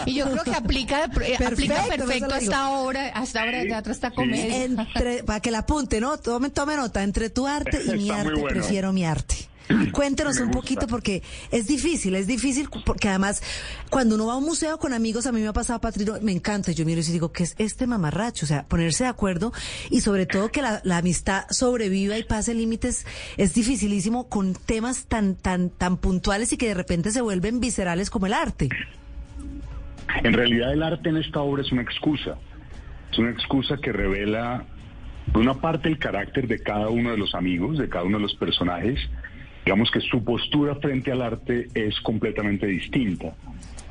Y 0.06 0.16
yo 0.16 0.26
creo 0.32 0.44
que 0.44 0.52
aplica, 0.56 1.04
eh, 1.04 1.10
Perfecto, 1.10 1.46
aplica 1.48 1.76
por 1.84 1.94
eso 1.94 1.98
perfecto 2.06 2.28
lo 2.30 2.34
a 2.34 2.40
digo. 2.40 2.52
esta 2.52 2.70
obra, 2.72 3.12
a 3.14 3.24
esta 3.24 3.44
obra 3.44 3.58
de 3.60 3.66
teatro, 3.66 3.92
a 3.92 3.94
esta 3.96 4.12
comedia. 4.12 4.64
Entre, 4.64 5.24
para 5.24 5.40
que 5.42 5.52
la 5.52 5.60
apunte, 5.60 6.00
¿no? 6.02 6.18
Tome, 6.18 6.50
tome 6.50 6.76
nota, 6.78 7.04
entre 7.04 7.30
tu 7.30 7.46
arte 7.46 7.80
y 7.86 7.92
mi 7.92 8.04
Está 8.10 8.22
arte, 8.22 8.32
bueno. 8.40 8.48
prefiero 8.48 8.94
mi 8.94 9.06
arte. 9.06 9.36
Cuéntenos 9.92 10.40
un 10.40 10.52
poquito 10.52 10.88
porque 10.88 11.24
es 11.52 11.68
difícil, 11.68 12.16
es 12.16 12.28
difícil 12.28 12.70
porque 12.86 13.10
además 13.10 13.42
cuando 13.90 14.16
uno 14.16 14.28
va 14.28 14.34
a 14.34 14.38
un 14.38 14.46
museo 14.46 14.78
con 14.78 14.94
amigos, 14.94 15.26
a 15.28 15.32
mí 15.32 15.42
me 15.42 15.48
ha 15.48 15.54
pasado, 15.54 15.80
Patrino, 15.80 16.14
me 16.22 16.32
encanta, 16.32 16.72
yo 16.72 16.86
miro 16.86 17.02
y 17.02 17.04
digo, 17.04 17.32
¿qué 17.32 17.44
es 17.44 17.56
este 17.58 17.88
mamarracho? 17.88 18.46
O 18.46 18.48
sea, 18.48 18.64
ponerse 18.68 19.04
de 19.04 19.10
acuerdo 19.10 19.52
y 19.90 20.02
sobre 20.02 20.26
todo 20.26 20.50
que 20.50 20.62
la, 20.62 20.82
la 20.84 20.98
amistad 20.98 21.46
sobreviva 21.50 22.18
y 22.18 22.24
pase 22.24 22.54
límites 22.54 23.06
es 23.38 23.54
dificilísimo 23.54 24.28
con 24.30 24.54
temas 24.54 25.06
tan, 25.06 25.36
tan, 25.36 25.70
tan 25.70 25.98
puntuales 25.98 26.54
y 26.54 26.58
que 26.58 26.68
de 26.68 26.74
repente 26.74 27.12
se 27.12 27.22
vuelven 27.22 27.60
viscerales 27.60 28.10
como 28.10 28.26
el 28.26 28.34
arte. 28.34 28.70
En 30.24 30.34
realidad 30.34 30.74
el 30.74 30.84
arte 30.84 31.10
en 31.10 31.18
esta 31.18 31.42
obra 31.42 31.62
es 31.62 31.72
una 31.72 31.82
excusa. 31.82 32.38
Es 33.12 33.18
una 33.18 33.32
excusa 33.32 33.78
que 33.78 33.92
revela 33.92 34.66
por 35.32 35.42
una 35.42 35.56
parte 35.56 35.90
el 35.90 36.00
carácter 36.00 36.48
de 36.48 36.60
cada 36.60 36.90
uno 36.90 37.12
de 37.12 37.18
los 37.18 37.36
amigos, 37.36 37.78
de 37.78 37.90
cada 37.90 38.06
uno 38.06 38.18
de 38.18 38.24
los 38.24 38.36
personajes, 38.36 39.00
digamos 39.68 39.92
que 39.92 40.00
su 40.00 40.24
postura 40.24 40.76
frente 40.76 41.12
al 41.12 41.22
arte 41.22 41.68
es 41.74 42.00
completamente 42.00 42.66
distinta. 42.66 43.36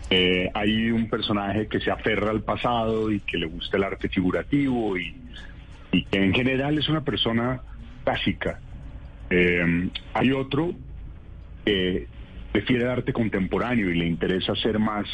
Eh, 0.08 0.50
hay 0.54 0.90
un 0.90 1.10
personaje 1.10 1.66
que 1.66 1.80
se 1.80 1.90
aferra 1.90 2.30
al 2.30 2.40
pasado 2.40 3.12
y 3.12 3.20
que 3.20 3.36
le 3.36 3.44
gusta 3.44 3.76
el 3.76 3.84
arte 3.84 4.08
figurativo 4.08 4.96
y, 4.96 5.14
que 5.92 6.18
en 6.18 6.32
general 6.32 6.78
es 6.78 6.88
una 6.88 7.04
persona 7.04 7.60
clásica. 8.04 8.58
Eh, 9.28 9.90
hay 10.14 10.32
otro 10.32 10.72
que 11.66 12.06
prefiere 12.52 12.84
el 12.84 12.90
arte 12.92 13.12
contemporáneo 13.12 13.90
y 13.90 13.98
le 13.98 14.06
interesa 14.06 14.54
ser 14.54 14.78
más 14.78 15.04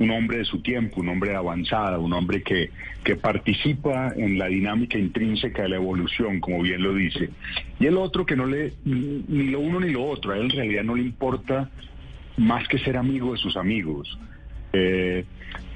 un 0.00 0.10
hombre 0.10 0.38
de 0.38 0.44
su 0.44 0.60
tiempo, 0.62 1.00
un 1.00 1.10
hombre 1.10 1.30
de 1.30 1.36
avanzada, 1.36 1.98
un 1.98 2.12
hombre 2.14 2.42
que, 2.42 2.70
que 3.04 3.16
participa 3.16 4.12
en 4.16 4.38
la 4.38 4.46
dinámica 4.46 4.98
intrínseca 4.98 5.62
de 5.62 5.68
la 5.68 5.76
evolución, 5.76 6.40
como 6.40 6.62
bien 6.62 6.82
lo 6.82 6.94
dice. 6.94 7.28
Y 7.78 7.86
el 7.86 7.98
otro 7.98 8.24
que 8.24 8.34
no 8.34 8.46
le, 8.46 8.72
ni 8.84 9.48
lo 9.48 9.60
uno 9.60 9.78
ni 9.78 9.90
lo 9.90 10.04
otro, 10.04 10.32
a 10.32 10.38
él 10.38 10.44
en 10.44 10.50
realidad 10.50 10.84
no 10.84 10.96
le 10.96 11.02
importa 11.02 11.70
más 12.38 12.66
que 12.66 12.78
ser 12.78 12.96
amigo 12.96 13.32
de 13.32 13.38
sus 13.38 13.58
amigos. 13.58 14.18
Eh, 14.72 15.24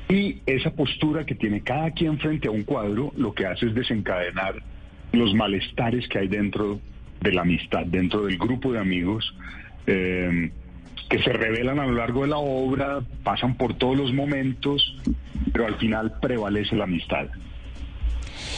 y 0.09 0.39
esa 0.47 0.71
postura 0.71 1.27
que 1.27 1.35
tiene 1.35 1.61
cada 1.61 1.91
quien 1.91 2.19
frente 2.19 2.49
a 2.49 2.51
un 2.51 2.63
cuadro 2.63 3.13
lo 3.17 3.35
que 3.35 3.45
hace 3.45 3.67
es 3.67 3.75
desencadenar 3.75 4.63
los 5.13 5.35
malestares 5.35 6.09
que 6.09 6.19
hay 6.19 6.29
dentro 6.29 6.81
de 7.21 7.33
la 7.33 7.43
amistad, 7.43 7.85
dentro 7.85 8.25
del 8.25 8.39
grupo 8.39 8.73
de 8.73 8.79
amigos. 8.79 9.35
Eh, 9.87 10.51
que 11.09 11.23
se 11.23 11.33
revelan 11.33 11.79
a 11.79 11.87
lo 11.87 11.93
largo 11.93 12.23
de 12.23 12.29
la 12.29 12.39
obra, 12.39 13.01
pasan 13.23 13.57
por 13.57 13.75
todos 13.75 13.97
los 13.97 14.13
momentos, 14.13 14.97
pero 15.53 15.67
al 15.67 15.77
final 15.77 16.19
prevalece 16.21 16.77
la 16.77 16.85
amistad. 16.85 17.27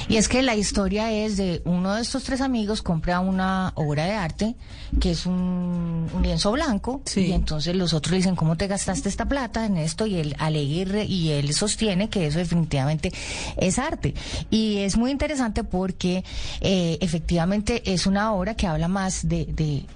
Y 0.08 0.16
es 0.16 0.28
que 0.28 0.42
la 0.42 0.54
historia 0.54 1.10
es 1.10 1.36
de 1.36 1.62
uno 1.64 1.94
de 1.94 2.02
estos 2.02 2.22
tres 2.22 2.40
amigos 2.40 2.80
compra 2.82 3.20
una 3.20 3.72
obra 3.74 4.04
de 4.04 4.12
arte 4.12 4.54
que 5.00 5.10
es 5.10 5.26
un, 5.26 6.08
lienzo 6.22 6.52
blanco 6.52 7.02
y 7.14 7.32
entonces 7.32 7.74
los 7.74 7.92
otros 7.92 8.16
dicen 8.16 8.36
cómo 8.36 8.56
te 8.56 8.68
gastaste 8.68 9.08
esta 9.08 9.26
plata 9.26 9.66
en 9.66 9.76
esto 9.76 10.06
y 10.06 10.16
él 10.16 10.36
alegre 10.38 11.04
y 11.04 11.30
él 11.30 11.52
sostiene 11.52 12.08
que 12.08 12.26
eso 12.26 12.38
definitivamente 12.38 13.12
es 13.56 13.78
arte. 13.78 14.14
Y 14.50 14.78
es 14.78 14.96
muy 14.96 15.10
interesante 15.10 15.64
porque 15.64 16.24
eh, 16.60 16.98
efectivamente 17.00 17.92
es 17.92 18.06
una 18.06 18.32
obra 18.32 18.54
que 18.54 18.66
habla 18.66 18.88
más 18.88 19.28
de, 19.28 19.46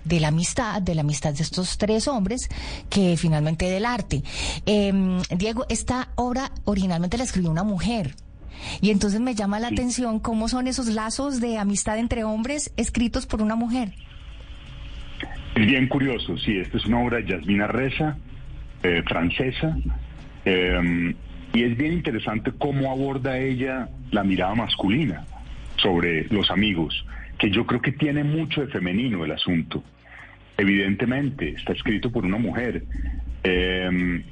de, 0.04 0.20
la 0.20 0.28
amistad 0.28 0.82
de 0.82 0.94
la 0.94 1.02
amistad 1.02 1.32
de 1.32 1.42
estos 1.42 1.78
tres 1.78 2.08
hombres 2.08 2.48
que 2.88 3.16
finalmente 3.16 3.70
del 3.70 3.84
arte. 3.84 4.22
Em, 4.66 5.22
Diego 5.36 5.66
esta 5.68 6.08
obra 6.16 6.50
originalmente 6.64 7.16
la 7.16 7.24
escribió 7.24 7.50
una 7.50 7.64
mujer 7.64 8.14
y 8.80 8.90
entonces 8.90 9.20
me 9.20 9.34
llama 9.34 9.60
la 9.60 9.68
atención 9.68 10.20
cómo 10.20 10.48
son 10.48 10.66
esos 10.66 10.88
lazos 10.88 11.40
de 11.40 11.58
amistad 11.58 11.98
entre 11.98 12.24
hombres 12.24 12.72
escritos 12.76 13.26
por 13.26 13.42
una 13.42 13.56
mujer. 13.56 13.92
Es 15.54 15.66
bien 15.66 15.88
curioso, 15.88 16.36
sí, 16.38 16.58
esta 16.58 16.78
es 16.78 16.86
una 16.86 17.00
obra 17.00 17.18
de 17.18 17.26
Yasmina 17.26 17.66
Reza, 17.66 18.16
eh, 18.82 19.02
francesa, 19.06 19.76
em, 20.44 21.14
y 21.52 21.62
es 21.64 21.76
bien 21.76 21.92
interesante 21.92 22.52
cómo 22.56 22.90
aborda 22.90 23.38
ella 23.38 23.88
la 24.10 24.24
mirada 24.24 24.54
masculina 24.54 25.24
sobre 25.76 26.24
los 26.28 26.50
amigos, 26.50 27.04
que 27.38 27.50
yo 27.50 27.66
creo 27.66 27.80
que 27.82 27.92
tiene 27.92 28.24
mucho 28.24 28.60
de 28.60 28.68
femenino 28.68 29.24
el 29.24 29.32
asunto. 29.32 29.82
Evidentemente, 30.56 31.50
está 31.50 31.72
escrito 31.72 32.10
por 32.10 32.24
una 32.24 32.38
mujer. 32.38 32.84
Eh, 33.42 34.22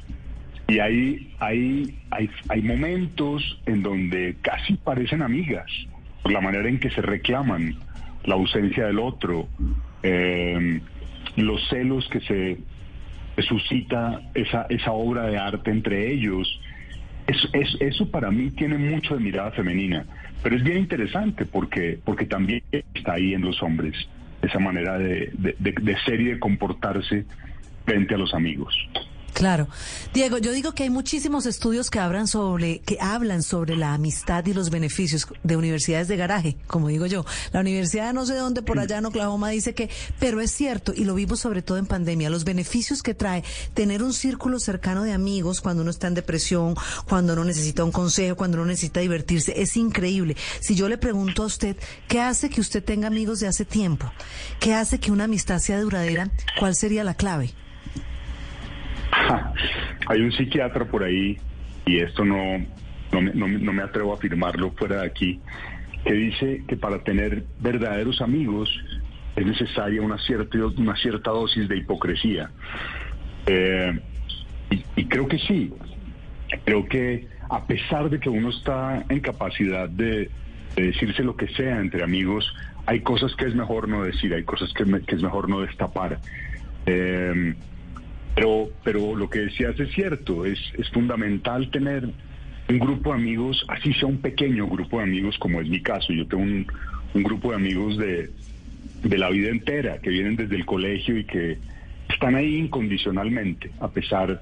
y 0.69 0.81
hay, 0.81 1.33
hay, 1.39 1.95
hay, 2.11 2.31
hay 2.51 2.63
momentos 2.63 3.59
en 3.65 3.83
donde 3.83 4.37
casi 4.43 4.75
parecen 4.75 5.23
amigas, 5.23 5.67
por 6.23 6.31
la 6.31 6.43
manera 6.43 6.69
en 6.69 6.79
que 6.79 6.91
se 6.91 7.01
reclaman 7.01 7.75
la 8.25 8.35
ausencia 8.35 8.87
del 8.87 8.99
otro, 8.99 9.49
eh, 10.03 10.81
los 11.37 11.67
celos 11.71 12.07
que 12.11 12.21
se, 12.21 12.59
suscita 13.43 14.21
esa, 14.35 14.67
esa 14.69 14.93
obra 14.93 15.27
de 15.29 15.39
arte 15.39 15.71
entre 15.71 16.13
ellos. 16.13 16.61
Es, 17.27 17.77
eso 17.81 18.11
para 18.11 18.31
mí 18.31 18.51
tiene 18.51 18.77
mucho 18.77 19.15
de 19.15 19.21
mirada 19.21 19.53
femenina, 19.53 20.05
pero 20.43 20.55
es 20.55 20.63
bien 20.63 20.79
interesante 20.79 21.47
porque, 21.47 21.99
porque 22.05 22.27
también 22.27 22.63
está 22.93 23.15
ahí 23.15 23.33
en 23.33 23.41
los 23.41 23.63
hombres, 23.63 23.95
esa 24.43 24.59
manera 24.59 24.99
de, 24.99 25.33
de 25.35 25.99
ser 26.05 26.21
y 26.21 26.25
de 26.25 26.39
comportarse 26.39 27.25
frente 27.87 28.15
a 28.15 28.19
los 28.19 28.35
amigos. 28.35 28.75
Claro. 29.39 29.69
Diego, 30.13 30.39
yo 30.39 30.51
digo 30.51 30.73
que 30.73 30.83
hay 30.83 30.91
muchísimos 30.91 31.47
estudios 31.47 31.91
que 31.91 32.01
hablan 32.01 32.27
sobre, 32.27 32.81
que 32.81 32.99
hablan 33.01 33.45
sobre 33.45 33.77
la 33.77 33.95
amistad 33.95 34.45
y 34.47 34.53
los 34.53 34.69
beneficios 34.69 35.29
de 35.45 35.57
universidades 35.57 36.09
de 36.09 36.17
garaje, 36.17 36.57
como 36.67 36.89
digo 36.89 37.07
yo. 37.07 37.25
La 37.53 37.61
universidad 37.61 38.13
no 38.13 38.27
sé 38.27 38.35
dónde 38.35 38.63
por 38.63 38.81
allá 38.81 38.99
en 38.99 39.07
Oklahoma 39.07 39.51
dice 39.51 39.75
que, 39.75 39.91
pero 40.19 40.41
es 40.41 40.51
cierto, 40.51 40.93
y 40.93 41.05
lo 41.05 41.15
vimos 41.15 41.39
sobre 41.39 41.63
todo 41.63 41.79
en 41.79 41.87
pandemia, 41.87 42.31
los 42.31 42.43
beneficios 42.43 43.01
que 43.01 43.15
trae 43.15 43.45
tener 43.75 44.03
un 44.03 44.13
círculo 44.13 44.59
cercano 44.59 45.05
de 45.05 45.13
amigos 45.13 45.61
cuando 45.61 45.83
uno 45.83 45.93
está 45.93 46.09
en 46.09 46.15
depresión, 46.15 46.75
cuando 47.09 47.35
uno 47.35 47.45
necesita 47.45 47.85
un 47.85 47.93
consejo, 47.93 48.35
cuando 48.35 48.57
uno 48.57 48.67
necesita 48.67 48.99
divertirse, 48.99 49.63
es 49.63 49.77
increíble. 49.77 50.37
Si 50.59 50.75
yo 50.75 50.89
le 50.89 50.99
pregunto 50.99 51.45
a 51.45 51.47
usted, 51.47 51.77
¿qué 52.09 52.21
hace 52.21 52.51
que 52.51 52.61
usted 52.61 52.83
tenga 52.83 53.07
amigos 53.07 53.39
de 53.39 53.47
hace 53.47 53.65
tiempo? 53.65 54.11
¿Qué 54.59 54.75
hace 54.75 54.99
que 54.99 55.13
una 55.13 55.25
amistad 55.25 55.61
sea 55.61 55.81
duradera? 55.81 56.29
¿Cuál 56.59 56.75
sería 56.75 57.05
la 57.05 57.15
clave? 57.15 57.55
Hay 60.09 60.21
un 60.21 60.33
psiquiatra 60.33 60.85
por 60.85 61.03
ahí, 61.05 61.37
y 61.87 61.99
esto 61.99 62.25
no, 62.25 62.65
no, 63.13 63.73
me 63.73 63.83
atrevo 63.83 64.13
a 64.13 64.17
afirmarlo 64.17 64.73
fuera 64.73 65.01
de 65.01 65.07
aquí, 65.07 65.41
que 66.05 66.13
dice 66.13 66.63
que 66.67 66.77
para 66.77 67.03
tener 67.03 67.45
verdaderos 67.61 68.21
amigos 68.21 68.69
es 69.37 69.47
necesaria 69.47 70.03
una 70.03 70.19
cierta, 70.19 70.59
una 70.77 70.97
cierta 70.97 71.31
dosis 71.31 71.69
de 71.69 71.77
hipocresía. 71.77 72.51
Eh, 73.47 73.99
y, 74.97 75.05
creo 75.07 75.27
que 75.29 75.39
sí, 75.39 75.73
creo 76.65 76.87
que 76.87 77.27
a 77.49 77.67
pesar 77.67 78.11
de 78.11 78.21
que 78.21 78.29
uno 78.29 78.51
está 78.51 79.05
en 79.09 79.21
capacidad 79.21 79.89
de, 79.89 80.31
decirse 80.77 81.25
lo 81.25 81.37
que 81.37 81.49
sea 81.49 81.81
entre 81.81 82.05
amigos, 82.05 82.55
hay 82.87 83.01
cosas 83.01 83.35
que 83.35 83.47
es 83.47 83.55
mejor 83.55 83.89
no 83.89 84.05
decir, 84.05 84.33
hay 84.33 84.45
cosas 84.45 84.73
que, 84.75 84.85
que 85.07 85.17
es 85.17 85.23
mejor 85.23 85.49
no 85.49 85.61
destapar. 85.61 86.19
Eh, 86.87 87.55
pero, 88.39 88.71
pero 88.85 89.17
lo 89.17 89.29
que 89.29 89.41
decías 89.41 89.79
es 89.81 89.91
cierto, 89.93 90.45
es, 90.47 90.61
es 90.79 90.89
fundamental 90.91 91.71
tener 91.71 92.09
un 92.69 92.79
grupo 92.79 93.11
de 93.11 93.17
amigos, 93.17 93.65
así 93.67 93.93
sea 93.95 94.09
un 94.09 94.19
pequeño 94.19 94.69
grupo 94.69 94.99
de 94.99 95.05
amigos, 95.05 95.37
como 95.39 95.61
es 95.61 95.69
mi 95.69 95.81
caso. 95.81 96.13
Yo 96.13 96.25
tengo 96.29 96.45
un, 96.45 96.67
grupo 97.15 97.51
de 97.51 97.57
amigos 97.57 97.99
de, 97.99 98.31
de 99.03 99.19
la 99.19 99.31
vida 99.31 99.49
entera, 99.49 99.99
que 99.99 100.11
vienen 100.11 100.37
desde 100.37 100.55
el 100.55 100.67
colegio 100.67 101.19
y 101.19 101.25
que 101.25 101.59
están 102.09 102.37
ahí 102.37 102.57
incondicionalmente, 102.57 103.73
a 103.81 103.89
pesar 103.89 104.41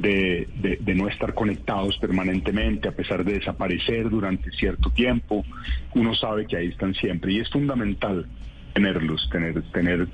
de, 0.00 0.46
de, 0.80 0.94
no 0.94 1.08
estar 1.08 1.32
conectados 1.32 1.96
permanentemente, 1.96 2.88
a 2.88 2.92
pesar 2.92 3.24
de 3.24 3.34
desaparecer 3.34 4.10
durante 4.10 4.50
cierto 4.50 4.90
tiempo, 4.90 5.46
uno 5.94 6.14
sabe 6.14 6.46
que 6.46 6.58
ahí 6.58 6.68
están 6.68 6.94
siempre. 6.94 7.32
Y 7.32 7.40
es 7.40 7.48
fundamental 7.48 8.26
tenerlos, 8.74 9.30
tener, 9.30 9.62
tener 9.72 10.08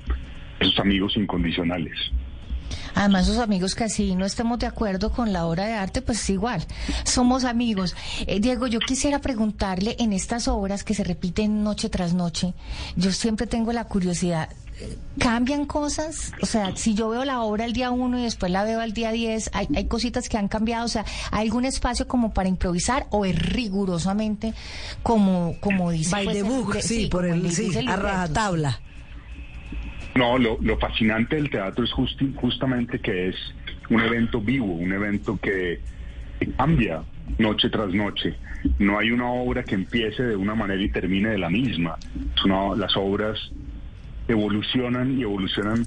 esos 0.61 0.79
amigos 0.79 1.17
incondicionales. 1.17 1.97
Además, 2.95 3.25
sus 3.25 3.37
amigos 3.37 3.75
que 3.75 3.83
así 3.83 4.15
no 4.15 4.25
estemos 4.25 4.59
de 4.59 4.65
acuerdo 4.65 5.11
con 5.11 5.33
la 5.33 5.45
obra 5.45 5.65
de 5.65 5.73
arte, 5.73 6.01
pues 6.01 6.19
es 6.21 6.29
igual, 6.31 6.65
somos 7.03 7.43
amigos. 7.43 7.95
Eh, 8.25 8.39
Diego, 8.39 8.67
yo 8.67 8.79
quisiera 8.79 9.19
preguntarle 9.19 9.95
en 9.99 10.13
estas 10.13 10.47
obras 10.47 10.83
que 10.83 10.93
se 10.93 11.03
repiten 11.03 11.63
noche 11.63 11.89
tras 11.89 12.13
noche, 12.13 12.53
yo 12.95 13.11
siempre 13.11 13.47
tengo 13.47 13.71
la 13.73 13.85
curiosidad, 13.85 14.49
¿cambian 15.19 15.65
cosas? 15.65 16.33
O 16.41 16.45
sea, 16.45 16.75
si 16.75 16.93
yo 16.93 17.09
veo 17.09 17.25
la 17.25 17.41
obra 17.41 17.65
el 17.65 17.73
día 17.73 17.91
1 17.91 18.19
y 18.19 18.23
después 18.23 18.51
la 18.51 18.63
veo 18.63 18.79
al 18.79 18.93
día 18.93 19.11
10, 19.11 19.51
¿hay, 19.53 19.67
¿hay 19.75 19.85
cositas 19.85 20.29
que 20.29 20.37
han 20.37 20.47
cambiado? 20.47 20.85
O 20.85 20.89
sea, 20.89 21.05
¿hay 21.31 21.47
algún 21.47 21.65
espacio 21.65 22.07
como 22.07 22.33
para 22.33 22.49
improvisar 22.49 23.07
o 23.09 23.25
es 23.25 23.37
rigurosamente 23.37 24.53
como, 25.03 25.55
como 25.59 25.91
dice? 25.91 26.11
By 26.11 26.27
the 26.27 26.43
book, 26.43 26.77
sí, 26.81 27.07
por 27.07 27.25
el, 27.25 27.51
sí, 27.51 27.71
a 27.87 27.95
rajatabla. 27.95 28.81
No, 30.17 30.39
lo, 30.39 30.57
fascinante 30.79 31.35
del 31.35 31.51
teatro 31.51 31.85
es 31.85 31.91
justamente 32.35 32.97
que 32.97 33.27
es 33.27 33.35
un 33.91 34.01
evento 34.01 34.41
vivo, 34.41 34.73
un 34.73 34.91
evento 34.91 35.37
que, 35.39 35.79
cambia 36.57 37.03
noche 37.37 37.69
tras 37.69 37.93
noche. 37.93 38.35
No 38.79 38.97
hay 38.97 39.11
una 39.11 39.29
obra 39.29 39.63
que 39.63 39.75
empiece 39.75 40.23
de 40.23 40.35
una 40.35 40.55
manera 40.55 40.81
y 40.81 40.89
termine 40.89 41.29
de 41.29 41.37
la 41.37 41.51
misma. 41.51 41.97
las 42.77 42.97
obras 42.97 43.51
evolucionan 44.27 45.19
y 45.19 45.21
evolucionan 45.21 45.85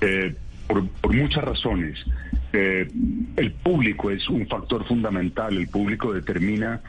eh, 0.00 0.34
por, 0.66 1.14
muchas 1.14 1.44
razones. 1.44 2.04
Eh, 2.52 2.88
el 3.36 3.52
público 3.52 4.10
es 4.10 4.28
un 4.28 4.46
factor 4.48 4.84
fundamental, 4.88 5.56
el 5.56 5.68
público 5.68 6.12
determina 6.12 6.80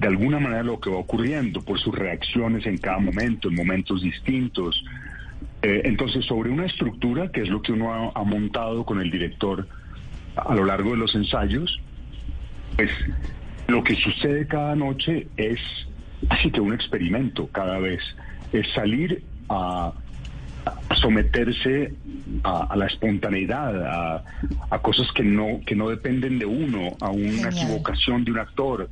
de 0.00 0.08
alguna 0.08 0.40
manera 0.40 0.64
lo 0.64 0.80
que 0.80 0.90
va 0.90 0.98
ocurriendo 0.98 1.62
por 1.62 1.78
sus 1.78 1.94
reacciones 1.94 2.66
en 2.66 2.78
cada 2.78 2.98
momento, 2.98 3.48
en 3.48 3.54
momentos 3.54 4.02
distintos. 4.02 4.82
Eh, 5.66 5.82
entonces, 5.82 6.24
sobre 6.26 6.48
una 6.50 6.64
estructura, 6.64 7.32
que 7.32 7.40
es 7.40 7.48
lo 7.48 7.60
que 7.60 7.72
uno 7.72 8.12
ha, 8.14 8.22
montado 8.22 8.84
con 8.84 9.00
el 9.00 9.10
director 9.10 9.66
a 10.36 10.54
lo 10.54 10.64
largo 10.64 10.92
de 10.92 10.96
los 10.96 11.12
ensayos, 11.16 11.80
pues 12.76 12.88
lo 13.66 13.82
que 13.82 13.96
sucede 13.96 14.46
cada 14.46 14.76
noche 14.76 15.26
es 15.36 15.58
así 16.28 16.52
que 16.52 16.60
un 16.60 16.72
experimento 16.72 17.48
cada 17.48 17.80
vez, 17.80 18.00
es 18.52 18.64
salir 18.74 19.24
a, 19.48 19.92
a 20.88 20.94
someterse 20.94 21.92
a, 22.44 22.66
a 22.70 22.76
la 22.76 22.86
espontaneidad, 22.86 23.86
a, 23.86 24.24
a 24.70 24.78
cosas 24.78 25.10
que 25.16 25.24
no, 25.24 25.62
que 25.66 25.74
no 25.74 25.88
dependen 25.88 26.38
de 26.38 26.46
uno, 26.46 26.96
a 27.00 27.10
una 27.10 27.50
Genial. 27.50 27.52
equivocación 27.56 28.24
de 28.24 28.30
un 28.30 28.38
actor, 28.38 28.88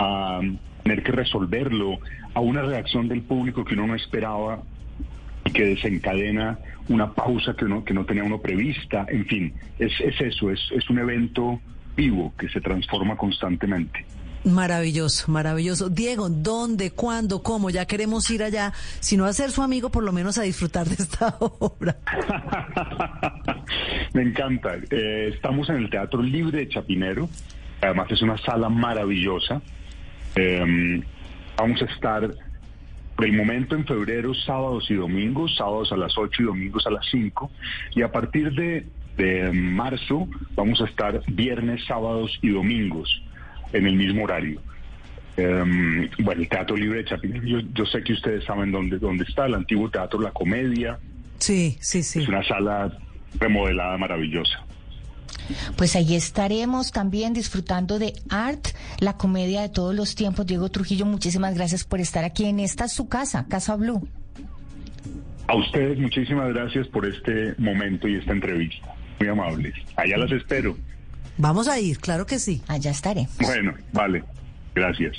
a 0.00 0.40
tener 0.82 1.04
que 1.04 1.12
resolverlo, 1.12 2.00
a 2.34 2.40
una 2.40 2.62
reacción 2.62 3.06
del 3.06 3.22
público 3.22 3.64
que 3.64 3.74
uno 3.74 3.86
no 3.86 3.94
esperaba 3.94 4.64
y 5.48 5.50
que 5.50 5.64
desencadena 5.64 6.58
una 6.88 7.12
pausa 7.14 7.54
que 7.54 7.64
no, 7.64 7.82
que 7.82 7.94
no 7.94 8.04
tenía 8.04 8.22
uno 8.22 8.38
prevista. 8.38 9.06
En 9.08 9.24
fin, 9.24 9.54
es, 9.78 9.92
es 10.00 10.20
eso, 10.20 10.50
es, 10.50 10.60
es 10.74 10.88
un 10.90 10.98
evento 10.98 11.58
vivo 11.96 12.34
que 12.38 12.48
se 12.50 12.60
transforma 12.60 13.16
constantemente. 13.16 14.04
Maravilloso, 14.44 15.30
maravilloso. 15.32 15.88
Diego, 15.88 16.28
¿dónde, 16.28 16.90
cuándo, 16.90 17.42
cómo? 17.42 17.70
Ya 17.70 17.86
queremos 17.86 18.30
ir 18.30 18.42
allá, 18.42 18.72
si 19.00 19.16
no 19.16 19.24
a 19.24 19.32
ser 19.32 19.50
su 19.50 19.62
amigo, 19.62 19.90
por 19.90 20.04
lo 20.04 20.12
menos 20.12 20.36
a 20.36 20.42
disfrutar 20.42 20.86
de 20.86 21.02
esta 21.02 21.34
obra. 21.40 21.96
Me 24.12 24.22
encanta. 24.22 24.76
Eh, 24.90 25.30
estamos 25.34 25.68
en 25.70 25.76
el 25.76 25.90
Teatro 25.90 26.22
Libre 26.22 26.58
de 26.58 26.68
Chapinero. 26.68 27.28
Además 27.80 28.10
es 28.10 28.20
una 28.20 28.36
sala 28.38 28.68
maravillosa. 28.68 29.62
Eh, 30.36 31.02
vamos 31.56 31.82
a 31.82 31.86
estar 31.86 32.30
por 33.18 33.26
el 33.26 33.32
momento 33.32 33.74
en 33.74 33.84
febrero, 33.84 34.32
sábados 34.32 34.88
y 34.92 34.94
domingos, 34.94 35.56
sábados 35.56 35.90
a 35.90 35.96
las 35.96 36.16
8 36.16 36.40
y 36.40 36.44
domingos 36.46 36.86
a 36.86 36.90
las 36.90 37.04
5. 37.10 37.50
Y 37.96 38.02
a 38.02 38.12
partir 38.12 38.52
de, 38.52 38.86
de 39.16 39.50
marzo 39.50 40.28
vamos 40.54 40.80
a 40.80 40.84
estar 40.84 41.20
viernes, 41.26 41.84
sábados 41.84 42.38
y 42.42 42.50
domingos 42.50 43.10
en 43.72 43.88
el 43.88 43.96
mismo 43.96 44.22
horario. 44.22 44.60
Eh, 45.36 46.08
bueno, 46.20 46.42
el 46.42 46.48
Teatro 46.48 46.76
Libre 46.76 46.98
de 46.98 47.06
Chapinero, 47.06 47.44
yo, 47.44 47.58
yo 47.74 47.86
sé 47.86 48.04
que 48.04 48.12
ustedes 48.12 48.44
saben 48.44 48.70
dónde, 48.70 49.00
dónde 49.00 49.24
está, 49.24 49.46
el 49.46 49.54
antiguo 49.54 49.90
Teatro 49.90 50.20
La 50.20 50.30
Comedia. 50.30 51.00
Sí, 51.38 51.76
sí, 51.80 52.04
sí. 52.04 52.22
Es 52.22 52.28
una 52.28 52.44
sala 52.44 52.96
remodelada 53.40 53.98
maravillosa. 53.98 54.64
Pues 55.76 55.96
ahí 55.96 56.14
estaremos 56.14 56.92
también 56.92 57.32
disfrutando 57.32 57.98
de 57.98 58.12
Art, 58.30 58.68
la 59.00 59.16
comedia 59.16 59.62
de 59.62 59.68
todos 59.68 59.94
los 59.94 60.14
tiempos. 60.14 60.46
Diego 60.46 60.68
Trujillo, 60.70 61.06
muchísimas 61.06 61.54
gracias 61.54 61.84
por 61.84 62.00
estar 62.00 62.24
aquí 62.24 62.44
en 62.44 62.60
esta 62.60 62.88
su 62.88 63.08
casa, 63.08 63.46
Casa 63.48 63.76
Blue. 63.76 64.08
A 65.46 65.56
ustedes 65.56 65.98
muchísimas 65.98 66.52
gracias 66.52 66.86
por 66.88 67.06
este 67.06 67.54
momento 67.58 68.06
y 68.06 68.16
esta 68.16 68.32
entrevista. 68.32 68.94
Muy 69.18 69.28
amables. 69.28 69.74
Allá 69.96 70.18
las 70.18 70.30
espero. 70.30 70.76
Vamos 71.38 71.68
a 71.68 71.78
ir, 71.78 71.98
claro 71.98 72.26
que 72.26 72.38
sí. 72.38 72.62
Allá 72.68 72.90
estaré. 72.90 73.28
Bueno, 73.40 73.72
vale. 73.92 74.24
Gracias. 74.74 75.16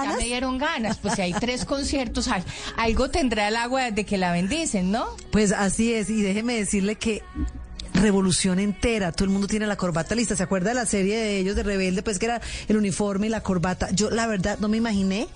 Ganas? 0.00 0.14
Ya 0.14 0.18
me 0.18 0.24
dieron 0.24 0.58
ganas. 0.58 0.98
Pues 0.98 1.14
si 1.14 1.22
hay 1.22 1.32
tres 1.32 1.64
conciertos, 1.64 2.28
ay, 2.28 2.42
algo 2.76 3.10
tendrá 3.10 3.48
el 3.48 3.56
agua 3.56 3.90
de 3.90 4.04
que 4.04 4.18
la 4.18 4.32
bendicen, 4.32 4.90
¿no? 4.90 5.06
Pues 5.30 5.52
así 5.52 5.92
es, 5.92 6.10
y 6.10 6.22
déjeme 6.22 6.54
decirle 6.54 6.96
que 6.96 7.22
revolución 7.94 8.58
entera, 8.58 9.12
todo 9.12 9.24
el 9.24 9.30
mundo 9.30 9.46
tiene 9.46 9.66
la 9.66 9.76
corbata 9.76 10.14
lista, 10.14 10.36
¿se 10.36 10.42
acuerda 10.42 10.70
de 10.70 10.74
la 10.74 10.86
serie 10.86 11.16
de 11.16 11.38
ellos 11.38 11.56
de 11.56 11.62
Rebelde? 11.62 12.02
Pues 12.02 12.18
que 12.18 12.26
era 12.26 12.40
el 12.68 12.76
uniforme 12.76 13.26
y 13.26 13.30
la 13.30 13.42
corbata. 13.42 13.90
Yo 13.92 14.10
la 14.10 14.26
verdad 14.26 14.58
no 14.60 14.68
me 14.68 14.76
imaginé 14.76 15.28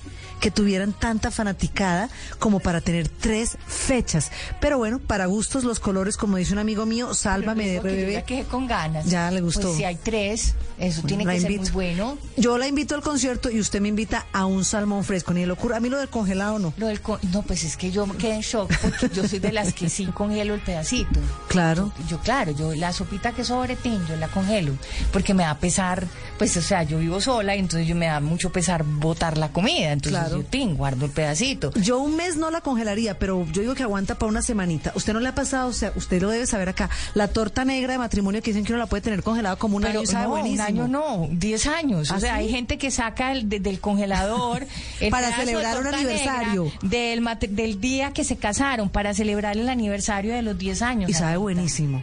que 0.43 0.51
tuvieran 0.51 0.93
tanta 0.93 1.31
fanaticada 1.31 2.11
como 2.41 2.59
para 2.59 2.81
tener 2.81 3.09
tres 3.09 3.57
fechas. 3.65 4.33
Pero 4.61 4.77
bueno, 4.77 4.99
para 4.99 5.27
gustos 5.27 5.63
los 5.63 5.79
colores, 5.79 6.17
como 6.17 6.37
dice 6.37 6.53
un 6.53 6.59
amigo 6.59 6.85
mío, 6.85 7.15
sálvame 7.15 7.69
de 7.69 7.73
Digo 7.81 7.83
que 7.83 8.25
quedé 8.27 8.43
con 8.45 8.67
ganas. 8.67 9.07
Ya 9.07 9.31
le 9.31 9.41
gustó. 9.41 9.63
Pues 9.69 9.77
si 9.77 9.85
hay 9.85 9.95
tres, 9.95 10.55
eso 10.79 11.03
tiene 11.03 11.25
que 11.25 11.41
ser 11.41 11.59
muy 11.61 11.71
bueno. 11.71 12.19
Yo 12.37 12.59
la 12.59 12.67
invito 12.67 12.97
al 12.97 13.03
concierto 13.03 13.51
y 13.51 13.61
usted 13.61 13.81
me 13.81 13.89
invita 13.89 14.27
a 14.33 14.45
un 14.47 14.65
salmón 14.65 15.05
fresco, 15.05 15.33
ni 15.33 15.47
locura. 15.47 15.77
A 15.77 15.81
mí 15.81 15.89
lo 15.89 15.99
del 15.99 16.09
congelado 16.09 16.59
no. 16.59 16.75
Lo 16.77 16.89
del 16.89 17.01
con- 17.01 17.21
no, 17.33 17.43
pues 17.43 17.63
es 17.63 17.77
que 17.77 17.93
yo 17.93 18.05
me 18.07 18.17
quedé 18.17 18.35
en 18.35 18.41
shock 18.41 18.69
porque 18.83 19.11
yo 19.15 19.29
soy 19.29 19.39
de 19.39 19.53
las 19.53 19.73
que 19.73 19.89
sí 19.89 20.07
congelo 20.07 20.55
el 20.55 20.61
pedacito. 20.61 21.21
Claro. 21.47 21.93
Yo, 22.09 22.19
claro, 22.19 22.51
yo 22.51 22.75
la 22.75 22.93
sopita 22.93 23.31
que 23.31 23.45
sobretín, 23.45 24.05
yo 24.09 24.17
la 24.17 24.27
congelo, 24.27 24.73
porque 25.13 25.35
me 25.35 25.45
da 25.45 25.57
pesar, 25.59 26.05
pues, 26.37 26.57
o 26.57 26.63
sea, 26.63 26.83
yo 26.83 26.99
vivo 26.99 27.21
sola 27.21 27.55
y 27.55 27.61
entonces 27.61 27.87
yo 27.87 27.95
me 27.95 28.07
da 28.07 28.19
mucho 28.19 28.51
pesar 28.51 28.83
botar 28.83 29.39
la 29.39 29.53
comida, 29.53 29.93
entonces 29.93 30.19
Claro. 30.21 30.32
Guardo 30.77 31.07
el 31.07 31.11
pedacito. 31.13 31.73
Yo 31.75 31.99
un 31.99 32.17
mes 32.17 32.37
no 32.37 32.51
la 32.51 32.61
congelaría, 32.61 33.19
pero 33.19 33.47
yo 33.53 33.63
digo 33.63 33.75
que 33.75 33.83
aguanta 33.83 34.15
para 34.17 34.31
una 34.31 34.43
semanita. 34.43 34.93
¿Usted 34.95 35.13
no 35.13 35.21
le 35.21 35.29
ha 35.29 35.35
pasado? 35.35 35.69
O 35.69 35.73
sea, 35.73 35.93
usted 35.97 36.21
lo 36.23 36.31
debe 36.31 36.47
saber 36.47 36.69
acá. 36.69 36.91
La 37.15 37.29
torta 37.29 37.65
negra 37.65 37.93
de 37.93 37.99
matrimonio 37.99 38.43
que 38.43 38.51
dicen 38.51 38.65
que 38.65 38.73
uno 38.73 38.79
la 38.81 38.87
puede 38.87 39.01
tener 39.03 39.23
congelada 39.23 39.57
como 39.57 39.77
un 39.77 39.83
Pero 39.83 40.01
año 40.01 40.07
sabe 40.09 40.25
no, 40.25 40.31
buenísimo. 40.31 40.63
un 40.65 40.69
año 40.69 40.89
no, 40.89 41.29
10 41.31 41.67
años. 41.67 42.11
¿Ah, 42.11 42.17
o 42.17 42.21
sea, 42.21 42.35
sí? 42.35 42.39
hay 42.41 42.49
gente 42.51 42.79
que 42.79 42.91
saca 42.91 43.33
el, 43.33 43.49
de- 43.49 43.61
del 43.61 43.81
congelador 43.81 44.67
el 45.01 45.11
Para 45.11 45.29
de 45.29 45.35
celebrar 45.35 45.79
un 45.81 45.87
aniversario. 45.89 46.73
Del, 46.83 47.25
del 47.51 47.81
día 47.81 48.13
que 48.13 48.25
se 48.25 48.37
casaron, 48.37 48.89
para 48.89 49.15
celebrar 49.15 49.57
el 49.57 49.69
aniversario 49.69 50.35
de 50.35 50.43
los 50.43 50.59
10 50.59 50.83
años. 50.83 51.11
Y 51.11 51.15
sabe 51.15 51.37
buenísimo. 51.37 52.03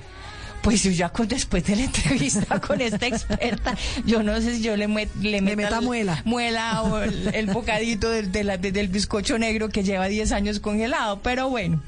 Pues 0.61 0.83
yo 0.83 0.91
ya 0.91 1.09
con, 1.09 1.27
después 1.27 1.63
de 1.65 1.75
la 1.77 1.83
entrevista 1.85 2.59
con 2.59 2.81
esta 2.81 3.07
experta, 3.07 3.75
yo 4.05 4.21
no 4.23 4.39
sé 4.41 4.55
si 4.55 4.61
yo 4.61 4.75
le, 4.75 4.87
mue- 4.89 5.07
le 5.21 5.41
meta 5.41 5.55
meta 5.55 5.77
el- 5.79 5.85
muela. 5.85 6.21
muela 6.25 6.83
o 6.83 6.99
el, 6.99 7.33
el 7.33 7.45
bocadito 7.47 8.09
del, 8.09 8.31
de 8.31 8.43
la- 8.43 8.57
de- 8.57 8.71
del 8.71 8.89
bizcocho 8.89 9.37
negro 9.39 9.69
que 9.69 9.83
lleva 9.83 10.07
10 10.07 10.31
años 10.33 10.59
congelado. 10.59 11.21
Pero 11.21 11.49
bueno, 11.49 11.81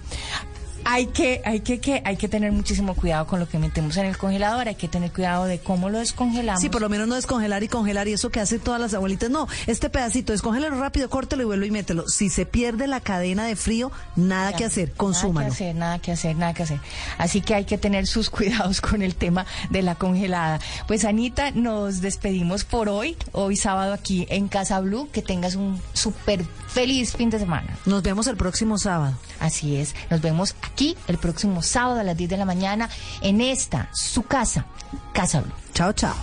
hay 0.85 1.07
que, 1.07 1.41
hay 1.45 1.61
que, 1.61 1.79
que, 1.79 2.01
hay 2.05 2.17
que 2.17 2.27
tener 2.27 2.51
muchísimo 2.51 2.95
cuidado 2.95 3.27
con 3.27 3.39
lo 3.39 3.47
que 3.47 3.57
metemos 3.59 3.97
en 3.97 4.05
el 4.05 4.17
congelador, 4.17 4.67
hay 4.67 4.75
que 4.75 4.87
tener 4.87 5.11
cuidado 5.11 5.45
de 5.45 5.59
cómo 5.59 5.89
lo 5.89 5.99
descongelamos. 5.99 6.61
Sí, 6.61 6.69
por 6.69 6.81
lo 6.81 6.89
menos 6.89 7.07
no 7.07 7.15
descongelar 7.15 7.63
y 7.63 7.67
congelar 7.67 8.07
y 8.07 8.13
eso 8.13 8.29
que 8.29 8.39
hacen 8.39 8.59
todas 8.59 8.79
las 8.81 8.93
abuelitas. 8.93 9.29
No, 9.29 9.47
este 9.67 9.89
pedacito, 9.89 10.33
descongélalo 10.33 10.79
rápido, 10.79 11.09
córtelo 11.09 11.43
y 11.43 11.45
vuelvo 11.45 11.65
y 11.65 11.71
mételo. 11.71 12.07
Si 12.07 12.29
se 12.29 12.45
pierde 12.45 12.87
la 12.87 12.99
cadena 13.01 13.45
de 13.45 13.55
frío, 13.55 13.91
nada 14.15 14.51
Ya, 14.51 14.57
que 14.57 14.65
hacer, 14.65 14.87
Nada 14.89 14.97
consúmalo. 14.97 15.47
que 15.47 15.53
hacer, 15.53 15.75
nada 15.75 15.99
que 15.99 16.11
hacer, 16.11 16.35
nada 16.35 16.53
que 16.53 16.63
hacer. 16.63 16.79
Así 17.17 17.41
que 17.41 17.55
hay 17.55 17.65
que 17.65 17.77
tener 17.77 18.07
sus 18.07 18.29
cuidados 18.31 18.81
con 18.81 19.01
el 19.01 19.15
tema 19.15 19.45
de 19.69 19.81
la 19.81 19.95
congelada. 19.95 20.59
Pues 20.87 21.05
Anita, 21.05 21.51
nos 21.51 22.01
despedimos 22.01 22.63
por 22.63 22.89
hoy, 22.89 23.17
hoy 23.31 23.55
sábado 23.55 23.93
aquí 23.93 24.25
en 24.29 24.47
Casa 24.47 24.79
Blue. 24.79 25.09
Que 25.11 25.21
tengas 25.21 25.55
un 25.55 25.81
súper 25.93 26.43
feliz 26.73 27.15
fin 27.15 27.29
de 27.29 27.39
semana. 27.39 27.77
Nos 27.85 28.01
vemos 28.01 28.27
el 28.27 28.37
próximo 28.37 28.77
sábado. 28.77 29.15
Así 29.39 29.75
es, 29.75 29.95
nos 30.09 30.21
vemos 30.21 30.55
aquí 30.61 30.97
el 31.07 31.17
próximo 31.17 31.61
sábado 31.61 31.99
a 31.99 32.03
las 32.03 32.17
10 32.17 32.29
de 32.29 32.37
la 32.37 32.45
mañana 32.45 32.89
en 33.21 33.41
esta, 33.41 33.89
su 33.93 34.23
casa, 34.23 34.65
Casa 35.13 35.41
Blue. 35.41 35.53
Chao, 35.73 35.93
chao. 35.93 36.15